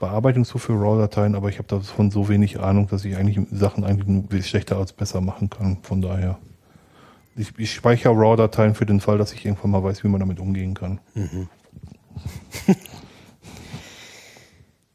Bearbeitungstool 0.00 0.60
für 0.60 0.72
RAW-Dateien, 0.74 1.34
aber 1.34 1.48
ich 1.48 1.58
habe 1.58 1.68
davon 1.68 2.10
so 2.10 2.28
wenig 2.28 2.60
Ahnung, 2.60 2.88
dass 2.88 3.04
ich 3.04 3.16
eigentlich 3.16 3.38
Sachen 3.50 3.84
eigentlich 3.84 4.06
nur 4.06 4.24
schlechter 4.42 4.76
als 4.76 4.92
besser 4.92 5.20
machen 5.20 5.48
kann. 5.50 5.78
Von 5.82 6.02
daher. 6.02 6.38
Ich, 7.36 7.52
ich 7.58 7.74
speichere 7.74 8.12
RAW-Dateien 8.14 8.74
für 8.74 8.86
den 8.86 9.00
Fall, 9.00 9.18
dass 9.18 9.32
ich 9.32 9.44
irgendwann 9.44 9.70
mal 9.70 9.82
weiß, 9.82 10.02
wie 10.04 10.08
man 10.08 10.20
damit 10.20 10.38
umgehen 10.40 10.74
kann. 10.74 11.00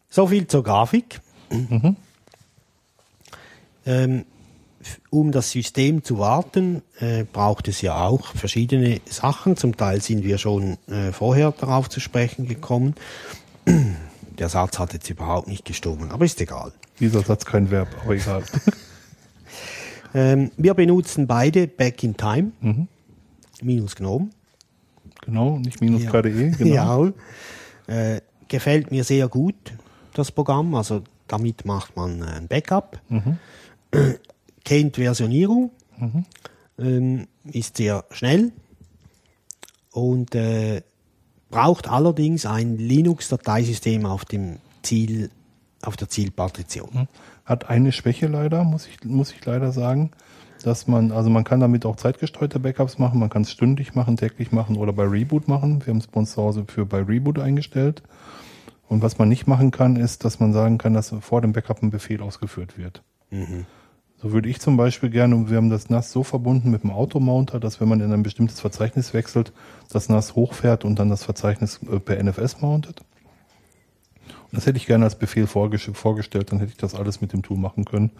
So 0.10 0.28
viel 0.28 0.46
zur 0.48 0.64
Grafik. 0.64 1.22
Ähm, 3.86 4.26
f- 4.82 5.00
um 5.10 5.32
das 5.32 5.52
System 5.52 6.04
zu 6.04 6.20
warten, 6.20 6.82
äh, 7.00 7.24
braucht 7.24 7.68
es 7.70 7.82
ja 7.82 8.06
auch 8.06 8.26
verschiedene 8.36 9.00
Sachen. 9.06 9.56
Zum 9.56 9.78
Teil 9.78 10.02
sind 10.02 10.24
wir 10.24 10.38
schon 10.38 10.78
äh, 10.88 11.12
vorher 11.14 11.52
darauf 11.54 11.90
zu 11.90 12.00
sprechen 12.02 12.48
gekommen. 12.48 12.96
Der 14.38 14.50
Satz 14.50 14.80
hat 14.80 14.94
jetzt 14.94 15.10
überhaupt 15.10 15.48
nicht 15.48 15.66
gestummen, 15.66 16.12
aber 16.12 16.26
ist 16.26 16.40
egal. 16.42 16.72
Dieser 17.00 17.22
Satz 17.22 17.46
kein 17.46 17.70
Verb, 17.72 17.88
aber 18.04 18.16
egal. 18.16 18.44
Ähm, 20.14 20.52
wir 20.58 20.74
benutzen 20.74 21.26
beide 21.28 21.68
Back 21.68 22.04
in 22.04 22.18
Time, 22.18 22.52
minus 23.62 23.96
Gnome. 23.96 24.30
genau, 25.22 25.58
nicht 25.60 25.80
minus 25.82 26.04
Ja. 26.04 26.12
KDE, 26.12 26.52
genau. 26.58 27.12
Ja. 27.88 28.14
Äh, 28.16 28.22
gefällt 28.48 28.92
mir 28.92 29.04
sehr 29.04 29.28
gut. 29.30 29.56
das 30.14 30.32
Programm. 30.32 30.76
Also 30.76 31.04
damit 31.28 31.66
macht 31.66 31.96
man 31.96 32.22
äh, 32.22 32.26
ein 32.26 32.48
Backup. 32.48 33.00
Kennt 34.66 34.96
Versionierung. 34.98 35.72
Ähm, 36.78 37.28
ist 37.46 37.78
sehr 37.78 38.04
schnell. 38.12 38.52
Und 39.92 40.36
äh, 40.36 40.82
braucht 41.52 41.88
allerdings 41.88 42.46
ein 42.46 42.78
Linux-Dateisystem 42.78 44.06
auf 44.06 44.26
dem 44.26 44.58
Ziel, 44.82 45.30
auf 45.84 45.98
der 45.98 46.10
Zielpartition. 46.10 47.08
Hat 47.46 47.70
eine 47.70 47.92
Schwäche 47.92 48.28
leider, 48.28 48.64
muss 48.64 48.88
ich, 48.88 49.04
muss 49.04 49.32
ich 49.32 49.46
leider 49.46 49.72
sagen, 49.72 50.12
dass 50.64 50.88
man, 50.88 51.12
also 51.12 51.30
man 51.30 51.44
kann 51.44 51.60
damit 51.60 51.86
auch 51.86 51.96
zeitgesteuerte 51.96 52.60
Backups 52.60 52.98
machen, 52.98 53.20
man 53.20 53.30
kann 53.30 53.42
es 53.44 53.52
stündlich 53.52 53.96
machen, 53.96 54.18
täglich 54.18 54.52
machen 54.52 54.78
oder 54.78 54.94
bei 54.94 55.04
Reboot 55.04 55.48
machen. 55.48 55.86
Wir 55.86 55.92
haben 55.92 56.00
es 56.00 56.08
bei 56.08 56.20
uns 56.20 56.32
zu 56.32 56.42
Hause 56.42 56.66
für 56.68 56.86
bei 56.86 57.02
Reboot 57.02 57.40
eingestellt. 57.40 58.02
Und 58.88 59.02
was 59.02 59.18
man 59.18 59.30
nicht 59.30 59.48
machen 59.48 59.72
kann, 59.72 59.96
ist, 59.96 60.26
dass 60.26 60.40
man 60.40 60.54
sagen 60.54 60.78
kann, 60.78 60.94
dass 60.94 61.14
vor 61.22 61.42
dem 61.42 61.54
Backup 61.54 61.82
ein 61.82 61.92
Befehl 61.92 62.22
ausgeführt 62.22 62.78
wird. 62.78 63.02
So 64.22 64.32
würde 64.34 64.50
ich 64.50 64.60
zum 64.60 64.78
Beispiel 64.78 65.10
gerne, 65.10 65.36
und 65.36 65.50
wir 65.50 65.58
haben 65.58 65.70
das 65.72 65.90
NAS 65.90 66.12
so 66.12 66.24
verbunden 66.24 66.70
mit 66.70 66.84
dem 66.84 66.92
Automounter, 66.92 67.60
dass 67.60 67.82
wenn 67.82 67.88
man 67.90 68.02
in 68.02 68.12
ein 68.14 68.22
bestimmtes 68.22 68.60
Verzeichnis 68.60 69.14
wechselt, 69.14 69.52
das 69.92 70.10
NAS 70.10 70.36
hochfährt 70.36 70.86
und 70.86 71.00
dann 71.00 71.10
das 71.10 71.24
Verzeichnis 71.24 71.80
äh, 71.92 72.00
per 72.00 72.22
NFS 72.24 72.62
mountet. 72.62 73.02
Und 74.28 74.54
das 74.58 74.66
hätte 74.68 74.78
ich 74.78 74.86
gerne 74.86 75.06
als 75.06 75.16
Befehl 75.18 75.46
vorges- 75.46 75.92
vorgestellt, 75.96 76.52
dann 76.52 76.60
hätte 76.60 76.72
ich 76.72 76.78
das 76.78 76.94
alles 76.94 77.20
mit 77.22 77.34
dem 77.34 77.42
Tool 77.42 77.58
machen 77.58 77.86
können. 77.86 78.12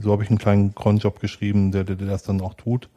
So 0.00 0.12
habe 0.12 0.22
ich 0.22 0.30
einen 0.30 0.38
kleinen 0.38 0.74
Cronjob 0.74 1.18
geschrieben, 1.20 1.72
der, 1.72 1.84
der, 1.84 1.96
der 1.96 2.06
das 2.08 2.22
dann 2.22 2.40
auch 2.40 2.54
tut. 2.54 2.88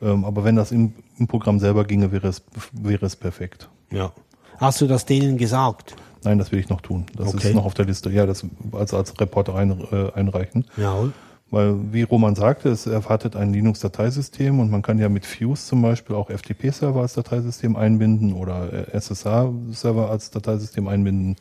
Ähm, 0.00 0.24
aber 0.24 0.44
wenn 0.44 0.54
das 0.54 0.70
im, 0.70 0.92
im 1.18 1.26
Programm 1.26 1.58
selber 1.58 1.84
ginge, 1.84 2.12
wäre 2.12 2.28
es, 2.28 2.42
wäre 2.72 3.04
es 3.06 3.16
perfekt. 3.16 3.68
Ja. 3.90 4.12
Hast 4.58 4.80
du 4.80 4.86
das 4.86 5.04
denen 5.04 5.36
gesagt? 5.36 5.96
Nein, 6.24 6.38
das 6.38 6.52
will 6.52 6.58
ich 6.60 6.68
noch 6.68 6.80
tun. 6.80 7.06
Das 7.16 7.28
Okay. 7.34 7.48
ist 7.48 7.54
noch 7.54 7.64
auf 7.64 7.74
der 7.74 7.84
Liste. 7.86 8.10
Ja, 8.10 8.24
das 8.24 8.44
als, 8.72 8.94
als 8.94 9.18
Reporter 9.20 9.54
ein, 9.56 9.80
äh, 9.92 10.12
einreichen. 10.14 10.64
Ja. 10.76 11.08
Weil, 11.50 11.92
wie 11.92 12.02
Roman 12.02 12.34
sagte, 12.34 12.68
es 12.68 12.86
erwartet 12.86 13.34
ein 13.34 13.52
Linux-Dateisystem 13.54 14.60
und 14.60 14.70
man 14.70 14.82
kann 14.82 14.98
ja 14.98 15.08
mit 15.08 15.24
Fuse 15.24 15.66
zum 15.66 15.80
Beispiel 15.80 16.14
auch 16.14 16.28
FTP-Server 16.28 17.00
als 17.00 17.14
Dateisystem 17.14 17.74
einbinden 17.74 18.34
oder 18.34 18.70
äh, 18.72 18.90
SSH-Server 18.92 20.10
als 20.10 20.30
Dateisystem 20.30 20.88
einbinden. 20.88 21.36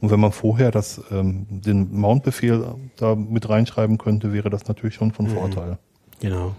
Und 0.00 0.10
wenn 0.10 0.20
man 0.20 0.32
vorher 0.32 0.70
das, 0.70 1.02
ähm, 1.10 1.46
den 1.50 1.94
Mount-Befehl 1.94 2.64
da 2.96 3.14
mit 3.14 3.48
reinschreiben 3.48 3.98
könnte, 3.98 4.32
wäre 4.32 4.48
das 4.48 4.66
natürlich 4.68 4.94
schon 4.94 5.12
von 5.12 5.28
Vorteil. 5.28 5.78
Genau. 6.20 6.54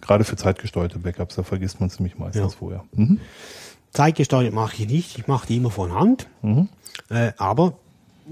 Gerade 0.00 0.24
für 0.24 0.36
zeitgesteuerte 0.36 0.98
Backups, 1.00 1.34
da 1.34 1.42
vergisst 1.42 1.80
man 1.80 1.88
es 1.88 1.98
nämlich 1.98 2.16
meistens 2.16 2.52
Ja. 2.52 2.58
vorher. 2.58 2.84
Mhm. 2.94 3.18
Zeitgesteuert 3.90 4.54
mache 4.54 4.76
ich 4.82 4.88
nicht, 4.88 5.18
ich 5.18 5.26
mache 5.26 5.46
die 5.48 5.56
immer 5.56 5.70
von 5.70 5.92
Hand. 5.92 6.28
Äh, 7.10 7.32
aber 7.38 7.74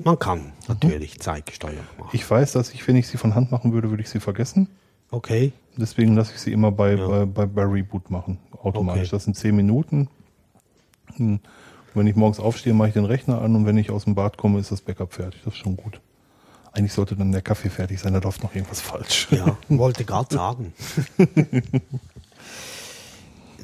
man 0.04 0.18
kann 0.18 0.52
natürlich 0.68 1.18
zeitgesteuert 1.20 1.98
machen. 1.98 2.10
Ich 2.12 2.28
weiß, 2.28 2.52
dass 2.52 2.72
ich, 2.72 2.86
wenn 2.88 2.96
ich 2.96 3.08
sie 3.08 3.18
von 3.18 3.34
Hand 3.34 3.50
machen 3.50 3.72
würde, 3.72 3.90
würde 3.90 4.02
ich 4.02 4.10
sie 4.10 4.20
vergessen. 4.20 4.68
Okay. 5.10 5.52
Deswegen 5.76 6.14
lasse 6.14 6.32
ich 6.34 6.40
sie 6.40 6.52
immer 6.52 6.70
bei, 6.72 6.94
Ja. 6.94 7.06
bei, 7.06 7.24
bei, 7.26 7.46
bei 7.46 7.62
Reboot 7.62 8.10
machen, 8.10 8.38
automatisch. 8.62 9.02
Okay. 9.08 9.10
Das 9.12 9.24
sind 9.24 9.34
zehn 9.34 9.56
Minuten. 9.56 10.08
Hm. 11.16 11.40
Wenn 11.94 12.06
ich 12.06 12.16
morgens 12.16 12.38
aufstehe, 12.38 12.74
mache 12.74 12.88
ich 12.88 12.94
den 12.94 13.06
Rechner 13.06 13.40
an 13.40 13.56
und 13.56 13.64
wenn 13.66 13.78
ich 13.78 13.90
aus 13.90 14.04
dem 14.04 14.14
Bad 14.14 14.36
komme, 14.36 14.60
ist 14.60 14.70
das 14.70 14.80
Backup 14.82 15.14
fertig. 15.14 15.40
Das 15.44 15.54
ist 15.54 15.58
schon 15.60 15.76
gut. 15.76 16.00
Eigentlich 16.72 16.92
sollte 16.92 17.16
dann 17.16 17.32
der 17.32 17.40
Kaffee 17.42 17.70
fertig 17.70 17.98
sein, 17.98 18.12
da 18.12 18.18
läuft 18.20 18.42
noch 18.42 18.54
irgendwas 18.54 18.80
falsch. 18.80 19.28
Ja, 19.30 19.56
wollte 19.68 20.04
gerade 20.04 20.32
sagen. 20.34 20.72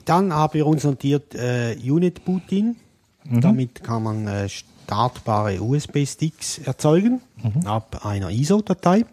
Dann 0.04 0.32
haben 0.32 0.54
wir 0.54 0.66
uns 0.66 0.84
notiert 0.84 1.34
äh, 1.34 1.76
Unit 1.82 2.24
Bootin. 2.24 2.76
Damit 3.24 3.82
kann 3.82 4.02
man 4.02 4.26
äh, 4.26 4.48
startbare 4.84 5.62
USB-Sticks 5.62 6.58
erzeugen 6.58 7.20
ab 7.64 8.04
einer 8.04 8.30
ISO-Datei, 8.30 9.04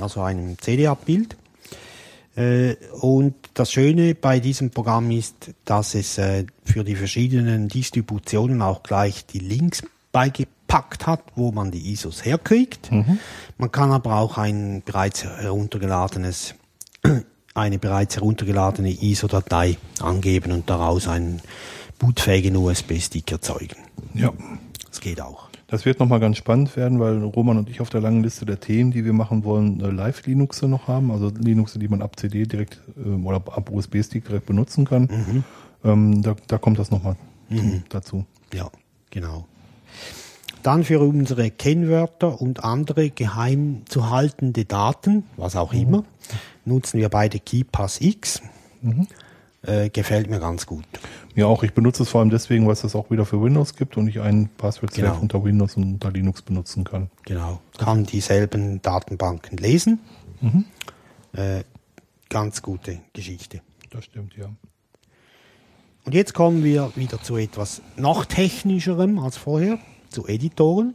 also 0.00 0.22
einem 0.22 0.58
CD-Abbild. 0.58 1.36
Äh, 2.36 2.74
und 3.00 3.34
das 3.54 3.72
Schöne 3.72 4.14
bei 4.14 4.40
diesem 4.40 4.70
Programm 4.70 5.10
ist, 5.10 5.52
dass 5.64 5.94
es 5.94 6.18
äh, 6.18 6.46
für 6.64 6.84
die 6.84 6.96
verschiedenen 6.96 7.68
Distributionen 7.68 8.60
auch 8.60 8.82
gleich 8.82 9.24
die 9.26 9.38
Links 9.38 9.82
beigepackt 10.12 11.06
hat, 11.06 11.22
wo 11.36 11.52
man 11.52 11.70
die 11.70 11.92
ISOs 11.92 12.24
herkriegt. 12.24 12.90
Man 13.58 13.72
kann 13.72 13.92
aber 13.92 14.16
auch 14.16 14.36
ein 14.36 14.82
bereits 14.84 15.24
heruntergeladenes, 15.24 16.54
eine 17.54 17.78
bereits 17.78 18.16
heruntergeladene 18.16 18.90
ISO-Datei 18.90 19.78
angeben 20.00 20.52
und 20.52 20.68
daraus 20.68 21.08
einen 21.08 21.40
bootfähigen 21.98 22.56
USB-Stick 22.56 23.30
erzeugen. 23.32 23.76
Ja. 24.14 24.32
Das 24.94 25.00
geht 25.00 25.20
auch. 25.20 25.48
Das 25.66 25.84
wird 25.84 25.98
nochmal 25.98 26.20
ganz 26.20 26.36
spannend 26.36 26.76
werden, 26.76 27.00
weil 27.00 27.20
Roman 27.20 27.58
und 27.58 27.68
ich 27.68 27.80
auf 27.80 27.90
der 27.90 28.00
langen 28.00 28.22
Liste 28.22 28.46
der 28.46 28.60
Themen, 28.60 28.92
die 28.92 29.04
wir 29.04 29.12
machen 29.12 29.42
wollen, 29.42 29.80
äh, 29.80 29.90
Live-Linuxe 29.90 30.68
noch 30.68 30.86
haben. 30.86 31.10
Also 31.10 31.32
Linuxe, 31.36 31.80
die 31.80 31.88
man 31.88 32.00
ab 32.00 32.16
CD 32.16 32.44
direkt 32.44 32.80
ähm, 32.96 33.26
oder 33.26 33.38
ab 33.38 33.72
USB-Stick 33.72 34.24
direkt 34.24 34.46
benutzen 34.46 34.84
kann. 34.84 35.08
Ähm, 35.82 36.22
da, 36.22 36.36
da 36.46 36.58
kommt 36.58 36.78
das 36.78 36.92
nochmal 36.92 37.16
dazu. 37.88 38.24
Ja, 38.52 38.70
genau. 39.10 39.48
Dann 40.62 40.84
für 40.84 41.00
unsere 41.00 41.50
Kennwörter 41.50 42.40
und 42.40 42.62
andere 42.62 43.10
geheim 43.10 43.82
zu 43.88 44.10
haltende 44.10 44.64
Daten, 44.64 45.24
was 45.36 45.56
auch 45.56 45.72
immer, 45.72 46.04
nutzen 46.64 47.00
wir 47.00 47.08
beide 47.08 47.40
KeyPass 47.40 48.00
X. 48.00 48.42
Äh, 49.66 49.90
gefällt 49.90 50.30
mir 50.30 50.38
ganz 50.38 50.66
gut. 50.66 50.84
Ja, 51.36 51.46
auch 51.46 51.62
ich 51.64 51.72
benutze 51.74 52.04
es 52.04 52.08
vor 52.08 52.20
allem 52.20 52.30
deswegen, 52.30 52.66
weil 52.66 52.74
es 52.74 52.82
das 52.82 52.94
auch 52.94 53.10
wieder 53.10 53.26
für 53.26 53.42
Windows 53.42 53.74
gibt 53.74 53.96
und 53.96 54.06
ich 54.06 54.20
einen 54.20 54.48
Password-Safe 54.50 55.02
Genau. 55.08 55.20
unter 55.20 55.44
Windows 55.44 55.76
und 55.76 55.84
unter 55.84 56.12
Linux 56.12 56.42
benutzen 56.42 56.84
kann. 56.84 57.10
Genau. 57.24 57.60
Kann 57.76 58.04
dieselben 58.04 58.80
Datenbanken 58.82 59.58
lesen. 59.58 59.98
Äh, 61.32 61.64
ganz 62.28 62.62
gute 62.62 63.00
Geschichte. 63.12 63.62
Das 63.90 64.04
stimmt, 64.04 64.36
ja. 64.36 64.46
Und 66.04 66.14
jetzt 66.14 66.34
kommen 66.34 66.62
wir 66.62 66.92
wieder 66.96 67.20
zu 67.22 67.36
etwas 67.36 67.80
noch 67.96 68.26
technischerem 68.26 69.18
als 69.18 69.36
vorher, 69.36 69.78
zu 70.10 70.26
Editoren. 70.26 70.94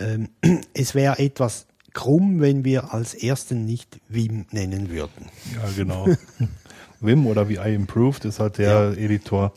Ähm, 0.00 0.30
es 0.74 0.94
wäre 0.94 1.18
etwas 1.18 1.66
krumm, 1.92 2.40
wenn 2.40 2.64
wir 2.64 2.92
als 2.92 3.14
ersten 3.14 3.64
nicht 3.66 4.00
Vim 4.08 4.46
nennen 4.50 4.88
würden. 4.90 5.26
Ja, 5.54 5.70
genau. 5.76 6.06
Vim 7.04 7.26
oder 7.26 7.48
VI 7.48 7.74
Improved 7.74 8.24
ist 8.24 8.40
halt 8.40 8.58
der 8.58 8.96
Editor, 8.96 9.52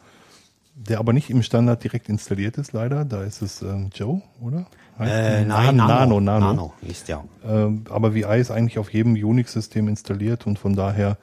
der 0.75 0.99
aber 0.99 1.13
nicht 1.13 1.29
im 1.29 1.41
Standard 1.43 1.83
direkt 1.83 2.09
installiert 2.09 2.57
ist, 2.57 2.73
leider. 2.73 3.05
Da 3.05 3.23
ist 3.23 3.41
es 3.41 3.61
ähm, 3.61 3.89
Joe, 3.93 4.21
oder? 4.41 4.67
Äh, 4.99 5.45
nein, 5.45 5.75
Nano, 5.75 6.19
Nano. 6.19 6.45
Nano 6.47 6.73
ist 6.81 7.07
ja. 7.07 7.23
Ähm, 7.45 7.83
aber 7.89 8.15
VI 8.15 8.39
ist 8.39 8.51
eigentlich 8.51 8.79
auf 8.79 8.91
jedem 8.91 9.13
Unix-System 9.13 9.87
installiert 9.87 10.47
und 10.47 10.57
von 10.57 10.75
daher 10.75 11.17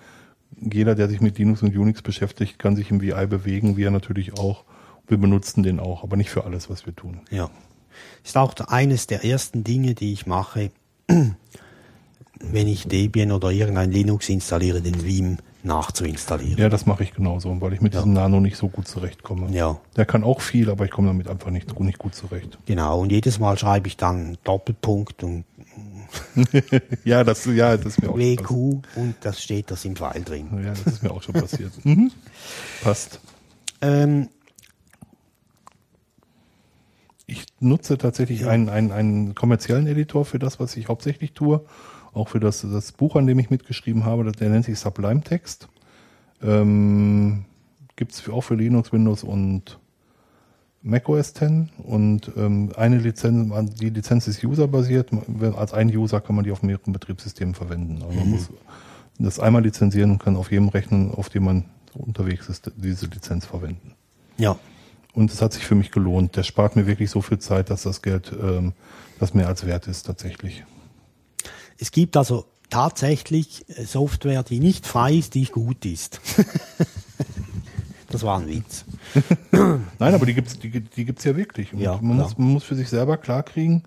jeder, 0.61 0.95
der 0.95 1.09
sich 1.09 1.21
mit 1.21 1.39
Linux 1.39 1.63
und 1.63 1.77
Unix 1.77 2.03
beschäftigt, 2.03 2.59
kann 2.59 2.77
sich 2.77 2.91
im 2.91 3.01
VI 3.01 3.27
bewegen, 3.27 3.77
wir 3.77 3.91
natürlich 3.91 4.39
auch. 4.39 4.65
Wir 5.07 5.19
benutzen 5.19 5.63
den 5.63 5.81
auch, 5.81 6.03
aber 6.03 6.17
nicht 6.17 6.31
für 6.31 6.45
alles, 6.45 6.71
was 6.71 6.87
wir 6.87 6.95
tun. 6.95 7.21
Ja. 7.31 7.51
Ist 8.25 8.37
auch 8.37 8.55
eines 8.69 9.07
der 9.07 9.25
ersten 9.25 9.65
Dinge, 9.65 9.95
die 9.95 10.13
ich 10.13 10.27
mache, 10.27 10.71
wenn 11.09 12.69
ich 12.69 12.89
Debian 12.89 13.33
oder 13.33 13.51
irgendein 13.51 13.91
Linux 13.91 14.29
installiere, 14.29 14.81
den 14.81 15.05
Vim 15.05 15.39
nachzuinstallieren. 15.65 16.59
Ja, 16.59 16.69
das 16.69 16.87
mache 16.87 17.03
ich 17.05 17.13
genauso, 17.15 17.61
weil 17.61 17.73
ich 17.73 17.81
mit 17.81 17.95
Ja. 17.95 18.01
diesem 18.01 18.13
Nano 18.13 18.41
nicht 18.41 18.57
so 18.57 18.69
gut 18.69 18.87
zurechtkomme. 18.87 19.51
Ja. 19.51 19.79
Der 19.97 20.05
kann 20.07 20.23
auch 20.25 20.41
viel, 20.41 20.71
aber 20.71 20.85
ich 20.85 20.91
komme 20.91 21.09
damit 21.09 21.29
einfach 21.29 21.51
nicht, 21.51 21.79
nicht 21.81 21.99
gut 21.99 22.15
zurecht. 22.15 22.59
Genau. 22.67 23.01
Und 23.01 23.11
jedes 23.13 23.39
Mal 23.39 23.59
schreibe 23.59 23.89
ich 23.89 23.97
dann 23.97 24.37
Doppelpunkt 24.45 25.23
und 25.25 25.45
Ja, 27.05 27.25
das, 27.25 27.45
ja, 27.47 27.77
das 27.77 27.87
ist 27.87 28.03
mir 28.03 28.09
auch 28.11 28.13
schon 28.13 28.21
WQ 28.21 28.51
und 28.97 29.15
das 29.23 29.43
steht 29.43 29.71
das 29.71 29.85
im 29.85 29.97
File 29.97 30.23
drin. 30.23 30.49
passiert. 30.51 30.65
Ja, 30.65 30.83
das 30.85 30.93
ist 30.95 31.03
mir 31.03 31.11
auch 31.11 31.23
schon 31.23 31.35
passiert. 31.35 31.73
Mhm. 31.85 32.13
Passt. 32.83 33.21
Ähm, 33.81 34.29
Ich 37.27 37.47
nutze 37.59 37.97
tatsächlich 37.97 38.47
einen, 38.47 38.69
einen, 38.69 38.93
einen 38.93 39.35
kommerziellen 39.35 39.87
Editor 39.87 40.27
für 40.27 40.39
das, 40.39 40.61
was 40.61 40.77
ich 40.77 40.89
hauptsächlich 40.89 41.33
tue. 41.33 41.65
Auch 42.15 42.29
für 42.29 42.41
das, 42.41 42.63
das 42.63 42.93
Buch, 42.93 43.17
an 43.17 43.27
dem 43.27 43.39
ich 43.39 43.51
mitgeschrieben 43.51 44.05
habe. 44.05 44.31
Der 44.33 44.49
nennt 44.51 44.65
sich 44.65 44.79
Sublime 44.79 45.23
Text. 45.23 45.69
Ähm, 46.43 47.45
Gibt 47.97 48.13
es 48.13 48.29
auch 48.29 48.43
für 48.43 48.55
Linux, 48.55 48.93
Windows 48.93 49.25
und 49.25 49.79
macOS 50.83 51.35
10. 51.35 51.71
Und 51.79 52.31
ähm, 52.37 52.71
eine 52.77 52.99
Lizenz, 52.99 53.53
die 53.81 53.91
Lizenz 53.91 54.29
ist 54.29 54.43
userbasiert. 54.45 55.11
Als 55.57 55.73
ein 55.75 55.89
User 55.89 56.21
kann 56.21 56.37
man 56.37 56.45
die 56.45 56.53
auf 56.53 56.63
mehreren 56.63 56.93
Betriebssystemen 56.93 57.55
verwenden. 57.55 58.03
Also 58.03 58.19
man 58.19 58.31
muss 58.31 58.51
das 59.19 59.41
einmal 59.41 59.63
lizenzieren 59.63 60.11
und 60.13 60.19
kann 60.19 60.37
auf 60.37 60.51
jedem 60.51 60.69
Rechner, 60.69 61.17
auf 61.17 61.29
dem 61.29 61.45
man 61.45 61.65
unterwegs 61.95 62.49
ist, 62.49 62.71
diese 62.77 63.07
Lizenz 63.07 63.47
verwenden. 63.47 63.95
ja. 64.37 64.57
Und 65.15 65.31
es 65.31 65.41
hat 65.41 65.53
sich 65.53 65.65
für 65.65 65.77
mich 65.77 65.93
gelohnt. 65.93 66.35
Der 66.35 66.43
spart 66.43 66.75
mir 66.75 66.89
wirklich 66.89 67.09
so 67.09 67.23
viel 67.23 67.39
Zeit, 67.39 67.71
dass 67.71 67.85
das 67.85 68.03
Geld 68.03 68.33
ähm, 68.33 68.73
das 69.21 69.33
mehr 69.33 69.47
als 69.47 69.65
wert 69.65 69.87
ist 69.87 70.07
tatsächlich. 70.07 70.65
Es 71.79 71.91
gibt 71.91 72.17
also 72.17 72.47
tatsächlich 72.71 73.65
äh, 73.69 73.85
Software, 73.85 74.43
die 74.43 74.61
nicht 74.61 74.87
frei 74.87 75.15
ist, 75.15 75.35
die 75.35 75.45
gut 75.47 75.85
ist. 75.85 76.21
das 78.09 78.23
war 78.23 78.39
ein 78.39 78.49
Witz. 78.49 78.85
Nein, 79.53 80.15
aber 80.15 80.27
die 80.27 80.35
gibt's, 80.35 80.59
die, 80.59 80.81
die 80.81 81.05
gibt's 81.05 81.25
ja 81.25 81.37
wirklich. 81.37 81.73
Und 81.73 81.81
Ja, 81.81 81.99
man, 82.01 82.17
muss, 82.17 82.39
man 82.39 82.49
muss 82.49 82.65
für 82.65 82.75
sich 82.75 82.89
selber 82.89 83.17
klarkriegen, 83.17 83.85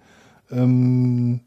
ähm, 0.52 1.42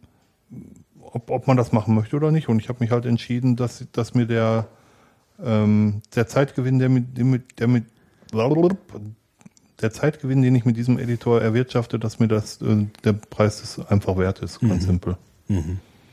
ob, 1.00 1.30
ob 1.30 1.46
man 1.46 1.56
das 1.56 1.72
machen 1.72 1.94
möchte 1.94 2.16
oder 2.16 2.30
nicht. 2.30 2.48
Und 2.48 2.60
ich 2.60 2.68
habe 2.68 2.80
mich 2.80 2.90
halt 2.90 3.06
entschieden, 3.06 3.56
dass, 3.56 3.86
dass 3.92 4.14
mir 4.14 4.26
der, 4.26 4.68
ähm, 5.42 6.02
der 6.14 6.28
Zeitgewinn, 6.28 6.78
der 6.78 6.88
mit, 6.88 7.16
der 7.16 7.24
mit, 7.24 7.58
der 7.58 7.68
mit 7.68 7.84
der 9.80 9.92
Zeitgewinn, 9.92 10.42
den 10.42 10.54
ich 10.54 10.64
mit 10.64 10.76
diesem 10.76 10.98
Editor 10.98 11.40
erwirtschafte, 11.40 11.98
dass 11.98 12.18
mir 12.18 12.28
das 12.28 12.60
äh, 12.60 12.86
der 13.04 13.14
Preis 13.14 13.62
ist 13.62 13.78
einfach 13.90 14.16
wert 14.18 14.40
ist, 14.40 14.60
ganz 14.60 14.84
simpel. 14.84 15.16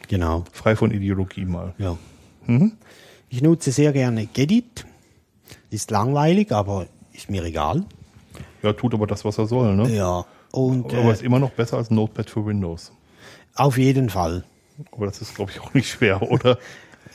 Genau. 0.07 0.43
Frei 0.51 0.75
von 0.75 0.91
Ideologie 0.91 1.45
mal. 1.45 1.73
Ja. 1.77 1.97
Ich 3.29 3.41
nutze 3.41 3.71
sehr 3.71 3.91
gerne 3.93 4.27
Gedit. 4.27 4.85
Ist 5.69 5.91
langweilig, 5.91 6.51
aber 6.51 6.87
ist 7.13 7.29
mir 7.29 7.43
egal. 7.43 7.83
Ja, 8.63 8.73
tut 8.73 8.93
aber 8.93 9.05
das, 9.07 9.25
was 9.25 9.37
er 9.37 9.47
soll, 9.47 9.75
ne? 9.75 9.89
Ja. 9.93 10.25
Und 10.51 10.93
Aber 10.93 11.09
äh, 11.09 11.11
ist 11.11 11.21
immer 11.23 11.39
noch 11.39 11.51
besser 11.51 11.77
als 11.77 11.91
Notepad 11.91 12.29
für 12.29 12.45
Windows. 12.45 12.91
auf 13.55 13.77
jeden 13.77 14.09
Fall. 14.09 14.43
Aber 14.91 15.05
das 15.07 15.21
ist, 15.21 15.35
glaube 15.35 15.51
ich, 15.51 15.59
auch 15.59 15.73
nicht 15.73 15.89
schwer, 15.89 16.21
oder? 16.31 16.57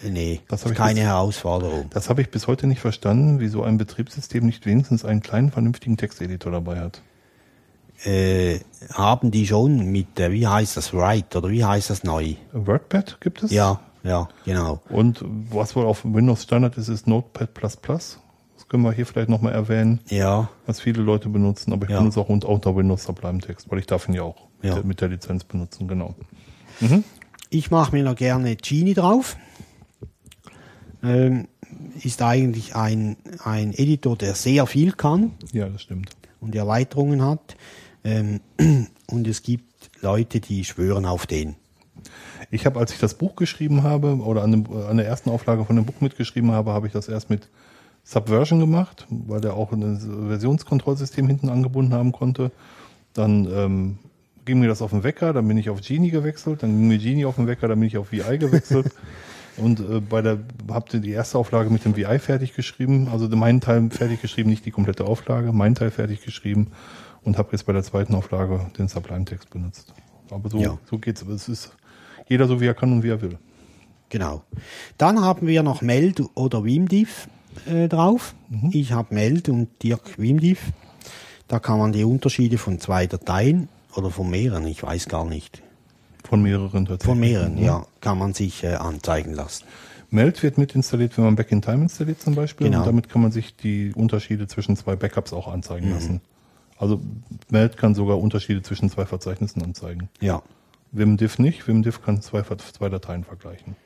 Nee, 0.03 0.41
Das 0.49 0.65
ist 0.65 0.75
keine 0.75 0.95
bis- 1.01 1.05
Herausforderung. 1.05 1.87
Das 1.91 2.11
habe 2.11 2.21
ich 2.23 2.31
bis 2.31 2.47
heute 2.47 2.67
nicht 2.67 2.81
verstanden, 2.81 3.41
wieso 3.41 3.63
ein 3.63 3.79
Betriebssystem 3.79 4.45
nicht 4.45 4.67
wenigstens 4.67 5.05
einen 5.05 5.23
kleinen, 5.23 5.51
vernünftigen 5.51 5.97
Texteditor 5.97 6.53
dabei 6.53 6.81
hat. 6.81 7.03
Äh, 8.05 8.61
haben 8.93 9.31
die 9.31 9.47
schon 9.47 9.87
mit, 9.93 10.19
äh, 10.19 10.33
wie 10.33 10.47
heißt 10.47 10.77
das, 10.77 10.93
Write 10.93 11.39
oder 11.39 11.51
wie 11.51 11.65
heißt 11.65 11.91
das 11.91 12.03
neu? 12.03 12.35
WordPad 12.53 13.21
gibt 13.21 13.43
es? 13.45 13.53
Ja, 13.53 13.81
ja, 14.03 14.29
genau. 14.45 14.81
Und 14.89 15.25
was 15.25 15.77
wohl 15.77 15.87
auf 15.87 16.05
Windows 16.05 16.43
Standard 16.43 16.77
ist, 16.79 16.89
ist 16.89 17.07
Notepad++. 17.07 17.49
Das 17.53 18.19
können 18.69 18.83
wir 18.83 18.93
hier 18.93 19.07
vielleicht 19.07 19.29
nochmal 19.29 19.53
erwähnen, 19.53 20.01
Ja, 20.09 20.49
was 20.67 20.81
viele 20.81 21.03
Leute 21.03 21.29
benutzen, 21.29 21.73
aber 21.73 21.85
ich 21.85 21.91
Ja. 21.93 21.99
benutze 21.99 22.21
auch 22.21 22.29
unter, 22.29 22.75
Windows 22.75 23.05
Sublime 23.05 23.39
Text, 23.39 23.71
weil 23.71 23.79
ich 23.79 23.87
darf 23.87 24.09
ihn 24.09 24.15
ja 24.15 24.23
auch 24.23 24.49
Ja. 24.63 24.81
mit, 24.83 25.01
der, 25.01 25.09
Lizenz 25.09 25.45
benutzen, 25.45 25.87
genau. 25.87 26.15
ich 27.51 27.71
mache 27.71 27.95
mir 27.95 28.03
noch 28.03 28.17
gerne 28.17 28.57
Genie 28.57 28.95
drauf. 28.95 29.37
Ähm, 31.05 31.49
ist 32.03 32.23
eigentlich 32.23 32.75
ein, 32.75 33.17
ein 33.45 33.73
Editor, 33.75 34.17
der 34.17 34.35
sehr 34.35 34.67
viel 34.67 34.93
kann 34.93 35.33
Ja, 35.53 35.69
das 35.69 35.83
stimmt. 35.83 36.11
und 36.41 36.55
Erweiterungen 36.55 37.23
hat. 37.23 37.57
Ähm, 38.05 38.41
und 39.07 39.27
es 39.27 39.43
gibt 39.43 39.91
Leute, 40.01 40.41
die 40.41 40.65
schwören 40.65 41.07
auf 41.07 41.27
den. 41.27 41.57
Ich 42.51 42.67
habe, 42.67 42.79
als 42.79 42.93
ich 42.93 42.99
das 42.99 43.15
Buch 43.15 43.37
geschrieben 43.37 43.83
habe 43.83 44.17
oder 44.17 44.43
an, 44.43 44.51
dem, 44.51 44.67
an 44.73 44.97
der 44.97 45.07
ersten 45.07 45.31
Auflage 45.31 45.65
von 45.65 45.77
dem 45.77 45.85
Buch 45.85 46.01
mitgeschrieben 46.01 46.51
habe, 46.51 46.73
habe 46.73 46.87
ich 46.87 46.93
das 46.93 47.09
erst 47.09 47.31
mit 47.31 47.49
Subversion 48.05 48.59
gemacht, 48.59 49.07
weil 49.09 49.41
der 49.41 49.55
auch 49.55 49.73
ein 49.73 50.27
Versionskontrollsystem 50.29 51.27
hinten 51.29 51.49
angebunden 51.49 51.95
haben 51.95 52.13
konnte. 52.13 52.51
Dann 53.15 53.47
ähm, 53.53 53.99
ging 54.45 54.59
mir 54.59 54.69
das 54.69 54.83
auf 54.83 54.91
den 54.91 55.05
Wecker, 55.05 55.33
dann 55.33 55.47
bin 55.47 55.57
ich 55.57 55.71
auf 55.71 55.81
Genie 55.81 56.11
gewechselt, 56.11 56.63
dann 56.63 56.71
ging 56.71 56.89
mir 56.89 56.99
Genie 56.99 57.25
auf 57.25 57.37
den 57.37 57.47
Wecker, 57.47 57.69
dann 57.69 57.79
bin 57.79 57.87
ich 57.87 57.99
auf 57.99 58.11
VI 58.11 58.39
gewechselt. 58.39 58.91
Und 59.59 59.81
äh, 59.81 60.01
bei 60.01 60.23
der 60.23 60.39
habt 60.71 60.95
ihr 60.95 61.01
die 61.01 61.11
erste 61.11 61.37
Auflage 61.37 61.69
mit 61.69 61.85
dem 61.85 61.95
VI 61.95 62.19
fertig 62.19 62.55
geschrieben, 62.55 63.09
also 63.13 63.29
meinen 63.29 63.61
Teil 63.61 63.91
fertig 63.91 64.23
geschrieben, 64.23 64.49
nicht 64.49 64.65
die 64.65 64.71
komplette 64.71 65.05
Auflage, 65.05 65.53
meinen 65.53 65.75
Teil 65.75 65.91
fertig 65.91 66.23
geschrieben 66.23 66.69
und 67.25 67.39
habe 67.39 67.51
jetzt 67.53 67.67
bei 67.67 67.73
der 67.73 67.83
zweiten 67.83 68.15
Auflage 68.15 68.71
den 68.79 68.89
Sublime-Text 68.89 69.51
benutzt. 69.51 69.93
Aber 70.31 70.49
so, 70.49 70.59
Ja. 70.59 70.79
so 70.91 70.99
geht's. 70.99 71.23
Es 71.23 71.49
ist 71.49 71.73
jeder 72.29 72.47
so 72.49 72.61
wie 72.61 72.67
er 72.67 72.75
kann 72.75 72.93
und 72.93 73.03
wie 73.03 73.11
er 73.11 73.21
will. 73.23 73.39
Genau. 74.09 74.43
Dann 74.99 75.21
haben 75.21 75.47
wir 75.47 75.63
noch 75.63 75.83
Meld 75.83 76.23
oder 76.35 76.65
Wimdiff 76.65 77.29
äh, 77.67 77.89
drauf. 77.89 78.35
Mhm. 78.49 78.71
Ich 78.73 78.93
habe 78.93 79.15
Meld 79.15 79.49
und 79.49 79.69
Dirk 79.83 80.19
Wimdiff. 80.19 80.61
Da 81.49 81.59
kann 81.59 81.79
man 81.79 81.93
die 81.93 82.05
Unterschiede 82.05 82.59
von 82.59 82.79
zwei 82.79 83.07
Dateien 83.07 83.69
oder 83.95 84.11
von 84.11 84.31
mehreren, 84.31 84.67
ich 84.67 84.83
weiß 84.83 85.09
gar 85.09 85.25
nicht, 85.27 85.63
Von 86.25 86.43
mehreren 86.43 86.87
tatsächlich. 86.87 87.07
von 87.07 87.21
mehreren, 87.21 87.55
Mhm. 87.57 87.63
ja, 87.63 87.87
kann 88.01 88.19
man 88.19 88.33
sich 88.33 88.65
äh, 88.65 88.75
anzeigen 88.75 89.35
lassen. 89.35 89.65
Meld 90.11 90.43
wird 90.43 90.57
mit 90.59 90.75
installiert, 90.75 91.17
wenn 91.17 91.25
man 91.25 91.37
Back 91.37 91.53
in 91.53 91.63
Time 91.63 91.83
installiert 91.85 92.21
zum 92.21 92.35
Beispiel. 92.35 92.67
Genau. 92.67 92.81
Und 92.81 92.87
damit 92.87 93.09
kann 93.09 93.23
man 93.23 93.33
sich 93.33 93.57
die 93.57 93.93
Unterschiede 93.95 94.47
zwischen 94.47 94.77
zwei 94.77 94.95
Backups 94.97 95.33
auch 95.33 95.49
anzeigen 95.49 95.89
Mhm. 95.89 95.95
lassen. 95.95 96.21
Also 96.83 97.01
Meld 97.49 97.77
kann 97.77 97.95
sogar 97.95 98.19
Unterschiede 98.19 98.61
zwischen 98.61 98.91
zwei 98.91 99.07
Verzeichnissen 99.07 99.63
anzeigen. 99.63 100.09
Ja. 100.21 100.43
Wimdiff 100.91 101.39
nicht. 101.39 101.69
Wimdiff 101.69 102.03
kann 102.03 102.21
zwei, 102.23 102.43
zwei 102.43 102.89
Dateien 102.89 103.23
vergleichen. 103.23 103.77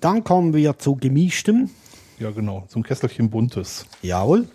Dann 0.00 0.24
kommen 0.24 0.52
wir 0.52 0.76
zu 0.78 0.96
gemischtem. 0.96 1.70
Ja, 2.18 2.32
genau. 2.32 2.66
Ein 2.74 2.82
Kesselchen 2.82 3.30
buntes. 3.30 3.86
Jawohl. 4.02 4.48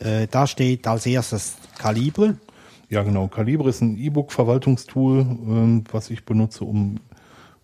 Äh, 0.00 0.26
da 0.28 0.48
steht 0.48 0.88
als 0.88 1.06
erstes 1.06 1.54
Kalibre. 1.78 2.36
Ja, 2.88 3.04
genau. 3.04 3.28
Calibre 3.28 3.68
ist 3.68 3.80
ein 3.80 3.96
E-Book-Verwaltungstool, 3.96 5.20
ähm, 5.20 5.84
was 5.92 6.10
ich 6.10 6.24
benutze, 6.24 6.64
um 6.64 6.98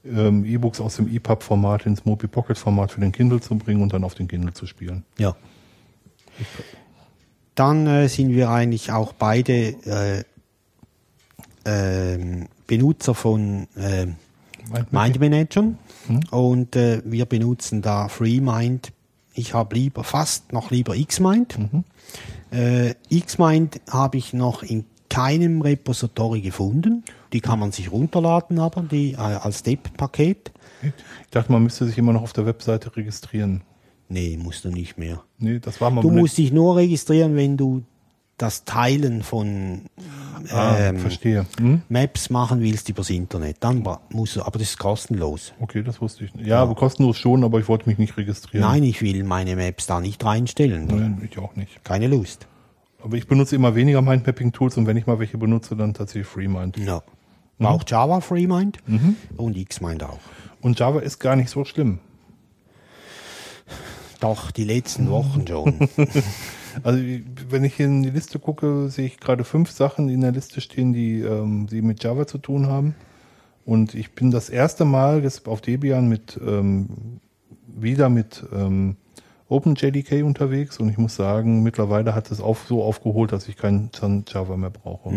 ähm, 0.05 0.45
E-Books 0.45 0.81
aus 0.81 0.95
dem 0.95 1.13
EPUB-Format 1.13 1.87
ins 1.87 2.05
Mobi 2.05 2.29
Pocket-Format 2.29 2.93
für 2.93 3.01
den 3.01 3.11
Kindle 3.11 3.41
zu 3.41 3.57
bringen 3.59 3.83
und 3.83 3.93
dann 3.93 4.05
auf 4.05 4.15
den 4.15 4.29
Kindle 4.29 4.53
zu 4.53 4.67
spielen. 4.67 5.05
Ja. 5.19 5.35
Dann 7.57 7.87
äh, 7.87 8.09
sind 8.09 8.31
wir 8.31 8.51
eigentlich 8.51 8.93
auch 8.93 9.13
beide 9.13 9.75
äh, 9.85 10.25
ähm, 11.65 12.47
Benutzer 12.67 13.15
von 13.15 13.67
äh, 13.77 14.07
Mind 14.91 15.21
Managern 15.21 15.79
und 16.31 16.77
äh, 16.77 17.03
wir 17.05 17.25
benutzen 17.27 17.83
da 17.83 18.09
FreeMind. 18.09 18.93
Ich 19.35 19.55
habe 19.55 19.75
lieber 19.75 20.05
fast 20.05 20.53
noch 20.53 20.71
lieber 20.71 20.95
Xmind. 20.95 21.59
Äh, 22.51 22.95
Xmind 23.11 23.81
habe 23.91 24.19
ich 24.19 24.33
noch 24.33 24.63
in 24.63 24.85
keinem 25.09 25.61
Repository 25.63 26.41
gefunden. 26.41 27.05
Die 27.33 27.41
kann 27.41 27.59
man 27.59 27.73
sich 27.73 27.91
runterladen, 27.91 28.59
aber 28.59 28.83
die 28.83 29.13
äh, 29.13 29.17
als 29.17 29.63
DEP-Paket. 29.63 30.53
Ich 30.83 31.31
dachte, 31.31 31.53
man 31.53 31.63
müsste 31.63 31.87
sich 31.87 31.97
immer 31.99 32.13
noch 32.13 32.23
auf 32.23 32.33
der 32.33 32.47
Webseite 32.47 32.95
registrieren. 32.97 33.63
Nee, 34.09 34.39
musst 34.41 34.65
du 34.65 34.71
nicht 34.71 34.99
mehr. 34.99 35.23
Nee, 35.39 35.59
das 35.59 35.81
war 35.81 35.91
mal 35.91 36.01
Du 36.01 36.11
musst 36.11 36.39
dich 36.39 36.53
nur 36.53 36.77
registrieren, 36.77 37.37
wenn 37.37 37.57
du 37.57 37.83
das 38.39 38.65
Teilen 38.65 39.23
von 39.23 39.83
ah, 40.51 40.77
ähm, 40.79 40.99
verstehe. 40.99 41.47
Hm? 41.59 41.83
Maps 41.89 42.29
machen 42.29 42.61
willst 42.61 42.89
übers 42.89 43.11
Internet. 43.11 43.57
Dann 43.61 43.83
musst 44.11 44.37
du, 44.37 44.43
aber 44.43 44.59
das 44.59 44.71
ist 44.71 44.79
kostenlos. 44.79 45.55
Okay, 45.59 45.83
das 45.83 46.01
wusste 46.01 46.25
ich 46.25 46.35
nicht. 46.35 46.47
Ja, 46.47 46.63
aber 46.63 46.75
kostenlos 46.75 47.17
schon, 47.17 47.45
aber 47.45 47.59
ich 47.61 47.69
wollte 47.69 47.89
mich 47.89 47.99
nicht 47.99 48.17
registrieren. 48.17 48.69
Nein, 48.69 48.83
ich 48.83 49.01
will 49.01 49.25
meine 49.25 49.57
Maps 49.57 49.87
da 49.87 50.01
nicht 50.01 50.23
reinstellen. 50.25 50.87
Nein, 50.87 51.29
ich 51.29 51.39
auch 51.39 51.57
nicht. 51.57 51.83
Keine 51.85 52.09
Lust. 52.09 52.47
Aber 53.03 53.17
ich 53.17 53.27
benutze 53.27 53.57
immer 53.57 53.75
weniger 53.75 54.03
Mindmapping-Tools 54.03 54.77
und 54.77 54.87
wenn 54.87 54.97
ich 54.97 55.07
mal 55.07 55.19
welche 55.19 55.39
benutze, 55.39 55.77
dann 55.77 55.95
tatsächlich 55.95 56.27
FreeMind. 56.27 56.77
Ja. 56.79 57.03
Auch 57.59 57.85
Java 57.87 58.21
FreeMind 58.21 58.79
und 59.37 59.69
Xmind 59.69 60.03
auch. 60.03 60.19
Und 60.61 60.79
Java 60.79 61.01
ist 61.01 61.21
gar 61.21 61.37
nicht 61.37 61.49
so 61.49 61.65
schlimm. 61.65 62.01
Doch, 64.21 64.51
die 64.51 64.64
letzten 64.64 65.11
Wochen 65.11 65.47
schon. 65.47 65.89
Also 66.83 67.01
wenn 67.49 67.64
ich 67.64 67.81
in 67.81 68.03
die 68.03 68.11
Liste 68.11 68.39
gucke, 68.39 68.89
sehe 68.91 69.07
ich 69.07 69.19
gerade 69.19 69.45
fünf 69.45 69.71
Sachen 69.71 70.09
die 70.09 70.14
in 70.14 70.21
der 70.21 70.33
Liste 70.33 70.61
stehen, 70.61 70.93
die, 70.93 71.21
ähm, 71.21 71.67
die 71.67 71.83
mit 71.83 72.03
Java 72.03 72.27
zu 72.27 72.39
tun 72.39 72.67
haben. 72.67 72.95
Und 73.64 73.95
ich 73.95 74.14
bin 74.14 74.31
das 74.31 74.49
erste 74.49 74.85
Mal 74.85 75.23
jetzt 75.23 75.49
auf 75.49 75.61
Debian 75.61 76.09
mit 76.09 76.39
ähm, 76.47 77.21
wieder 77.67 78.09
mit 78.09 78.45
ähm, 78.55 78.97
OpenJDK 79.49 80.25
unterwegs 80.25 80.79
und 80.79 80.89
ich 80.89 80.99
muss 80.99 81.14
sagen, 81.14 81.62
mittlerweile 81.62 82.14
hat 82.14 82.31
es 82.31 82.41
auf, 82.41 82.64
so 82.67 82.83
aufgeholt, 82.83 83.33
dass 83.33 83.49
ich 83.49 83.57
kein 83.57 83.91
Sun 83.95 84.25
Java 84.27 84.57
mehr 84.57 84.71
brauche. 84.71 85.11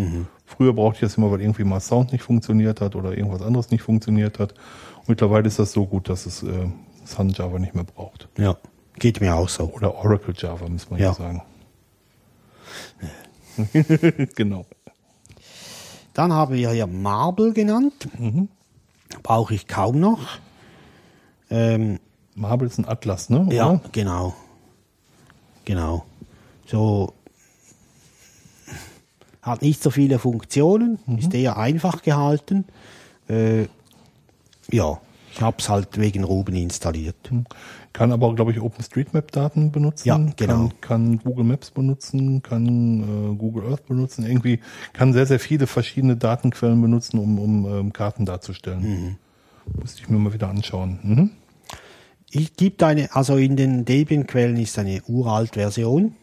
Früher 0.45 0.73
brauchte 0.73 0.97
ich 0.97 1.01
das 1.01 1.17
immer, 1.17 1.31
weil 1.31 1.41
irgendwie 1.41 1.63
mal 1.63 1.79
Sound 1.79 2.11
nicht 2.11 2.23
funktioniert 2.23 2.79
hat 2.79 2.95
oder 2.95 3.17
irgendwas 3.17 3.41
anderes 3.41 3.71
nicht 3.71 3.81
funktioniert 3.81 4.37
hat. 4.39 4.53
Und 4.97 5.09
mittlerweile 5.09 5.47
ist 5.47 5.57
das 5.57 5.71
so 5.71 5.85
gut, 5.85 6.09
dass 6.09 6.25
es 6.25 6.43
äh, 6.43 6.67
Sun 7.05 7.29
Java 7.29 7.57
nicht 7.57 7.73
mehr 7.73 7.85
braucht. 7.85 8.29
ja, 8.37 8.55
geht 8.99 9.21
mir 9.21 9.35
auch 9.35 9.49
so. 9.49 9.65
Oder 9.65 9.95
Oracle 9.95 10.33
Java, 10.37 10.67
muss 10.67 10.89
man 10.89 10.99
ja, 10.99 11.07
Ja. 11.07 11.13
sagen. 11.13 11.41
genau. 14.35 14.65
Dann 16.13 16.33
haben 16.33 16.53
wir 16.53 16.71
hier 16.71 16.87
Marble 16.87 17.53
genannt. 17.53 18.07
Brauche 19.23 19.53
ich 19.53 19.67
kaum 19.67 19.99
noch. 19.99 20.19
Ähm, 21.49 21.99
Marble 22.35 22.67
ist 22.67 22.77
ein 22.77 22.87
Atlas, 22.87 23.29
ne? 23.29 23.47
Ja, 23.51 23.69
Oder? 23.71 23.81
genau. 23.91 24.33
Genau. 25.65 26.05
So 26.67 27.13
hat 29.41 29.61
nicht 29.61 29.81
so 29.81 29.89
viele 29.89 30.19
Funktionen, 30.19 30.99
ist 31.17 31.33
eher 31.33 31.57
einfach 31.57 32.01
gehalten. 32.01 32.65
Äh, 33.27 33.63
ja, 34.69 34.99
ich 35.31 35.41
habe 35.41 35.57
es 35.59 35.69
halt 35.69 35.97
wegen 35.99 36.23
Ruben 36.23 36.55
installiert. 36.55 37.15
Kann 37.91 38.11
aber, 38.11 38.33
glaube 38.35 38.51
ich, 38.51 38.61
OpenStreetMap-Daten 38.61 39.71
benutzen. 39.71 40.07
Ja, 40.07 40.17
genau. 40.17 40.69
Kann, 40.79 40.81
kann 40.81 41.19
Google 41.19 41.43
Maps 41.43 41.71
benutzen, 41.71 42.43
kann 42.43 43.33
äh, 43.33 43.35
Google 43.35 43.65
Earth 43.71 43.87
benutzen. 43.87 44.25
Irgendwie 44.25 44.59
kann 44.93 45.11
sehr, 45.13 45.25
sehr 45.25 45.39
viele 45.39 45.65
verschiedene 45.65 46.15
Datenquellen 46.15 46.81
benutzen, 46.81 47.17
um, 47.19 47.39
um 47.39 47.65
ähm, 47.65 47.93
Karten 47.93 48.25
darzustellen. 48.25 49.17
Müsste 49.79 50.01
ich 50.01 50.09
mir 50.09 50.19
mal 50.19 50.33
wieder 50.33 50.49
anschauen. 50.49 50.99
Mhm. 51.01 51.29
Ich 52.31 52.55
gibt 52.55 52.83
eine, 52.83 53.13
also 53.15 53.37
in 53.37 53.55
den 53.55 53.85
Debian-Quellen 53.85 54.57
ist 54.57 54.77
eine 54.77 55.01
uralt 55.07 55.55
Version. 55.55 56.15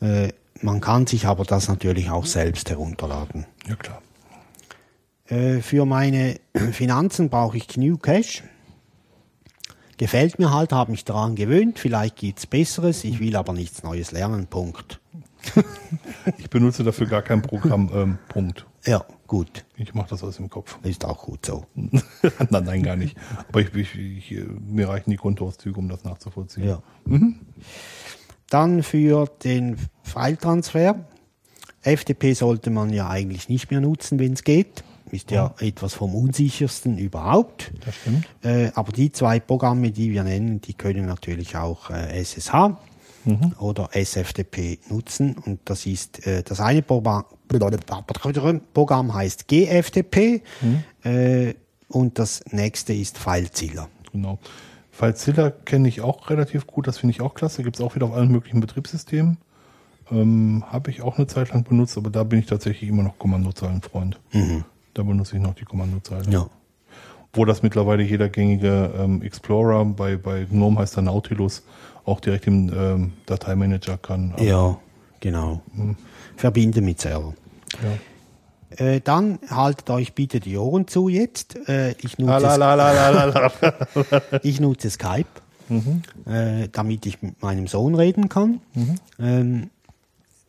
Äh, 0.00 0.30
man 0.62 0.80
kann 0.80 1.06
sich 1.06 1.26
aber 1.26 1.44
das 1.44 1.68
natürlich 1.68 2.10
auch 2.10 2.26
selbst 2.26 2.70
herunterladen. 2.70 3.46
Ja, 3.68 3.76
klar. 3.76 4.02
Äh, 5.26 5.60
für 5.60 5.86
meine 5.86 6.40
Finanzen 6.72 7.30
brauche 7.30 7.56
ich 7.56 7.68
GNU 7.68 7.98
Cash. 7.98 8.42
Gefällt 9.98 10.38
mir 10.38 10.52
halt, 10.52 10.72
habe 10.72 10.90
mich 10.90 11.04
daran 11.04 11.36
gewöhnt. 11.36 11.78
Vielleicht 11.78 12.16
gibt's 12.16 12.46
Besseres. 12.46 13.04
Ich 13.04 13.18
will 13.18 13.36
aber 13.36 13.52
nichts 13.52 13.82
Neues 13.82 14.12
lernen. 14.12 14.46
Punkt. 14.46 15.00
Ich 16.38 16.50
benutze 16.50 16.82
dafür 16.82 17.06
gar 17.06 17.22
kein 17.22 17.40
Programm. 17.40 17.88
Ähm, 17.94 18.18
Punkt. 18.28 18.66
Ja, 18.84 19.04
gut. 19.28 19.64
Ich 19.76 19.94
mache 19.94 20.10
das 20.10 20.24
aus 20.24 20.36
dem 20.36 20.50
Kopf. 20.50 20.76
Ist 20.82 21.04
auch 21.04 21.22
gut 21.22 21.46
so. 21.46 21.66
nein, 21.74 22.64
nein, 22.64 22.82
gar 22.82 22.96
nicht. 22.96 23.16
Aber 23.48 23.60
ich, 23.60 23.72
ich, 23.74 23.94
ich, 23.94 24.44
mir 24.68 24.88
reichen 24.88 25.10
die 25.10 25.16
Kontoauszüge, 25.16 25.78
um 25.78 25.88
das 25.88 26.02
nachzuvollziehen. 26.02 26.68
Ja. 26.68 26.82
Dann 28.50 28.82
für 28.82 29.26
den 29.44 29.76
File-Transfer. 30.02 31.06
FTP 31.82 32.34
sollte 32.34 32.70
man 32.70 32.90
ja 32.90 33.08
eigentlich 33.08 33.48
nicht 33.48 33.70
mehr 33.70 33.80
nutzen, 33.80 34.18
wenn 34.18 34.32
es 34.32 34.42
geht. 34.42 34.82
Ist 35.10 35.30
ja 35.30 35.54
etwas 35.60 35.94
vom 35.94 36.14
unsichersten 36.14 36.98
überhaupt. 36.98 37.72
Das 37.84 37.94
stimmt. 37.94 38.26
Äh, 38.42 38.72
aber 38.74 38.92
die 38.92 39.12
zwei 39.12 39.38
Programme, 39.38 39.92
die 39.92 40.10
wir 40.10 40.24
nennen, 40.24 40.60
die 40.60 40.74
können 40.74 41.06
natürlich 41.06 41.56
auch 41.56 41.90
äh, 41.90 42.20
SSH 42.22 42.76
oder 43.58 43.90
SFTP 43.92 44.78
nutzen. 44.88 45.36
Und 45.44 45.60
das 45.64 45.86
ist 45.86 46.26
äh, 46.26 46.42
das 46.42 46.60
eine 46.60 46.82
Programm, 46.82 47.24
Programm 48.74 49.14
heißt 49.14 49.48
GFTP 49.48 50.42
äh, 51.04 51.54
und 51.88 52.18
das 52.18 52.44
nächste 52.50 52.92
ist 52.92 53.18
FileZilla. 53.18 53.88
Genau. 54.12 54.38
FileZilla 54.92 55.50
kenne 55.50 55.88
ich 55.88 56.00
auch 56.00 56.30
relativ 56.30 56.66
gut, 56.66 56.86
das 56.86 56.98
finde 56.98 57.12
ich 57.12 57.20
auch 57.20 57.34
klasse. 57.34 57.62
Gibt 57.62 57.76
es 57.76 57.82
auch 57.82 57.94
wieder 57.94 58.06
auf 58.06 58.12
allen 58.12 58.30
möglichen 58.30 58.60
Betriebssystemen. 58.60 59.38
Ähm, 60.10 60.64
Habe 60.68 60.90
ich 60.90 61.02
auch 61.02 61.16
eine 61.16 61.26
Zeit 61.26 61.50
lang 61.50 61.64
benutzt, 61.64 61.98
aber 61.98 62.10
da 62.10 62.22
bin 62.22 62.38
ich 62.38 62.46
tatsächlich 62.46 62.88
immer 62.88 63.02
noch 63.02 63.18
Kommandozeilenfreund. 63.18 64.20
Da 64.96 65.02
benutze 65.02 65.36
ich 65.36 65.42
noch 65.42 65.52
die 65.54 65.66
Kommandozeile. 65.66 66.24
Ja. 66.30 66.48
Wo 67.34 67.44
das 67.44 67.62
mittlerweile 67.62 68.02
jeder 68.02 68.30
gängige 68.30 68.94
ähm, 68.98 69.20
Explorer, 69.20 69.84
bei, 69.84 70.16
bei 70.16 70.44
GNOME 70.44 70.78
heißt 70.80 70.96
er 70.96 71.02
Nautilus, 71.02 71.64
auch 72.06 72.18
direkt 72.20 72.46
im 72.46 72.72
ähm, 72.74 73.12
Dateimanager 73.26 73.98
kann. 73.98 74.32
Aber, 74.32 74.42
Ja, 74.42 74.78
genau. 75.20 75.60
Verbinde 76.36 76.80
mit 76.80 76.98
Server. 76.98 77.34
ja. 77.82 78.84
Äh, 78.84 79.00
dann 79.02 79.38
haltet 79.50 79.90
euch 79.90 80.14
bitte 80.14 80.40
die 80.40 80.56
Ohren 80.56 80.88
zu 80.88 81.10
jetzt. 81.10 81.56
Äh, 81.68 81.92
ich, 82.00 82.18
nutze, 82.18 82.56
la. 82.56 83.52
ich 84.42 84.60
nutze 84.60 84.88
Skype, 84.90 85.28
äh, 86.24 86.68
damit 86.72 87.04
ich 87.04 87.20
mit 87.20 87.42
meinem 87.42 87.66
Sohn 87.66 87.94
reden 87.94 88.30
kann. 88.30 88.60
Ähm, 89.18 89.70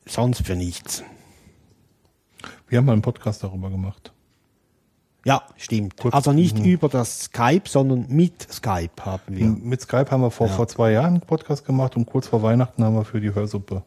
sonst 0.05 0.47
für 0.47 0.55
nichts. 0.55 1.03
Wir 2.69 2.77
haben 2.77 2.85
mal 2.85 2.93
einen 2.93 3.01
Podcast 3.01 3.43
darüber 3.43 3.69
gemacht. 3.69 4.13
Ja, 5.27 5.41
stimmt. 5.57 5.97
Kurz- 5.97 6.13
also 6.15 6.31
nicht 6.31 6.57
über 6.59 6.87
das 6.87 7.23
Skype, 7.25 7.63
sondern 7.67 8.05
mit 8.07 8.47
Skype 8.49 8.91
haben 9.01 9.21
wir. 9.35 9.45
Mit 9.47 9.81
Skype 9.81 10.09
haben 10.09 10.21
wir 10.21 10.31
vor, 10.31 10.47
vor 10.47 10.69
zwei 10.69 10.91
Jahren 10.93 11.15
einen 11.15 11.19
Podcast 11.21 11.65
gemacht 11.65 11.97
und 11.97 12.05
kurz 12.05 12.27
vor 12.27 12.41
Weihnachten 12.43 12.81
haben 12.81 12.95
wir 12.95 13.03
für 13.03 13.19
die 13.19 13.35
Hörsuppe 13.35 13.83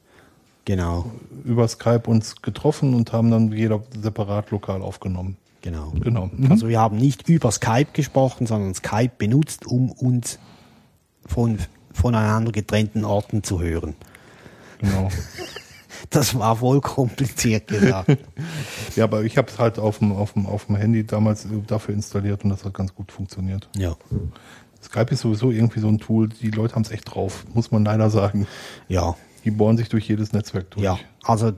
Genau, 0.66 1.11
über 1.47 1.66
Skype 1.66 2.03
uns 2.07 2.43
getroffen 2.43 2.93
und 2.93 3.14
haben 3.14 3.30
dann 3.30 3.51
jeder 3.53 3.80
separat 4.03 4.51
lokal 4.51 4.82
aufgenommen. 4.82 5.38
genau. 5.62 5.93
Genau. 5.99 6.28
Mhm. 6.30 6.51
Also 6.51 6.68
wir 6.68 6.78
haben 6.78 6.99
nicht 6.99 7.26
über 7.26 7.51
Skype 7.51 7.88
gesprochen, 7.95 8.47
sondern 8.47 8.74
Skype 8.74 9.12
benutzt, 9.16 9.66
um 9.66 9.91
uns 9.93 10.38
von 11.24 11.59
voneinander 11.95 12.53
getrennten 12.53 13.07
Orten 13.07 13.43
zu 13.43 13.61
hören. 13.62 13.95
genau. 14.78 15.09
Das 16.09 16.38
war 16.38 16.57
voll 16.57 16.80
kompliziert 16.80 17.68
gesagt. 17.68 18.16
Ja, 18.96 19.05
aber 19.05 19.22
ich 19.24 19.36
habe 19.38 19.48
es 19.48 19.59
halt 19.59 19.78
auf 19.78 19.98
dem, 19.98 20.12
auf, 20.12 20.32
dem, 20.32 20.46
auf 20.46 20.66
dem 20.66 20.76
Handy 20.76 21.05
damals 21.07 21.46
dafür 21.66 21.94
installiert 21.94 22.42
und 22.44 22.51
das 22.51 22.64
hat 22.64 22.74
ganz 22.74 22.94
gut 22.94 23.12
funktioniert. 23.12 23.68
ja. 23.76 23.94
Skype 24.82 25.12
ist 25.12 25.20
sowieso 25.20 25.51
irgendwie 25.51 25.80
so 25.80 25.88
ein 25.88 25.98
Tool, 25.98 26.30
die 26.30 26.51
Leute 26.51 26.74
haben 26.74 26.82
es 26.82 26.90
echt 26.90 27.14
drauf, 27.14 27.44
muss 27.53 27.70
man 27.70 27.84
leider 27.84 28.09
sagen. 28.09 28.46
Ja, 28.88 29.14
Die 29.44 29.51
bohren 29.51 29.76
sich 29.76 29.90
durch 29.90 30.09
jedes 30.09 30.32
Netzwerk 30.32 30.70
durch. 30.70 30.82
ja. 30.82 30.98
Also 31.22 31.53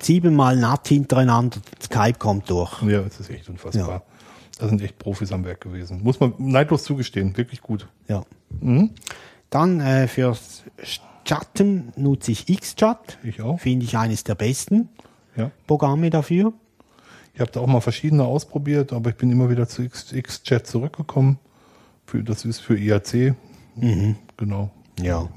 siebenmal 0.00 0.56
NAT 0.56 0.86
hintereinander, 0.86 1.58
Skype 1.82 2.18
kommt 2.20 2.48
durch. 2.48 2.80
Ja, 2.82 3.00
es 3.00 3.18
ist 3.18 3.28
echt 3.30 3.48
unfassbar. 3.48 3.88
Ja. 3.88 4.02
Da 4.60 4.68
sind 4.68 4.80
echt 4.82 4.98
Profis 5.00 5.32
am 5.32 5.44
Werk 5.44 5.62
gewesen. 5.62 6.00
Muss 6.04 6.20
man 6.20 6.32
neidlos 6.38 6.84
zugestehen, 6.84 7.36
wirklich 7.36 7.60
gut. 7.60 7.88
Ja. 8.06 8.22
Dann 9.50 9.80
äh, 9.80 10.06
fürs 10.06 10.62
Chatten 11.24 11.92
nutze 11.96 12.32
ich 12.32 12.46
XChat. 12.46 13.18
Ich 13.22 13.40
auch. 13.40 13.58
Finde 13.60 13.84
ich 13.86 13.96
eines 13.96 14.24
der 14.24 14.34
besten 14.34 14.88
Ja. 15.36 15.50
Programme 15.66 16.10
dafür. 16.10 16.52
Ich 17.34 17.40
habe 17.40 17.50
da 17.50 17.60
auch 17.60 17.66
mal 17.66 17.80
verschiedene 17.80 18.24
ausprobiert, 18.24 18.92
aber 18.92 19.10
ich 19.10 19.16
bin 19.16 19.30
immer 19.32 19.50
wieder 19.50 19.68
zu 19.68 19.82
X-Chat 19.82 20.66
zurückgekommen. 20.66 21.38
Für, 22.06 22.22
das 22.22 22.44
ist 22.44 22.60
für 22.60 22.78
IAC. 22.78 23.34
Genau. 24.36 24.70
Ja. 25.00 25.28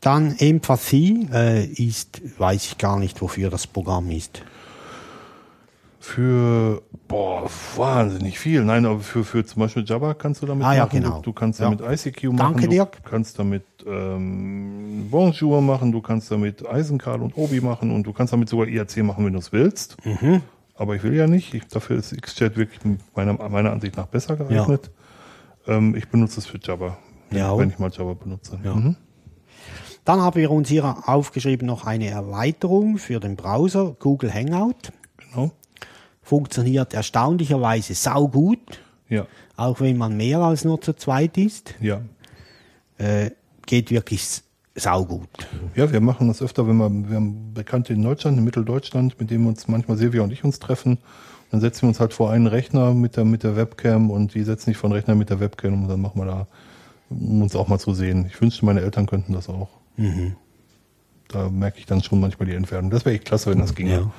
Dann 0.00 0.36
Empathie 0.38 1.28
äh, 1.32 1.64
ist, 1.64 2.20
weiß 2.38 2.64
ich 2.64 2.78
gar 2.78 2.98
nicht, 2.98 3.20
wofür 3.22 3.48
das 3.50 3.68
Programm 3.68 4.10
ist. 4.10 4.42
Für 6.04 6.82
boah, 7.06 7.48
wahnsinnig 7.76 8.36
viel. 8.36 8.64
Nein, 8.64 8.86
aber 8.86 8.98
für, 8.98 9.22
für 9.22 9.44
zum 9.46 9.60
Beispiel 9.60 9.84
Java 9.86 10.14
kannst 10.14 10.42
du 10.42 10.46
damit 10.46 10.66
Ah, 10.66 10.74
ja, 10.74 10.84
machen. 10.86 11.00
genau. 11.00 11.16
Du, 11.18 11.30
du 11.30 11.32
kannst 11.32 11.60
Ja. 11.60 11.70
damit 11.70 11.80
ICQ 11.80 12.24
machen. 12.32 12.36
Danke, 12.38 12.62
du 12.64 12.70
Dirk. 12.70 13.04
kannst 13.04 13.38
damit 13.38 13.62
ähm, 13.86 15.06
Bonjour 15.12 15.62
machen. 15.62 15.92
Du 15.92 16.00
kannst 16.00 16.28
damit 16.32 16.66
Eisenkarl 16.68 17.22
und 17.22 17.36
Obi 17.38 17.60
machen 17.60 17.92
und 17.92 18.02
du 18.02 18.12
kannst 18.12 18.32
damit 18.32 18.48
sogar 18.48 18.66
IAC 18.66 18.96
machen, 19.04 19.24
wenn 19.24 19.32
du 19.32 19.38
es 19.38 19.52
willst. 19.52 19.96
Mhm. 20.04 20.40
Aber 20.74 20.96
ich 20.96 21.04
will 21.04 21.14
ja 21.14 21.28
nicht. 21.28 21.54
Ich, 21.54 21.68
dafür 21.68 21.98
ist 21.98 22.20
XChat 22.20 22.56
wirklich 22.56 22.80
meiner, 23.14 23.34
meiner 23.48 23.70
Ansicht 23.70 23.96
nach 23.96 24.06
besser 24.06 24.34
geeignet. 24.34 24.90
Ähm, 25.68 25.94
ich 25.94 26.08
benutze 26.08 26.40
es 26.40 26.46
für 26.46 26.58
Java, 26.60 26.98
Ja. 27.30 27.56
wenn 27.56 27.68
ich 27.70 27.78
mal 27.78 27.92
Java 27.92 28.14
benutze. 28.14 28.58
Ja. 28.64 28.74
Mhm. 28.74 28.96
Dann 30.04 30.20
haben 30.20 30.34
wir 30.34 30.50
uns 30.50 30.68
hier 30.68 30.96
aufgeschrieben 31.06 31.64
noch 31.68 31.86
eine 31.86 32.08
Erweiterung 32.08 32.98
für 32.98 33.20
den 33.20 33.36
Browser, 33.36 33.94
Google 34.00 34.34
Hangout. 34.34 34.90
Genau. 35.16 35.52
Funktioniert 36.22 36.94
erstaunlicherweise 36.94 37.94
saugut, 37.94 38.80
Ja. 39.08 39.26
auch 39.56 39.80
wenn 39.80 39.96
man 39.98 40.16
mehr 40.16 40.38
als 40.38 40.64
nur 40.64 40.80
zu 40.80 40.92
zweit 40.94 41.36
ist. 41.36 41.74
Ja. 41.80 42.00
Äh, 42.98 43.30
geht 43.66 43.90
wirklich 43.90 44.42
saugut. 44.74 45.28
Ja, 45.74 45.92
wir 45.92 46.00
machen 46.00 46.28
das 46.28 46.40
öfter, 46.40 46.66
wenn 46.66 46.76
wir, 46.76 46.90
wir 46.90 47.16
haben 47.16 47.52
Bekannte 47.54 47.92
in 47.92 48.02
Deutschland, 48.02 48.38
in 48.38 48.44
Mitteldeutschland, 48.44 49.18
mit 49.20 49.30
denen 49.30 49.46
uns 49.46 49.68
manchmal 49.68 49.96
Silvia 49.98 50.22
und 50.22 50.32
ich 50.32 50.44
uns 50.44 50.58
treffen. 50.58 50.98
Dann 51.50 51.60
setzen 51.60 51.82
wir 51.82 51.88
uns 51.88 52.00
halt 52.00 52.14
vor 52.14 52.30
einen 52.30 52.46
Rechner 52.46 52.94
mit 52.94 53.16
der, 53.16 53.24
mit 53.26 53.42
der 53.42 53.56
Webcam 53.56 54.10
und 54.10 54.34
die 54.34 54.42
setzen 54.42 54.66
sich 54.66 54.76
von 54.78 54.90
Rechner 54.92 55.14
mit 55.14 55.28
der 55.28 55.40
Webcam 55.40 55.82
und 55.82 55.88
dann 55.88 56.00
machen 56.00 56.18
wir 56.20 56.24
da, 56.24 56.46
um 57.10 57.42
uns 57.42 57.54
auch 57.54 57.68
mal 57.68 57.78
zu 57.78 57.92
sehen. 57.92 58.24
Ich 58.26 58.40
wünschte, 58.40 58.64
meine 58.64 58.80
Eltern 58.80 59.04
könnten 59.06 59.34
das 59.34 59.50
auch. 59.50 59.68
Da 61.28 61.50
merke 61.50 61.78
ich 61.78 61.84
dann 61.86 62.02
schon 62.02 62.20
manchmal 62.20 62.48
die 62.48 62.54
Entfernung. 62.54 62.90
Das 62.90 63.04
wäre 63.04 63.14
echt 63.14 63.26
klasse, 63.26 63.50
wenn 63.50 63.58
das 63.58 63.74
ginge. 63.74 63.92
Ja. 63.92 64.10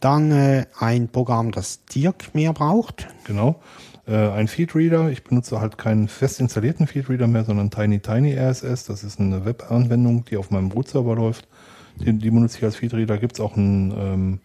Dann 0.00 0.30
äh, 0.30 0.66
ein 0.78 1.08
Programm, 1.08 1.50
das 1.50 1.84
Dirk 1.84 2.34
mehr 2.34 2.52
braucht. 2.52 3.08
Genau. 3.24 3.60
Äh, 4.06 4.30
ein 4.30 4.48
Feedreader. 4.48 5.10
Ich 5.10 5.24
benutze 5.24 5.60
halt 5.60 5.76
keinen 5.76 6.08
fest 6.08 6.40
installierten 6.40 6.86
Feedreader 6.86 7.26
mehr, 7.26 7.44
sondern 7.44 7.70
Tiny 7.70 8.00
Tiny 8.00 8.34
RSS. 8.34 8.84
Das 8.84 9.04
ist 9.04 9.20
eine 9.20 9.44
Webanwendung, 9.44 10.24
die 10.24 10.36
auf 10.36 10.50
meinem 10.50 10.70
Root-Server 10.70 11.14
läuft. 11.14 11.48
Die, 11.96 12.12
die 12.12 12.30
benutze 12.30 12.58
ich 12.58 12.64
als 12.64 12.76
Feedreader. 12.76 13.18
Gibt 13.18 13.34
es 13.34 13.40
auch 13.40 13.56
ein, 13.56 13.92
ähm, 13.96 14.40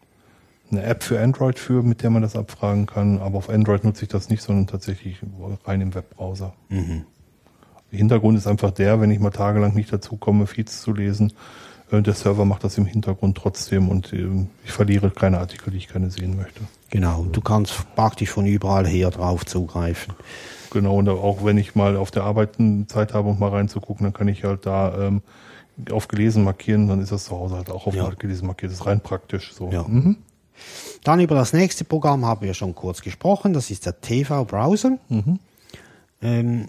eine 0.72 0.84
App 0.84 1.04
für 1.04 1.20
Android 1.22 1.60
für, 1.60 1.84
mit 1.84 2.02
der 2.02 2.10
man 2.10 2.24
das 2.24 2.36
abfragen 2.36 2.88
kann. 2.88 3.20
Aber 3.20 3.38
auf 3.38 3.50
Android 3.50 3.84
nutze 3.84 4.04
ich 4.04 4.10
das 4.10 4.30
nicht, 4.30 4.42
sondern 4.42 4.68
tatsächlich 4.68 5.20
rein 5.66 5.82
im 5.82 5.94
Webbrowser. 5.94 6.54
Der 7.92 8.00
Hintergrund 8.00 8.38
ist 8.40 8.48
einfach 8.48 8.72
der, 8.72 9.00
wenn 9.00 9.12
ich 9.12 9.20
mal 9.20 9.30
tagelang 9.30 9.76
nicht 9.76 9.94
dazu 9.94 10.18
komme, 10.18 10.48
Feeds 10.48 10.82
zu 10.82 10.94
lesen, 10.94 11.34
der 11.92 12.14
Server 12.14 12.46
macht 12.46 12.64
das 12.64 12.78
im 12.78 12.86
Hintergrund 12.86 13.38
trotzdem 13.38 13.90
und 13.90 14.14
ähm, 14.14 14.50
ich 14.66 14.72
verliere 14.72 15.12
keine 15.12 15.40
Artikel, 15.40 15.72
die 15.72 15.78
ich 15.78 15.88
keine 15.88 16.10
sehen 16.10 16.36
möchte. 16.38 16.62
Genau, 16.90 17.26
du 17.32 17.42
kannst 17.42 17.86
praktisch 17.96 18.30
von 18.30 18.46
überall 18.46 18.88
her 18.88 19.12
drauf 19.12 19.46
zugreifen. 19.46 20.14
Genau, 20.72 20.96
und 20.96 21.08
auch 21.10 21.46
wenn 21.46 21.58
ich 21.58 21.76
mal 21.76 21.96
auf 21.98 22.10
der 22.10 22.24
Arbeit 22.24 22.58
Zeit 22.88 23.14
habe, 23.14 23.30
um 23.30 23.40
mal 23.40 23.50
reinzugucken, 23.50 24.06
dann 24.06 24.14
kann 24.14 24.28
ich 24.28 24.44
halt 24.44 24.66
da 24.66 25.08
ähm, 25.08 25.22
auf 25.92 26.08
gelesen 26.08 26.44
markieren, 26.44 26.88
dann 26.88 27.00
ist 27.00 27.12
das 27.12 27.26
zu 27.26 27.32
Hause 27.32 27.56
halt 27.58 27.70
auch 27.70 27.86
auf 27.86 27.96
Ja. 27.96 28.10
gelesen 28.10 28.48
markiert. 28.48 28.72
Das 28.72 28.80
ist 28.80 28.86
rein 28.86 29.00
praktisch 29.02 29.54
so. 29.54 29.70
Ja. 29.72 29.84
Mhm. 29.84 30.18
Dann 31.04 31.20
über 31.20 31.36
das 31.36 31.54
nächste 31.54 31.84
Programm 31.84 32.26
haben 32.26 32.42
wir 32.46 32.54
schon 32.54 32.74
kurz 32.76 33.02
gesprochen. 33.02 33.54
Das 33.54 33.70
ist 33.70 33.86
der 33.86 34.00
TV-Browser. 34.02 34.98
Ähm, 36.22 36.68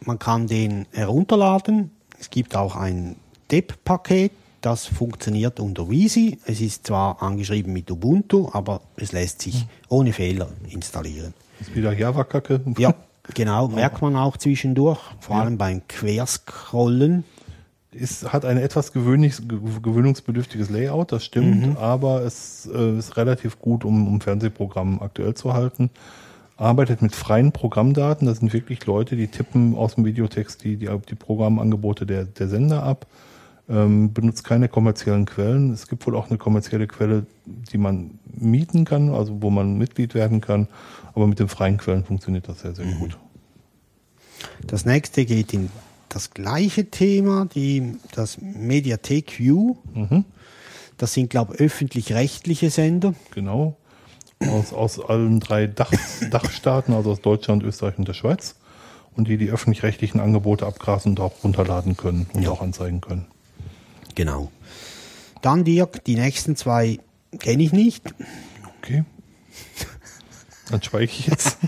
man 0.00 0.18
kann 0.18 0.46
den 0.46 0.86
herunterladen. 0.92 1.90
Es 2.18 2.30
gibt 2.30 2.54
auch 2.56 2.76
ein 2.76 3.16
DEP-Paket, 3.50 4.32
das 4.60 4.86
funktioniert 4.86 5.60
unter 5.60 5.88
Wheezy. 5.88 6.38
Es 6.44 6.60
ist 6.60 6.86
zwar 6.86 7.22
angeschrieben 7.22 7.72
mit 7.72 7.90
Ubuntu, 7.90 8.48
aber 8.52 8.80
es 8.96 9.12
lässt 9.12 9.42
sich 9.42 9.66
ohne 9.88 10.12
Fehler 10.12 10.48
installieren. 10.68 11.34
Ist 11.60 11.74
wieder 11.74 11.92
Java-Kacke. 11.92 12.60
Ja, 12.76 12.94
genau, 13.34 13.68
merkt 13.68 14.02
man 14.02 14.16
auch 14.16 14.36
zwischendurch, 14.36 14.98
vor 15.20 15.36
allem 15.36 15.56
beim 15.56 15.86
Querscrollen. 15.86 17.24
ist, 17.92 18.32
hat 18.32 18.44
ein 18.44 18.58
etwas 18.58 18.92
gewöhnungsbedürftiges 18.92 20.68
Layout, 20.70 21.12
das 21.12 21.24
stimmt, 21.24 21.78
aber 21.78 22.22
es 22.22 22.68
äh, 22.72 22.98
ist 22.98 23.16
relativ 23.16 23.58
gut, 23.60 23.84
um, 23.84 24.08
um 24.08 24.20
Fernsehprogramm 24.20 25.00
aktuell 25.00 25.34
zu 25.34 25.52
halten. 25.52 25.90
Arbeitet 26.58 27.02
mit 27.02 27.14
freien 27.14 27.52
Programmdaten, 27.52 28.26
das 28.26 28.38
sind 28.38 28.52
wirklich 28.52 28.84
Leute, 28.86 29.14
die 29.14 29.28
tippen 29.28 29.74
aus 29.76 29.94
dem 29.94 30.06
Videotext 30.06 30.64
die, 30.64 30.76
die, 30.76 30.88
die 31.08 31.14
Programmangebote 31.14 32.06
der, 32.06 32.24
der 32.24 32.48
Sender 32.48 32.82
ab, 32.82 33.06
ähm, 33.68 34.12
benutzt 34.12 34.44
keine 34.44 34.68
kommerziellen 34.68 35.26
Quellen. 35.26 35.72
Es 35.72 35.88
gibt 35.88 36.06
wohl 36.06 36.16
auch 36.16 36.28
eine 36.28 36.38
kommerzielle 36.38 36.86
Quelle, 36.86 37.26
die 37.44 37.78
man 37.78 38.18
mieten 38.26 38.84
kann, 38.84 39.12
also 39.14 39.42
wo 39.42 39.50
man 39.50 39.76
Mitglied 39.78 40.14
werden 40.14 40.40
kann, 40.40 40.68
aber 41.14 41.26
mit 41.26 41.38
den 41.38 41.48
freien 41.48 41.76
Quellen 41.78 42.04
funktioniert 42.04 42.48
das 42.48 42.60
sehr, 42.60 42.74
sehr 42.74 42.86
gut. 42.86 43.18
Das 44.66 44.84
nächste 44.84 45.24
geht 45.24 45.52
in 45.54 45.70
das 46.08 46.30
gleiche 46.30 46.90
Thema, 46.90 47.46
die, 47.46 47.96
das 48.12 48.38
Mediathek 48.40 49.38
U. 49.40 49.76
Das 50.98 51.12
sind, 51.12 51.30
glaube 51.30 51.54
ich, 51.54 51.60
öffentlich-rechtliche 51.60 52.70
Sender. 52.70 53.14
Genau. 53.34 53.76
Aus, 54.40 54.72
aus 54.72 55.00
allen 55.00 55.40
drei 55.40 55.66
Dach, 55.66 55.90
Dachstaaten, 56.30 56.92
also 56.94 57.10
aus 57.12 57.20
Deutschland, 57.20 57.62
Österreich 57.62 57.98
und 57.98 58.06
der 58.06 58.14
Schweiz. 58.14 58.54
Und 59.14 59.28
die 59.28 59.38
die 59.38 59.48
öffentlich-rechtlichen 59.50 60.20
Angebote 60.20 60.66
abgrasen 60.66 61.12
und 61.12 61.20
auch 61.20 61.42
runterladen 61.42 61.96
können 61.96 62.26
und 62.34 62.42
Ja. 62.42 62.50
auch 62.50 62.60
anzeigen 62.60 63.00
können. 63.00 63.26
Genau. 64.16 64.50
Dann, 65.42 65.62
Dirk, 65.62 66.04
die 66.04 66.16
nächsten 66.16 66.56
zwei 66.56 66.98
kenne 67.38 67.62
ich 67.62 67.72
nicht. 67.72 68.02
Okay. 68.80 69.04
Dann 70.70 70.82
schweige 70.82 71.04
ich 71.04 71.28
jetzt. 71.28 71.58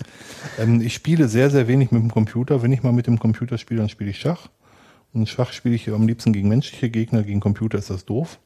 ähm, 0.58 0.80
ich 0.80 0.94
spiele 0.94 1.28
sehr, 1.28 1.50
sehr 1.50 1.68
wenig 1.68 1.90
mit 1.90 2.00
dem 2.00 2.10
Computer. 2.10 2.62
Wenn 2.62 2.72
ich 2.72 2.82
mal 2.82 2.92
mit 2.92 3.06
dem 3.06 3.18
Computer 3.18 3.58
spiele, 3.58 3.80
dann 3.80 3.90
spiele 3.90 4.10
ich 4.10 4.18
Schach. 4.18 4.48
Und 5.12 5.28
Schach 5.28 5.52
spiele 5.52 5.74
ich 5.74 5.88
am 5.90 6.06
liebsten 6.06 6.32
gegen 6.32 6.48
menschliche 6.48 6.88
Gegner. 6.88 7.22
Gegen 7.22 7.40
Computer 7.40 7.76
ist 7.76 7.90
das 7.90 8.06
doof. 8.06 8.38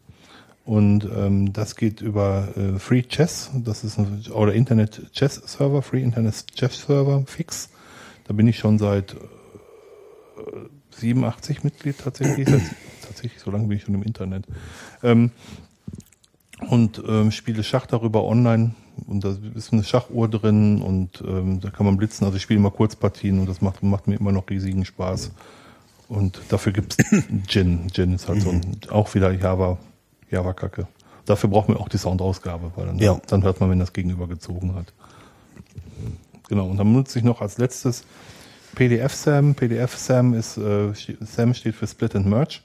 Und 0.64 1.05
ähm, 1.05 1.53
das 1.53 1.76
geht 1.76 2.00
über 2.00 2.48
äh, 2.57 2.78
Free 2.78 3.03
Chess. 3.03 3.50
Das 3.55 3.84
ist 3.84 3.98
ein, 3.98 4.24
oder 4.32 4.55
Internet 4.55 5.12
Chess 5.12 5.34
Server, 5.34 5.82
Free 5.82 6.03
Internet 6.03 6.46
Chess 6.55 6.80
Server, 6.80 7.24
fix. 7.26 7.68
Da 8.24 8.32
bin 8.32 8.46
ich 8.46 8.59
schon 8.59 8.78
seit 8.78 9.14
äh, 9.14 9.16
87 10.96 11.64
Mitglied 11.64 11.98
tatsächlich. 11.98 12.48
Seit, 12.48 12.62
tatsächlich, 13.23 13.43
so 13.43 13.51
lange 13.51 13.68
bin 13.68 13.77
ich 13.77 13.85
schon 13.85 13.95
im 13.95 14.03
Internet. 14.03 14.47
Ähm, 15.03 15.31
und 16.68 17.03
ähm, 17.09 17.31
spiele 17.33 17.64
Schach 17.64 17.87
darüber 17.87 18.25
online 18.25 18.73
und 19.07 19.25
da 19.25 19.35
ist 19.55 19.73
eine 19.73 19.83
Schachuhr 19.83 20.29
drin 20.29 20.81
und 20.81 21.23
ähm, 21.27 21.61
da 21.61 21.70
kann 21.70 21.87
man 21.87 21.97
blitzen. 21.97 22.25
Also 22.25 22.37
ich 22.37 22.43
spiele 22.43 22.61
immer 22.61 22.70
Kurzpartien 22.70 23.41
und 23.41 23.49
das 23.49 23.61
macht, 23.61 23.83
macht 23.83 24.07
mir 24.07 24.16
immer 24.16 24.31
noch 24.33 24.49
riesigen 24.49 24.85
Spaß. 24.85 25.33
Und 26.09 26.41
dafür 26.51 26.73
gibt's 26.73 26.97
Gin. 27.49 27.89
Gin 27.93 28.14
ist 28.14 28.29
halt 28.29 28.43
so 28.43 28.51
ein, 28.51 28.77
auch 28.91 29.12
wieder 29.14 29.33
Java, 29.33 29.79
Java-Kacke. 30.31 30.87
Dafür 31.25 31.49
braucht 31.51 31.68
man 31.68 31.79
auch 31.79 31.89
die 31.89 31.99
Soundausgabe, 31.99 32.70
weil 32.77 32.87
dann, 32.87 32.99
Ja. 32.99 33.20
dann 33.29 33.43
hört 33.43 33.61
man, 33.61 33.70
wenn 33.70 33.79
das 33.79 33.93
Gegenüber 33.93 34.29
gezogen 34.29 34.75
hat. 34.75 34.93
Genau, 36.49 36.66
und 36.66 36.77
dann 36.77 36.93
benutze 36.93 37.18
ich 37.18 37.25
noch 37.25 37.41
als 37.41 37.59
letztes 37.59 38.05
PDF-SAM. 38.75 39.55
PDF-SAM 39.55 40.35
ist, 40.35 40.59
äh, 40.59 40.93
SAM 41.20 41.55
steht 41.55 41.75
für 41.75 41.87
Split 41.87 42.14
and 42.14 42.27
Merge. 42.27 42.61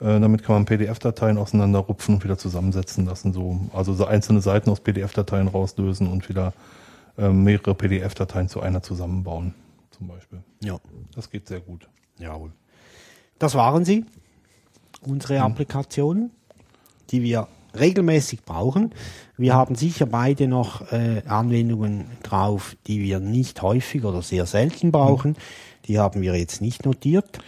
Äh, 0.00 0.18
damit 0.20 0.42
kann 0.42 0.56
man 0.56 0.64
PDF-Dateien 0.64 1.38
auseinanderrupfen 1.38 2.16
und 2.16 2.24
wieder 2.24 2.38
zusammensetzen 2.38 3.04
lassen. 3.04 3.32
So, 3.32 3.60
also 3.72 3.92
so 3.94 4.06
einzelne 4.06 4.40
Seiten 4.40 4.70
aus 4.70 4.80
PDF-Dateien 4.80 5.48
rauslösen 5.48 6.06
und 6.10 6.28
wieder 6.28 6.52
äh, 7.18 7.28
mehrere 7.28 7.74
PDF-Dateien 7.74 8.48
zu 8.48 8.60
einer 8.60 8.82
zusammenbauen, 8.82 9.54
zum 9.90 10.08
Beispiel. 10.08 10.42
Ja. 10.62 10.78
Das 11.14 11.30
geht 11.30 11.48
sehr 11.48 11.60
gut. 11.60 11.88
Jawohl. 12.18 12.52
Das 13.38 13.54
waren 13.54 13.84
sie, 13.84 14.04
unsere 15.02 15.40
Applikationen, 15.40 16.30
die 17.10 17.22
wir 17.22 17.48
regelmäßig 17.78 18.42
brauchen. 18.44 18.92
Wir 19.36 19.54
haben 19.54 19.74
sicher 19.74 20.06
beide 20.06 20.48
noch 20.48 20.92
äh, 20.92 21.22
Anwendungen 21.26 22.06
drauf, 22.22 22.76
die 22.86 23.00
wir 23.00 23.20
nicht 23.20 23.62
häufig 23.62 24.04
oder 24.04 24.22
sehr 24.22 24.46
selten 24.46 24.92
brauchen. 24.92 25.36
Die 25.86 25.98
haben 25.98 26.20
wir 26.22 26.36
jetzt 26.36 26.60
nicht 26.60 26.84
notiert. 26.84 27.38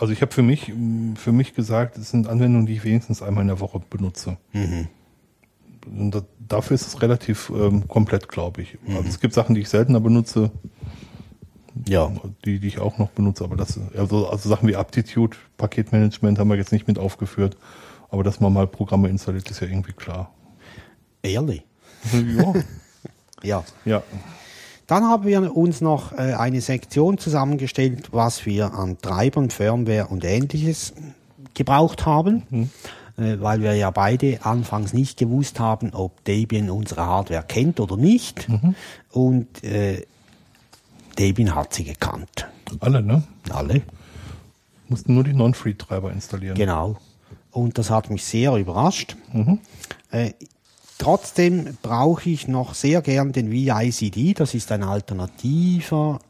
Also 0.00 0.14
ich 0.14 0.22
habe 0.22 0.32
für 0.32 0.42
mich, 0.42 0.72
für 1.16 1.30
mich 1.32 1.54
gesagt, 1.54 1.98
es 1.98 2.10
sind 2.10 2.26
Anwendungen, 2.26 2.66
die 2.66 2.72
ich 2.72 2.84
wenigstens 2.84 3.20
einmal 3.20 3.42
in 3.42 3.48
der 3.48 3.60
Woche 3.60 3.80
benutze. 3.90 4.38
Und 4.54 6.10
da, 6.14 6.22
dafür 6.48 6.74
ist 6.74 6.86
es 6.86 7.02
relativ 7.02 7.52
ähm, 7.54 7.86
komplett, 7.86 8.28
glaube 8.28 8.62
ich. 8.62 8.78
Also 8.88 9.08
es 9.08 9.20
gibt 9.20 9.34
Sachen, 9.34 9.54
die 9.54 9.60
ich 9.60 9.68
seltener 9.68 10.00
benutze, 10.00 10.50
Ja. 11.86 12.10
die, 12.46 12.60
die 12.60 12.66
ich 12.68 12.78
auch 12.78 12.96
noch 12.96 13.10
benutze, 13.10 13.44
aber 13.44 13.56
das, 13.56 13.78
also, 13.94 14.26
also 14.28 14.48
Sachen 14.48 14.68
wie 14.68 14.76
Aptitude, 14.76 15.36
Paketmanagement 15.58 16.38
haben 16.38 16.48
wir 16.48 16.56
jetzt 16.56 16.72
nicht 16.72 16.88
mit 16.88 16.98
aufgeführt, 16.98 17.58
aber 18.08 18.24
dass 18.24 18.40
man 18.40 18.54
mal 18.54 18.66
Programme 18.66 19.08
installiert, 19.08 19.50
ist 19.50 19.60
ja 19.60 19.66
irgendwie 19.68 19.92
klar. 19.92 20.32
Ehrlich. 21.22 21.62
ja. 22.12 22.54
Ja. 23.42 23.64
ja. 23.86 24.02
Dann 24.90 25.04
haben 25.04 25.24
wir 25.24 25.56
uns 25.56 25.80
noch 25.80 26.10
äh, 26.10 26.34
eine 26.34 26.60
Sektion 26.60 27.16
zusammengestellt, 27.16 28.08
was 28.10 28.44
wir 28.44 28.74
an 28.74 28.98
Treibern, 28.98 29.50
Firmware 29.50 30.08
und 30.08 30.24
ähnliches 30.24 30.94
gebraucht 31.54 32.06
haben, 32.06 32.42
äh, 33.16 33.36
weil 33.38 33.62
wir 33.62 33.76
ja 33.76 33.92
beide 33.92 34.44
anfangs 34.44 34.92
nicht 34.92 35.16
gewusst 35.16 35.60
haben, 35.60 35.94
ob 35.94 36.24
Debian 36.24 36.70
unsere 36.70 37.06
Hardware 37.06 37.44
kennt 37.46 37.78
oder 37.78 37.96
nicht. 37.96 38.48
Und 39.12 39.62
äh, 39.62 40.04
Debian 41.16 41.54
hat 41.54 41.72
sie 41.72 41.84
gekannt. 41.84 42.48
Alle, 42.80 43.00
ne? 43.00 43.22
Alle. 43.50 43.82
Mussten 44.88 45.14
nur 45.14 45.22
die 45.22 45.34
Non-Free-Treiber 45.34 46.10
installieren. 46.10 46.56
Genau. 46.56 46.96
Und 47.52 47.78
das 47.78 47.90
hat 47.90 48.10
mich 48.10 48.24
sehr 48.24 48.56
überrascht. 48.56 49.16
Äh, 50.10 50.32
trotzdem 51.00 51.76
brauche 51.82 52.30
ich 52.30 52.46
noch 52.46 52.74
sehr 52.74 53.02
gern 53.02 53.32
den 53.32 53.50
VICD. 53.50 54.34
Das 54.34 54.54
ist 54.54 54.70
ein 54.70 54.82
alternativer 54.84 56.20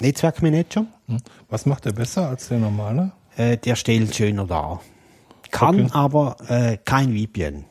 Netzwerkmanager. 0.00 0.86
Hm. 1.08 1.18
Was 1.50 1.66
macht 1.66 1.84
der 1.84 1.92
besser 1.92 2.28
als 2.28 2.48
der 2.48 2.58
normale? 2.58 3.12
Äh, 3.36 3.56
der 3.58 3.76
stellt 3.76 4.14
schöner 4.14 4.46
dar. 4.46 4.80
Kann 5.50 5.84
Okay. 5.84 5.88
aber 5.92 6.36
äh, 6.48 6.78
kein 6.82 7.12
VPN. 7.16 7.64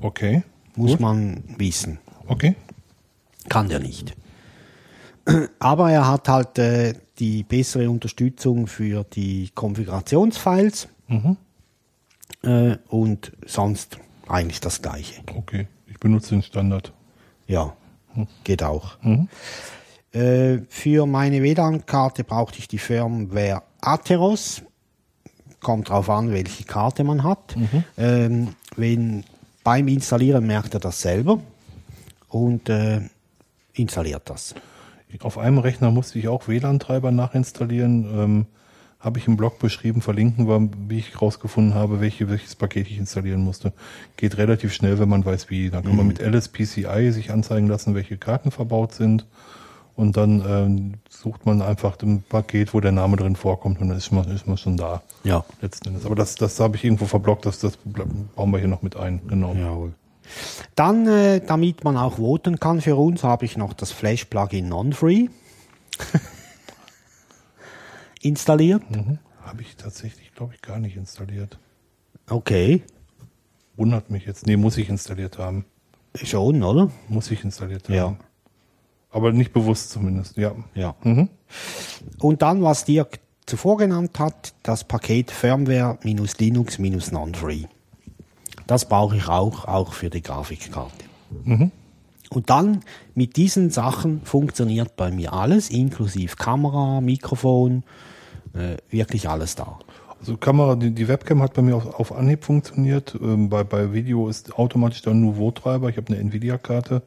Okay. 0.00 0.42
Muss 0.76 0.92
Gut. 0.92 1.00
man 1.00 1.42
wissen. 1.56 1.98
Okay. 2.26 2.54
Kann 3.48 3.68
der 3.68 3.80
nicht. 3.80 4.14
Aber 5.58 5.90
er 5.90 6.08
hat 6.08 6.28
halt 6.28 6.58
äh, 6.58 6.94
die 7.18 7.42
bessere 7.42 7.90
Unterstützung 7.90 8.66
für 8.66 9.04
die 9.04 9.50
Konfigurationsfiles 9.54 10.88
äh, 12.42 12.76
und 12.88 13.32
sonst 13.46 13.98
eigentlich 14.28 14.60
das 14.60 14.82
gleiche. 14.82 15.22
Okay. 15.34 15.66
Ich 15.86 15.98
benutze 15.98 16.30
den 16.30 16.42
Standard. 16.42 16.92
Ja, 17.46 17.74
geht 18.44 18.62
auch. 18.62 18.96
Äh, 20.12 20.58
für 20.68 21.06
meine 21.06 21.42
WLAN-Karte 21.42 22.24
brauchte 22.24 22.58
ich 22.58 22.68
die 22.68 22.78
Firmware 22.78 23.62
Atheros. 23.80 24.62
Kommt 25.60 25.88
drauf 25.88 26.08
an, 26.08 26.32
welche 26.32 26.64
Karte 26.64 27.04
man 27.04 27.24
hat. 27.24 27.56
Ähm, 27.96 28.54
wenn 28.76 29.24
beim 29.64 29.88
Installieren 29.88 30.46
merkt 30.46 30.74
er 30.74 30.80
das 30.80 31.00
selber 31.00 31.40
und 32.28 32.68
äh, 32.68 33.00
installiert 33.72 34.30
das. 34.30 34.54
Auf 35.20 35.38
einem 35.38 35.58
Rechner 35.58 35.90
musste 35.90 36.18
ich 36.18 36.28
auch 36.28 36.48
WLAN-Treiber 36.48 37.10
nachinstallieren. 37.10 38.04
Ähm, 38.04 38.46
habe 39.00 39.18
ich 39.18 39.28
im 39.28 39.36
Blog 39.36 39.58
beschrieben, 39.60 40.02
verlinken 40.02 40.48
wir, 40.48 40.68
wie 40.88 40.98
ich 40.98 41.22
rausgefunden 41.22 41.74
habe, 41.74 42.00
welche, 42.00 42.28
welches 42.28 42.56
Paket 42.56 42.88
ich 42.88 42.98
installieren 42.98 43.42
musste. 43.42 43.72
Geht 44.16 44.38
relativ 44.38 44.72
schnell, 44.72 44.98
wenn 44.98 45.08
man 45.08 45.24
weiß, 45.24 45.50
wie. 45.50 45.70
Dann 45.70 45.84
kann 45.84 45.96
man 45.96 46.06
mit 46.06 46.18
LSPCI 46.18 47.12
sich 47.12 47.30
anzeigen 47.30 47.68
lassen, 47.68 47.94
welche 47.94 48.16
Karten 48.16 48.50
verbaut 48.50 48.94
sind. 48.94 49.26
Und 49.94 50.16
dann 50.16 50.44
ähm, 50.46 50.94
sucht 51.08 51.44
man 51.44 51.60
einfach 51.60 52.00
ein 52.02 52.22
Paket, 52.22 52.72
wo 52.72 52.80
der 52.80 52.92
Name 52.92 53.16
drin 53.16 53.34
vorkommt 53.34 53.80
und 53.80 53.88
dann 53.88 53.98
ist 53.98 54.12
man, 54.12 54.30
ist 54.30 54.46
man 54.46 54.56
schon 54.56 54.76
da. 54.76 55.02
Ja. 55.24 55.44
Letzten 55.60 55.88
Endes. 55.88 56.06
Aber 56.06 56.14
das, 56.14 56.36
das 56.36 56.60
habe 56.60 56.76
ich 56.76 56.84
irgendwo 56.84 57.06
verblockt, 57.06 57.46
das, 57.46 57.58
das 57.58 57.76
bauen 58.36 58.50
wir 58.50 58.58
hier 58.58 58.68
noch 58.68 58.82
mit 58.82 58.94
ein. 58.94 59.20
Genau. 59.26 59.54
Jawohl. 59.54 59.94
Dann, 60.76 61.06
äh, 61.08 61.40
damit 61.44 61.82
man 61.82 61.96
auch 61.96 62.16
voten 62.16 62.60
kann 62.60 62.80
für 62.80 62.94
uns, 62.94 63.24
habe 63.24 63.44
ich 63.44 63.56
noch 63.56 63.72
das 63.72 63.90
Flash-Plugin 63.90 64.68
Non-Free 64.68 65.28
installiert. 68.22 68.88
Mhm. 68.90 69.18
Habe 69.42 69.62
ich 69.62 69.76
tatsächlich, 69.76 70.32
glaube 70.34 70.54
ich, 70.54 70.62
gar 70.62 70.78
nicht 70.78 70.96
installiert. 70.96 71.58
Okay, 72.28 72.82
Wundert 73.78 74.10
mich 74.10 74.26
jetzt. 74.26 74.46
Nee, 74.46 74.56
muss 74.56 74.76
ich 74.76 74.88
installiert 74.88 75.38
haben. 75.38 75.64
schon, 76.24 76.64
oder? 76.64 76.90
Muss 77.08 77.30
ich 77.30 77.44
installiert 77.44 77.88
haben. 77.88 77.94
Ja. 77.94 78.16
Aber 79.10 79.32
nicht 79.32 79.52
bewusst 79.52 79.90
zumindest, 79.90 80.36
ja. 80.36 80.56
Ja. 80.74 80.96
Mhm. 81.04 81.28
Und 82.18 82.42
dann, 82.42 82.60
was 82.62 82.84
Dirk 82.84 83.20
zuvor 83.46 83.76
genannt 83.78 84.18
hat, 84.18 84.52
das 84.64 84.82
Paket 84.82 85.30
Firmware-Linux-Non-Free. 85.30 87.66
Das 88.66 88.88
brauche 88.88 89.16
ich 89.16 89.28
auch, 89.28 89.66
auch 89.66 89.92
für 89.92 90.10
die 90.10 90.22
Grafikkarte. 90.22 91.04
Und 92.30 92.50
dann 92.50 92.80
mit 93.14 93.36
diesen 93.36 93.70
Sachen 93.70 94.22
funktioniert 94.24 94.96
bei 94.96 95.12
mir 95.12 95.32
alles, 95.32 95.70
inklusive 95.70 96.34
Kamera, 96.34 97.00
Mikrofon 97.00 97.84
äh, 98.54 98.76
wirklich 98.90 99.28
alles 99.28 99.54
da. 99.54 99.78
Also 100.20 100.36
Kamera, 100.36 100.74
die, 100.74 100.90
die 100.90 101.06
Webcam 101.06 101.42
hat 101.42 101.54
bei 101.54 101.62
mir 101.62 101.76
auf, 101.76 101.86
auf 102.00 102.12
Anhieb 102.12 102.44
funktioniert. 102.44 103.16
Ähm, 103.20 103.48
bei, 103.48 103.62
bei 103.62 103.92
Video 103.92 104.28
ist 104.28 104.58
automatisch 104.58 105.02
der 105.02 105.14
Nouveau-Treiber. 105.14 105.88
Ich 105.90 105.96
habe 105.96 106.08
eine 106.08 106.18
Nvidia-Karte 106.18 107.02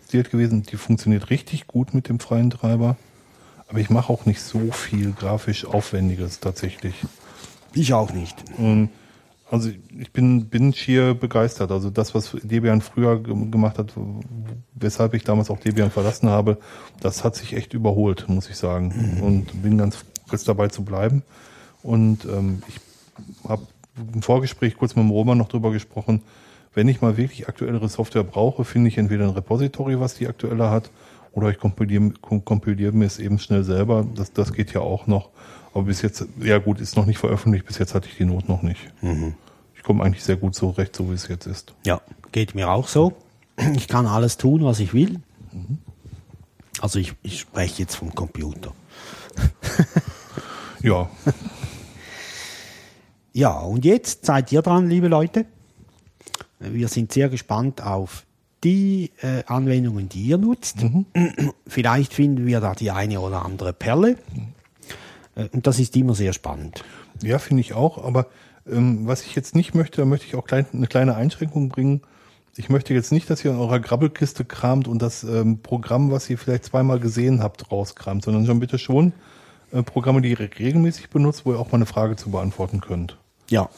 installiert 0.00 0.30
gewesen. 0.30 0.62
Die 0.62 0.76
funktioniert 0.76 1.28
richtig 1.30 1.66
gut 1.66 1.92
mit 1.92 2.08
dem 2.08 2.20
freien 2.20 2.50
Treiber. 2.50 2.96
Aber 3.68 3.80
ich 3.80 3.90
mache 3.90 4.12
auch 4.12 4.24
nicht 4.24 4.40
so 4.40 4.72
viel 4.72 5.12
grafisch 5.12 5.66
Aufwendiges 5.66 6.40
tatsächlich. 6.40 6.94
Ich 7.74 7.92
auch 7.92 8.12
nicht. 8.12 8.36
Ähm, 8.58 8.88
also 9.50 9.68
ich 9.98 10.10
bin, 10.10 10.46
bin 10.46 10.72
schier 10.72 11.12
begeistert. 11.14 11.70
Also 11.70 11.90
das, 11.90 12.14
was 12.14 12.34
Debian 12.42 12.80
früher 12.80 13.22
ge- 13.22 13.50
gemacht 13.50 13.78
hat, 13.78 13.92
weshalb 14.74 15.12
ich 15.12 15.22
damals 15.24 15.50
auch 15.50 15.60
Debian 15.60 15.90
verlassen 15.90 16.30
habe, 16.30 16.56
das 17.00 17.24
hat 17.24 17.36
sich 17.36 17.54
echt 17.54 17.74
überholt, 17.74 18.26
muss 18.28 18.48
ich 18.48 18.56
sagen. 18.56 19.20
Und 19.20 19.62
bin 19.62 19.76
ganz 19.76 19.98
kurz 20.28 20.44
dabei 20.44 20.68
zu 20.68 20.84
bleiben. 20.84 21.22
Und 21.82 22.24
ähm, 22.24 22.62
ich 22.68 22.80
habe 23.48 23.62
im 24.14 24.22
Vorgespräch 24.22 24.76
kurz 24.76 24.96
mit 24.96 25.04
dem 25.04 25.10
Roman 25.10 25.38
noch 25.38 25.48
drüber 25.48 25.70
gesprochen, 25.70 26.22
wenn 26.74 26.88
ich 26.88 27.00
mal 27.00 27.16
wirklich 27.16 27.48
aktuellere 27.48 27.88
Software 27.88 28.24
brauche, 28.24 28.64
finde 28.64 28.88
ich 28.88 28.98
entweder 28.98 29.24
ein 29.24 29.30
Repository, 29.30 30.00
was 30.00 30.14
die 30.14 30.26
aktuelle 30.26 30.70
hat, 30.70 30.90
oder 31.32 31.48
ich 31.50 31.58
kompiliere, 31.58 32.12
kom- 32.22 32.42
kompiliere 32.42 32.92
mir 32.92 33.06
es 33.06 33.18
eben 33.20 33.38
schnell 33.38 33.62
selber. 33.64 34.04
Das, 34.14 34.32
das 34.32 34.52
geht 34.52 34.72
ja 34.72 34.80
auch 34.80 35.06
noch. 35.06 35.30
Aber 35.72 35.84
bis 35.84 36.02
jetzt, 36.02 36.26
ja 36.40 36.58
gut, 36.58 36.80
ist 36.80 36.96
noch 36.96 37.06
nicht 37.06 37.18
veröffentlicht, 37.18 37.66
bis 37.66 37.78
jetzt 37.78 37.94
hatte 37.94 38.08
ich 38.08 38.16
die 38.16 38.24
Not 38.24 38.48
noch 38.48 38.62
nicht. 38.62 38.80
Ich 39.76 39.82
komme 39.82 40.02
eigentlich 40.04 40.24
sehr 40.24 40.36
gut 40.36 40.54
so 40.54 40.70
recht, 40.70 40.94
so 40.96 41.10
wie 41.10 41.14
es 41.14 41.28
jetzt 41.28 41.46
ist. 41.46 41.74
Ja, 41.84 42.00
geht 42.32 42.54
mir 42.54 42.70
auch 42.70 42.88
so. 42.88 43.12
Ich 43.74 43.86
kann 43.88 44.06
alles 44.06 44.36
tun, 44.36 44.64
was 44.64 44.80
ich 44.80 44.94
will. 44.94 45.20
Also 46.80 46.98
ich, 46.98 47.14
ich 47.22 47.38
spreche 47.40 47.82
jetzt 47.82 47.94
vom 47.96 48.14
Computer. 48.14 48.72
Ja, 50.84 51.08
Ja, 53.32 53.58
und 53.58 53.86
jetzt 53.86 54.26
seid 54.26 54.52
ihr 54.52 54.60
dran, 54.60 54.88
liebe 54.88 55.08
Leute. 55.08 55.46
Wir 56.60 56.88
sind 56.88 57.10
sehr 57.10 57.30
gespannt 57.30 57.82
auf 57.82 58.26
die 58.62 59.10
äh, 59.22 59.42
Anwendungen, 59.46 60.10
die 60.10 60.24
ihr 60.24 60.36
nutzt. 60.36 60.84
Vielleicht 61.66 62.12
finden 62.12 62.46
wir 62.46 62.60
da 62.60 62.74
die 62.74 62.90
eine 62.90 63.20
oder 63.20 63.46
andere 63.46 63.72
Perle. 63.72 64.18
Äh, 65.34 65.48
und 65.52 65.66
das 65.66 65.78
ist 65.78 65.96
immer 65.96 66.14
sehr 66.14 66.34
spannend. 66.34 66.84
ja 67.22 67.38
finde 67.38 67.62
ich 67.62 67.72
auch. 67.72 68.04
Aber 68.04 68.26
ähm, 68.70 69.06
was 69.06 69.22
ich 69.22 69.34
jetzt 69.34 69.54
nicht 69.54 69.74
möchte, 69.74 70.02
da 70.02 70.04
möchte 70.04 70.26
ich 70.26 70.34
auch 70.34 70.44
klein, 70.44 70.66
eine 70.70 70.86
kleine 70.86 71.16
Einschränkung 71.16 71.70
bringen. 71.70 72.02
Ich 72.56 72.68
möchte 72.68 72.92
jetzt 72.92 73.10
nicht, 73.10 73.30
dass 73.30 73.42
ihr 73.42 73.52
in 73.52 73.56
eurer 73.56 73.80
Grabbelkiste 73.80 74.44
kramt 74.44 74.86
und 74.86 75.00
das 75.00 75.24
ähm, 75.24 75.60
Programm, 75.60 76.10
was 76.10 76.28
ihr 76.28 76.36
vielleicht 76.36 76.66
zweimal 76.66 77.00
gesehen 77.00 77.42
habt, 77.42 77.72
rauskramt, 77.72 78.22
sondern 78.22 78.44
schon 78.44 78.60
bitte 78.60 78.78
schon 78.78 79.14
Programme, 79.82 80.22
die 80.22 80.30
ihr 80.30 80.38
regelmäßig 80.38 81.10
benutzt, 81.10 81.44
wo 81.44 81.52
ihr 81.52 81.58
auch 81.58 81.72
mal 81.72 81.76
eine 81.78 81.86
Frage 81.86 82.16
zu 82.16 82.30
beantworten 82.30 82.80
könnt. 82.80 83.18
Ja, 83.50 83.68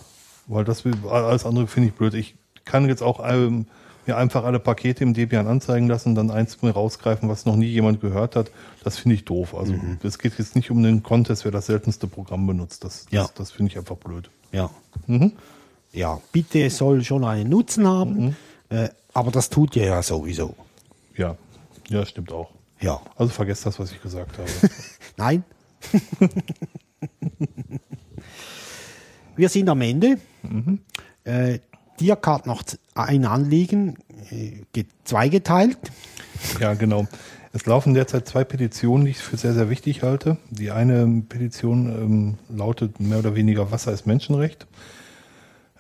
Weil 0.46 0.64
das 0.64 0.84
alles 1.08 1.44
andere 1.46 1.66
finde 1.66 1.88
ich 1.88 1.94
blöd. 1.94 2.14
Ich 2.14 2.36
kann 2.64 2.86
jetzt 2.88 3.02
auch 3.02 3.20
ähm, 3.28 3.66
mir 4.06 4.16
einfach 4.16 4.44
alle 4.44 4.60
Pakete 4.60 5.02
im 5.02 5.14
Debian 5.14 5.46
anzeigen 5.48 5.88
lassen, 5.88 6.14
dann 6.14 6.30
eins 6.30 6.62
mir 6.62 6.70
rausgreifen, 6.70 7.28
was 7.28 7.44
noch 7.46 7.56
nie 7.56 7.66
jemand 7.66 8.00
gehört 8.00 8.36
hat. 8.36 8.50
Das 8.84 8.98
finde 8.98 9.14
ich 9.16 9.24
doof. 9.24 9.54
Also 9.54 9.74
es 10.04 10.18
geht 10.18 10.38
jetzt 10.38 10.54
nicht 10.54 10.70
um 10.70 10.82
den 10.82 11.02
Contest, 11.02 11.44
wer 11.44 11.50
das 11.52 11.66
seltenste 11.66 12.06
Programm 12.06 12.46
benutzt. 12.46 12.84
Das, 12.84 13.06
Ja. 13.10 13.22
das, 13.22 13.34
das 13.34 13.50
finde 13.52 13.72
ich 13.72 13.78
einfach 13.78 13.96
blöd. 13.96 14.30
ja. 14.52 14.70
Ja, 15.92 16.20
bitte, 16.30 16.62
es 16.62 16.76
soll 16.76 17.02
schon 17.04 17.24
einen 17.24 17.48
Nutzen 17.48 17.86
haben. 17.86 18.36
Äh, 18.68 18.90
aber 19.14 19.30
das 19.30 19.48
tut 19.48 19.74
ihr 19.76 19.86
ja 19.86 20.02
sowieso. 20.02 20.54
Ja, 21.16 21.36
ja, 21.88 22.04
stimmt 22.04 22.32
auch. 22.32 22.50
Ja. 22.80 23.00
Also 23.16 23.32
vergesst 23.32 23.64
das, 23.64 23.78
was 23.78 23.92
ich 23.92 24.02
gesagt 24.02 24.36
habe. 24.36 24.48
Nein. 25.16 25.42
Wir 29.36 29.48
sind 29.48 29.68
am 29.68 29.80
Ende. 29.82 30.18
Äh, 31.24 31.58
Dirk 32.00 32.26
hat 32.26 32.46
noch 32.46 32.62
ein 32.94 33.24
Anliegen, 33.26 33.96
äh, 34.30 34.62
ge- 34.72 34.86
zweigeteilt. 35.04 35.78
Ja, 36.60 36.74
genau. 36.74 37.06
Es 37.52 37.64
laufen 37.66 37.94
derzeit 37.94 38.28
zwei 38.28 38.44
Petitionen, 38.44 39.04
die 39.06 39.12
ich 39.12 39.18
für 39.18 39.36
sehr, 39.36 39.54
sehr 39.54 39.70
wichtig 39.70 40.02
halte. 40.02 40.36
Die 40.50 40.70
eine 40.70 41.22
Petition 41.28 41.86
ähm, 41.88 42.38
lautet 42.54 43.00
mehr 43.00 43.18
oder 43.18 43.34
weniger 43.34 43.70
Wasser 43.70 43.92
ist 43.92 44.06
Menschenrecht. 44.06 44.66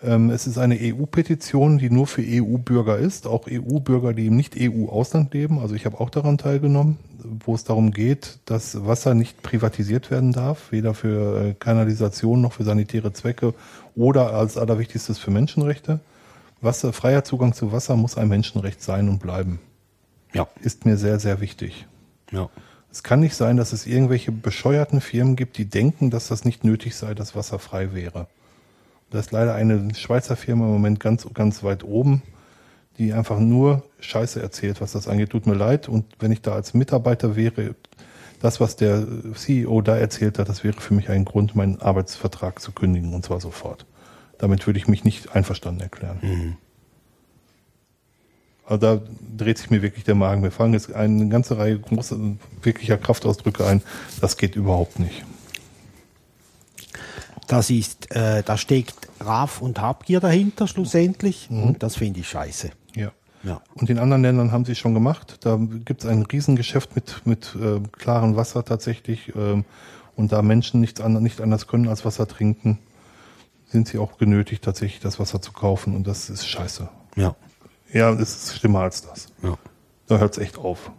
Ähm, 0.06 0.30
es 0.30 0.46
ist 0.46 0.56
eine 0.56 0.78
EU-Petition, 0.80 1.78
die 1.78 1.90
nur 1.90 2.06
für 2.06 2.22
EU-Bürger 2.24 2.96
ist, 2.98 3.26
auch 3.26 3.46
EU-Bürger, 3.50 4.14
die 4.14 4.26
im 4.26 4.36
Nicht-EU-Ausland 4.36 5.34
leben. 5.34 5.58
Also 5.58 5.74
ich 5.74 5.84
habe 5.84 6.00
auch 6.00 6.10
daran 6.10 6.38
teilgenommen, 6.38 6.98
wo 7.44 7.54
es 7.54 7.64
darum 7.64 7.90
geht, 7.90 8.38
dass 8.46 8.86
Wasser 8.86 9.14
nicht 9.14 9.42
privatisiert 9.42 10.10
werden 10.12 10.32
darf, 10.32 10.70
weder 10.70 10.94
für 10.94 11.44
äh, 11.44 11.54
Kanalisation 11.54 12.40
noch 12.40 12.52
für 12.52 12.64
sanitäre 12.64 13.12
Zwecke 13.12 13.52
oder 13.96 14.32
als 14.32 14.56
allerwichtigstes 14.56 15.18
für 15.18 15.32
Menschenrechte. 15.32 15.98
Wasser, 16.60 16.92
freier 16.92 17.24
Zugang 17.24 17.52
zu 17.52 17.72
Wasser 17.72 17.96
muss 17.96 18.16
ein 18.16 18.28
Menschenrecht 18.28 18.82
sein 18.82 19.08
und 19.08 19.18
bleiben 19.18 19.58
Ja. 20.32 20.46
ist 20.62 20.86
mir 20.86 20.96
sehr, 20.96 21.18
sehr 21.18 21.40
wichtig. 21.40 21.86
ja. 22.30 22.48
Es 22.88 23.02
kann 23.02 23.20
nicht 23.20 23.34
sein, 23.34 23.58
dass 23.58 23.74
es 23.74 23.86
irgendwelche 23.86 24.32
bescheuerten 24.32 25.02
Firmen 25.02 25.36
gibt, 25.36 25.58
die 25.58 25.66
denken, 25.66 26.08
dass 26.10 26.28
das 26.28 26.46
nicht 26.46 26.64
nötig 26.64 26.94
sei, 26.96 27.12
dass 27.12 27.36
Wasser 27.36 27.58
frei 27.58 27.92
wäre. 27.92 28.26
Da 29.10 29.18
ist 29.18 29.32
leider 29.32 29.54
eine 29.54 29.94
Schweizer 29.94 30.36
Firma 30.36 30.64
im 30.64 30.72
Moment 30.72 31.00
ganz, 31.00 31.26
ganz 31.32 31.62
weit 31.62 31.84
oben, 31.84 32.22
die 32.98 33.12
einfach 33.12 33.38
nur 33.38 33.84
Scheiße 34.00 34.42
erzählt, 34.42 34.80
was 34.80 34.92
das 34.92 35.08
angeht. 35.08 35.30
Tut 35.30 35.46
mir 35.46 35.54
leid. 35.54 35.88
Und 35.88 36.04
wenn 36.18 36.32
ich 36.32 36.42
da 36.42 36.52
als 36.52 36.74
Mitarbeiter 36.74 37.36
wäre, 37.36 37.74
das, 38.40 38.60
was 38.60 38.76
der 38.76 39.06
CEO 39.34 39.80
da 39.80 39.96
erzählt 39.96 40.38
hat, 40.38 40.48
das 40.48 40.64
wäre 40.64 40.80
für 40.80 40.94
mich 40.94 41.08
ein 41.08 41.24
Grund, 41.24 41.54
meinen 41.54 41.80
Arbeitsvertrag 41.80 42.60
zu 42.60 42.72
kündigen 42.72 43.14
und 43.14 43.24
zwar 43.24 43.40
sofort. 43.40 43.86
Damit 44.38 44.66
würde 44.66 44.78
ich 44.78 44.88
mich 44.88 45.04
nicht 45.04 45.34
einverstanden 45.34 45.80
erklären. 45.80 46.18
Also 48.66 48.78
da 48.78 49.02
dreht 49.36 49.58
sich 49.58 49.70
mir 49.70 49.80
wirklich 49.80 50.04
der 50.04 50.16
Magen. 50.16 50.42
Wir 50.42 50.50
fangen 50.50 50.74
jetzt 50.74 50.92
eine 50.92 51.28
ganze 51.28 51.56
Reihe 51.56 51.78
großer, 51.78 52.18
wirklicher 52.62 52.98
Kraftausdrücke 52.98 53.64
ein. 53.64 53.82
Das 54.20 54.36
geht 54.36 54.56
überhaupt 54.56 54.98
nicht. 54.98 55.24
Das 57.46 57.70
ist, 57.70 58.10
äh, 58.14 58.42
da 58.42 58.56
steckt 58.56 59.08
Raff 59.20 59.62
und 59.62 59.80
Habgier 59.80 60.20
dahinter 60.20 60.66
schlussendlich. 60.66 61.48
Und 61.50 61.82
das 61.82 61.96
finde 61.96 62.20
ich 62.20 62.28
scheiße. 62.28 62.70
Ja. 62.94 63.12
Ja. 63.42 63.60
Und 63.74 63.88
in 63.88 63.98
anderen 63.98 64.22
Ländern 64.22 64.50
haben 64.50 64.64
sie 64.64 64.72
es 64.72 64.78
schon 64.78 64.94
gemacht. 64.94 65.38
Da 65.42 65.56
gibt 65.84 66.02
es 66.02 66.10
ein 66.10 66.22
Riesengeschäft 66.22 66.96
mit, 66.96 67.24
mit 67.24 67.56
äh, 67.60 67.80
klarem 67.92 68.34
Wasser 68.34 68.64
tatsächlich. 68.64 69.32
Ähm, 69.36 69.64
und 70.16 70.32
da 70.32 70.42
Menschen 70.42 70.80
nichts 70.80 71.00
an, 71.00 71.22
nicht 71.22 71.40
anders 71.40 71.68
können 71.68 71.88
als 71.88 72.04
Wasser 72.04 72.26
trinken, 72.26 72.78
sind 73.66 73.86
sie 73.86 73.98
auch 73.98 74.18
genötigt, 74.18 74.64
tatsächlich 74.64 75.00
das 75.00 75.20
Wasser 75.20 75.40
zu 75.40 75.52
kaufen. 75.52 75.94
Und 75.94 76.06
das 76.06 76.30
ist 76.30 76.48
scheiße. 76.48 76.88
Ja. 77.14 77.36
Ja, 77.92 78.10
es 78.12 78.48
ist 78.48 78.56
schlimmer 78.56 78.80
als 78.80 79.02
das. 79.02 79.28
ja. 79.42 79.56
Da 80.08 80.18
hört 80.18 80.36
es 80.36 80.38
echt 80.42 80.56
auf. 80.58 80.90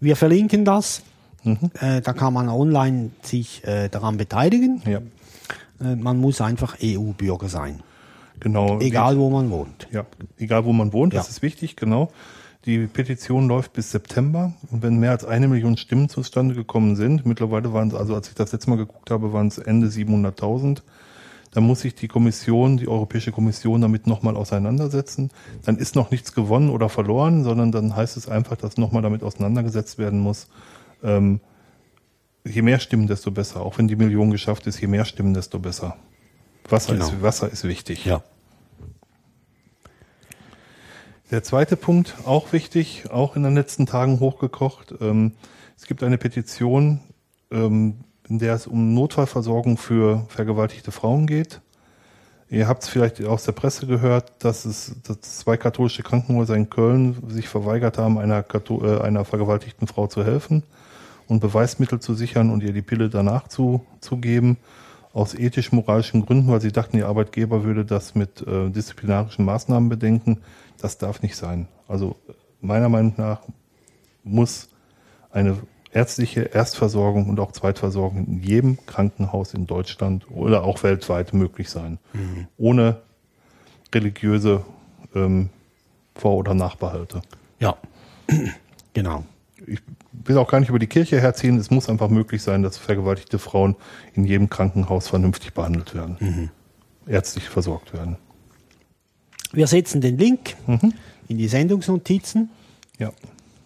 Wir 0.00 0.16
verlinken 0.16 0.64
das. 0.64 1.02
Äh, 1.44 2.00
da 2.00 2.12
kann 2.12 2.32
man 2.32 2.48
online 2.48 3.10
sich 3.22 3.64
äh, 3.66 3.88
daran 3.88 4.16
beteiligen. 4.16 4.82
Ja, 4.86 5.00
Äh, 5.80 5.96
man 5.96 6.18
muss 6.18 6.40
einfach 6.40 6.76
EU-Bürger 6.82 7.48
sein. 7.48 7.80
genau. 8.40 8.78
Egal, 8.80 9.18
wo 9.18 9.30
man 9.30 9.50
wohnt. 9.50 9.88
Ja, 9.90 10.04
egal 10.38 10.64
wo 10.64 10.72
man 10.72 10.92
wohnt, 10.92 11.14
das 11.14 11.26
Ja. 11.26 11.30
ist 11.30 11.42
wichtig, 11.42 11.76
genau. 11.76 12.10
Die 12.64 12.86
Petition 12.86 13.48
läuft 13.48 13.72
bis 13.72 13.90
September 13.90 14.52
und 14.70 14.82
wenn 14.84 14.98
mehr 14.98 15.10
als 15.10 15.24
eine 15.24 15.48
Million 15.48 15.76
Stimmen 15.76 16.08
zustande 16.08 16.54
gekommen 16.54 16.94
sind, 16.94 17.26
mittlerweile 17.26 17.72
waren 17.72 17.88
es, 17.88 17.94
also 17.94 18.14
als 18.14 18.28
ich 18.28 18.34
das 18.34 18.52
letzte 18.52 18.70
Mal 18.70 18.76
geguckt 18.76 19.10
habe, 19.10 19.32
waren 19.32 19.48
es 19.48 19.58
Ende 19.58 19.88
700.000, 19.88 20.82
dann 21.50 21.64
muss 21.64 21.80
sich 21.80 21.96
die 21.96 22.06
Kommission, 22.08 22.76
die 22.78 22.86
Europäische 22.88 23.32
Kommission 23.32 23.80
damit 23.80 24.06
nochmal 24.06 24.36
auseinandersetzen. 24.36 25.30
Dann 25.64 25.76
ist 25.76 25.96
noch 25.96 26.10
nichts 26.12 26.32
gewonnen 26.34 26.70
oder 26.70 26.88
verloren, 26.88 27.42
sondern 27.44 27.72
dann 27.72 27.94
heißt 27.96 28.16
es 28.16 28.28
einfach, 28.28 28.56
dass 28.56 28.76
nochmal 28.76 29.02
damit 29.02 29.22
auseinandergesetzt 29.24 29.98
werden 29.98 30.20
muss. 30.20 30.46
Ähm, 31.02 31.40
je 32.44 32.62
mehr 32.62 32.78
Stimmen, 32.78 33.06
desto 33.06 33.30
besser. 33.30 33.60
Auch 33.60 33.78
wenn 33.78 33.88
die 33.88 33.96
Million 33.96 34.30
geschafft 34.30 34.66
ist, 34.66 34.80
je 34.80 34.86
mehr 34.86 35.04
Stimmen, 35.04 35.34
desto 35.34 35.58
besser. 35.58 35.96
Wasser, 36.68 36.94
Genau. 36.94 37.06
ist, 37.06 37.22
Wasser 37.22 37.50
ist 37.50 37.64
wichtig. 37.64 38.04
Ja. 38.04 38.22
Der 41.30 41.42
zweite 41.42 41.76
Punkt, 41.76 42.14
auch 42.26 42.52
wichtig, 42.52 43.04
auch 43.10 43.36
in 43.36 43.42
den 43.42 43.54
letzten 43.54 43.86
Tagen 43.86 44.20
hochgekocht. 44.20 44.94
Ähm, 45.00 45.32
es 45.76 45.86
gibt 45.86 46.02
eine 46.02 46.18
Petition, 46.18 47.00
ähm, 47.50 48.04
in 48.28 48.38
der 48.38 48.54
es 48.54 48.66
um 48.66 48.94
Notfallversorgung 48.94 49.78
für 49.78 50.26
vergewaltigte 50.28 50.92
Frauen 50.92 51.26
geht. 51.26 51.60
Ihr 52.50 52.68
habt 52.68 52.82
es 52.82 52.88
vielleicht 52.90 53.24
aus 53.24 53.44
der 53.44 53.52
Presse 53.52 53.86
gehört, 53.86 54.32
dass 54.40 54.66
es 54.66 54.94
dass 55.04 55.20
zwei 55.22 55.56
katholische 55.56 56.02
Krankenhäuser 56.02 56.54
in 56.54 56.68
Köln 56.68 57.16
sich 57.28 57.48
verweigert 57.48 57.96
haben, 57.96 58.18
einer, 58.18 58.44
äh, 58.68 59.00
einer 59.00 59.24
vergewaltigten 59.24 59.86
Frau 59.86 60.06
zu 60.06 60.24
helfen 60.24 60.62
und 61.28 61.40
Beweismittel 61.40 62.00
zu 62.00 62.14
sichern 62.14 62.50
und 62.50 62.62
ihr 62.62 62.72
die 62.72 62.82
Pille 62.82 63.08
danach 63.08 63.48
zu, 63.48 63.84
zu 64.00 64.16
geben. 64.16 64.56
Aus 65.12 65.34
ethisch-moralischen 65.34 66.24
Gründen, 66.24 66.50
weil 66.50 66.62
sie 66.62 66.72
dachten, 66.72 66.96
ihr 66.96 67.06
Arbeitgeber 67.06 67.64
würde 67.64 67.84
das 67.84 68.14
mit 68.14 68.46
äh, 68.46 68.70
disziplinarischen 68.70 69.44
Maßnahmen 69.44 69.90
bedenken. 69.90 70.38
Das 70.80 70.96
darf 70.96 71.22
nicht 71.22 71.36
sein. 71.36 71.68
Also 71.86 72.16
meiner 72.60 72.88
Meinung 72.88 73.12
nach 73.18 73.42
muss 74.24 74.70
eine, 75.30 75.58
ärztliche 75.92 76.40
Erstversorgung 76.42 77.28
und 77.28 77.38
auch 77.38 77.52
Zweitversorgung 77.52 78.26
in 78.26 78.42
jedem 78.42 78.78
Krankenhaus 78.86 79.54
in 79.54 79.66
Deutschland 79.66 80.26
oder 80.30 80.64
auch 80.64 80.82
weltweit 80.82 81.34
möglich 81.34 81.68
sein. 81.70 81.98
Ohne 82.56 83.02
religiöse 83.94 84.64
ähm, 85.14 85.50
Vor- 86.14 86.36
oder 86.36 86.54
Nachbehalte. 86.54 87.22
Ja, 87.60 87.76
genau. 88.94 89.24
Ich 89.66 89.80
will 90.24 90.38
auch 90.38 90.48
gar 90.48 90.60
nicht 90.60 90.68
über 90.68 90.78
die 90.78 90.86
Kirche 90.86 91.20
herziehen. 91.20 91.58
Es 91.58 91.70
muss 91.70 91.88
einfach 91.88 92.08
möglich 92.08 92.42
sein, 92.42 92.62
dass 92.62 92.78
vergewaltigte 92.78 93.38
Frauen 93.38 93.76
in 94.14 94.24
jedem 94.24 94.48
Krankenhaus 94.50 95.08
vernünftig 95.08 95.54
behandelt 95.54 95.94
werden. 95.94 96.50
Ärztlich 97.06 97.48
versorgt 97.48 97.92
werden. 97.92 98.16
Wir 99.52 99.66
setzen 99.66 100.00
den 100.00 100.18
Link 100.18 100.56
in 101.28 101.38
die 101.38 101.48
Sendungsnotizen. 101.48 102.50
Ja. 102.98 103.12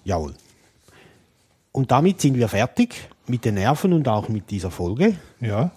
Jawohl. 0.04 0.34
Und 1.72 1.90
damit 1.90 2.20
sind 2.20 2.36
wir 2.36 2.48
fertig 2.48 3.08
mit 3.26 3.44
den 3.44 3.54
Nerven 3.54 3.92
und 3.92 4.08
auch 4.08 4.28
mit 4.28 4.50
dieser 4.50 4.70
Folge. 4.70 5.16
Ja. 5.40 5.70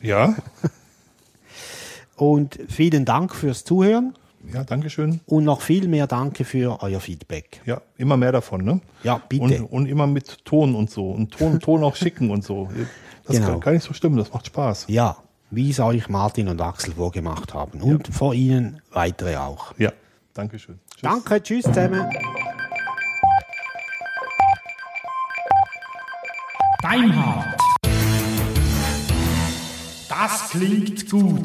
Ja. 0.00 0.36
Und 2.16 2.58
vielen 2.68 3.04
Dank 3.04 3.34
fürs 3.34 3.64
Zuhören 3.64 4.14
Ja, 4.52 4.64
Dankeschön. 4.64 5.20
und 5.26 5.44
noch 5.44 5.60
viel 5.60 5.88
mehr 5.88 6.06
Danke 6.06 6.44
für 6.44 6.82
euer 6.82 7.00
Feedback. 7.00 7.60
Ja, 7.66 7.80
immer 7.96 8.16
mehr 8.16 8.32
davon, 8.32 8.64
ne? 8.64 8.80
Ja, 9.02 9.20
bitte. 9.28 9.42
Und, 9.64 9.72
und 9.72 9.86
immer 9.86 10.06
mit 10.06 10.44
Ton 10.44 10.74
und 10.74 10.90
so. 10.90 11.10
Und 11.10 11.32
Ton, 11.32 11.60
Ton 11.60 11.84
auch 11.84 11.96
schicken 11.96 12.30
und 12.30 12.44
so. 12.44 12.68
Das 13.26 13.36
Genau. 13.36 13.48
kann 13.50 13.60
gar 13.60 13.72
nicht 13.72 13.84
so 13.84 13.92
stimmen, 13.92 14.16
das 14.16 14.32
macht 14.32 14.46
Spaß. 14.46 14.86
Ja, 14.88 15.16
wie 15.50 15.70
es 15.70 15.80
euch 15.80 16.08
Martin 16.08 16.48
und 16.48 16.60
Axel 16.62 16.94
vorgemacht 16.94 17.52
haben. 17.54 17.80
Und 17.82 18.08
vor 18.08 18.32
Ihnen 18.34 18.80
weitere 18.90 19.36
auch. 19.36 19.74
Ja, 19.78 19.92
Dankeschön. 20.34 20.78
Tschüss. 20.90 21.02
Danke, 21.02 21.42
tschüss 21.42 21.64
zusammen. 21.64 22.06
Deinhard. 26.82 27.56
Das 30.08 30.50
klingt 30.50 31.10
gut. 31.10 31.40